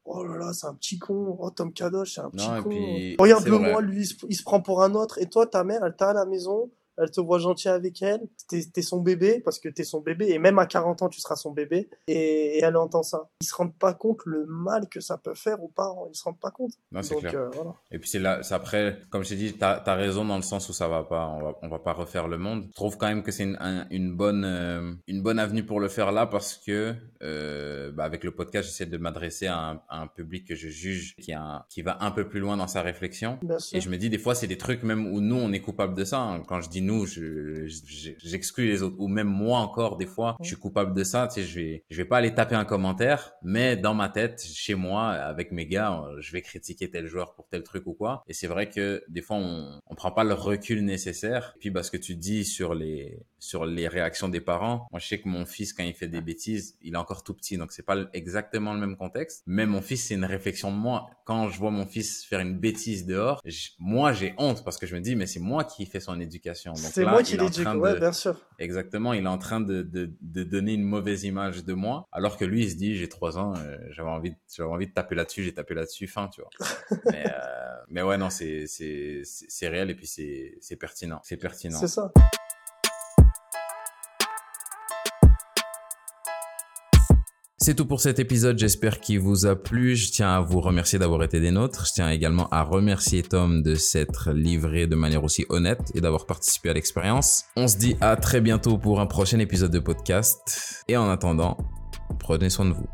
[0.05, 2.69] oh là là, c'est un petit con, oh, Tom Kadosh, c'est un petit Non, con.
[2.69, 5.19] puis, Regarde-le moi, lui, il se, il se prend pour un autre.
[5.19, 8.21] Et toi, ta mère, elle t'a à la maison, elle te voit gentil avec elle,
[8.49, 11.37] t'es son bébé, parce que t'es son bébé, et même à 40 ans, tu seras
[11.37, 13.29] son bébé, et, et elle entend ça.
[13.41, 16.25] Ils se rendent pas compte le mal que ça peut faire aux parents, ils se
[16.25, 16.73] rendent pas compte.
[16.93, 17.35] Non, c'est Donc, clair.
[17.41, 17.75] euh, voilà.
[17.91, 20.69] Et puis c'est là, après, comme je t'ai dit, t'as as raison dans le sens
[20.69, 22.67] où ça va pas, on va, on va pas refaire le monde.
[22.71, 25.81] Je trouve quand même que c'est une, un- une bonne, euh, une bonne avenue pour
[25.81, 29.75] le faire là parce que, euh, bah, avec le podcast, j'essaie de m'adresser à un,
[29.89, 32.57] à un public que je juge qui, a un- qui va un peu plus loin
[32.57, 33.39] dans sa réflexion.
[33.73, 35.95] Et je me dis, des fois, c'est des trucs même où nous, on est coupable
[35.95, 36.19] de ça.
[36.21, 36.43] hein.
[36.47, 38.97] Quand je dis nous, je, je- j'exclus les autres.
[38.99, 41.29] Ou même moi encore, des fois, je suis coupable de ça.
[41.29, 44.43] Tu sais, je vais, je vais pas aller taper un commentaire, mais dans ma tête,
[44.45, 47.95] chez moi, avec mes gars, euh, je vais critiquer tel joueur pour tel truc ou
[47.95, 48.23] quoi.
[48.29, 51.53] Et c'est vrai que des fois, on, on prend pas le recul nécessaire.
[51.57, 55.07] Et puis, parce que tu dis sur les, sur les réactions des parents, moi, je
[55.07, 57.73] sais que mon fils, quand il fait des bêtises, il est encore tout petit, donc
[57.73, 59.43] c'est pas exactement le même contexte.
[59.47, 61.11] Mais mon fils, c'est une réflexion de moi.
[61.25, 63.41] Quand je vois mon fils faire une bêtise dehors,
[63.79, 66.75] moi, j'ai honte parce que je me dis, mais c'est moi qui fais son éducation.
[66.75, 68.41] C'est moi qui l'éduque, ouais, bien sûr.
[68.59, 72.37] Exactement, il est en train de, de, de donner une mauvaise image de moi, alors
[72.39, 74.93] que lui, il se dit, j'ai trois ans, euh, j'avais envie, de- j'avais envie de
[74.93, 76.51] taper là-dessus, j'ai tapé là-dessus, fin, tu vois.
[77.11, 81.21] mais, euh, mais ouais, non, c'est, c'est, c'est c'est réel et puis c'est, c'est pertinent,
[81.25, 81.79] c'est pertinent.
[81.79, 82.13] C'est ça.
[87.65, 89.97] C'est tout pour cet épisode, j'espère qu'il vous a plu.
[89.97, 91.87] Je tiens à vous remercier d'avoir été des nôtres.
[91.87, 96.27] Je tiens également à remercier Tom de s'être livré de manière aussi honnête et d'avoir
[96.27, 97.45] participé à l'expérience.
[97.57, 100.85] On se dit à très bientôt pour un prochain épisode de podcast.
[100.89, 101.57] Et en attendant,
[102.19, 102.87] prenez soin de vous.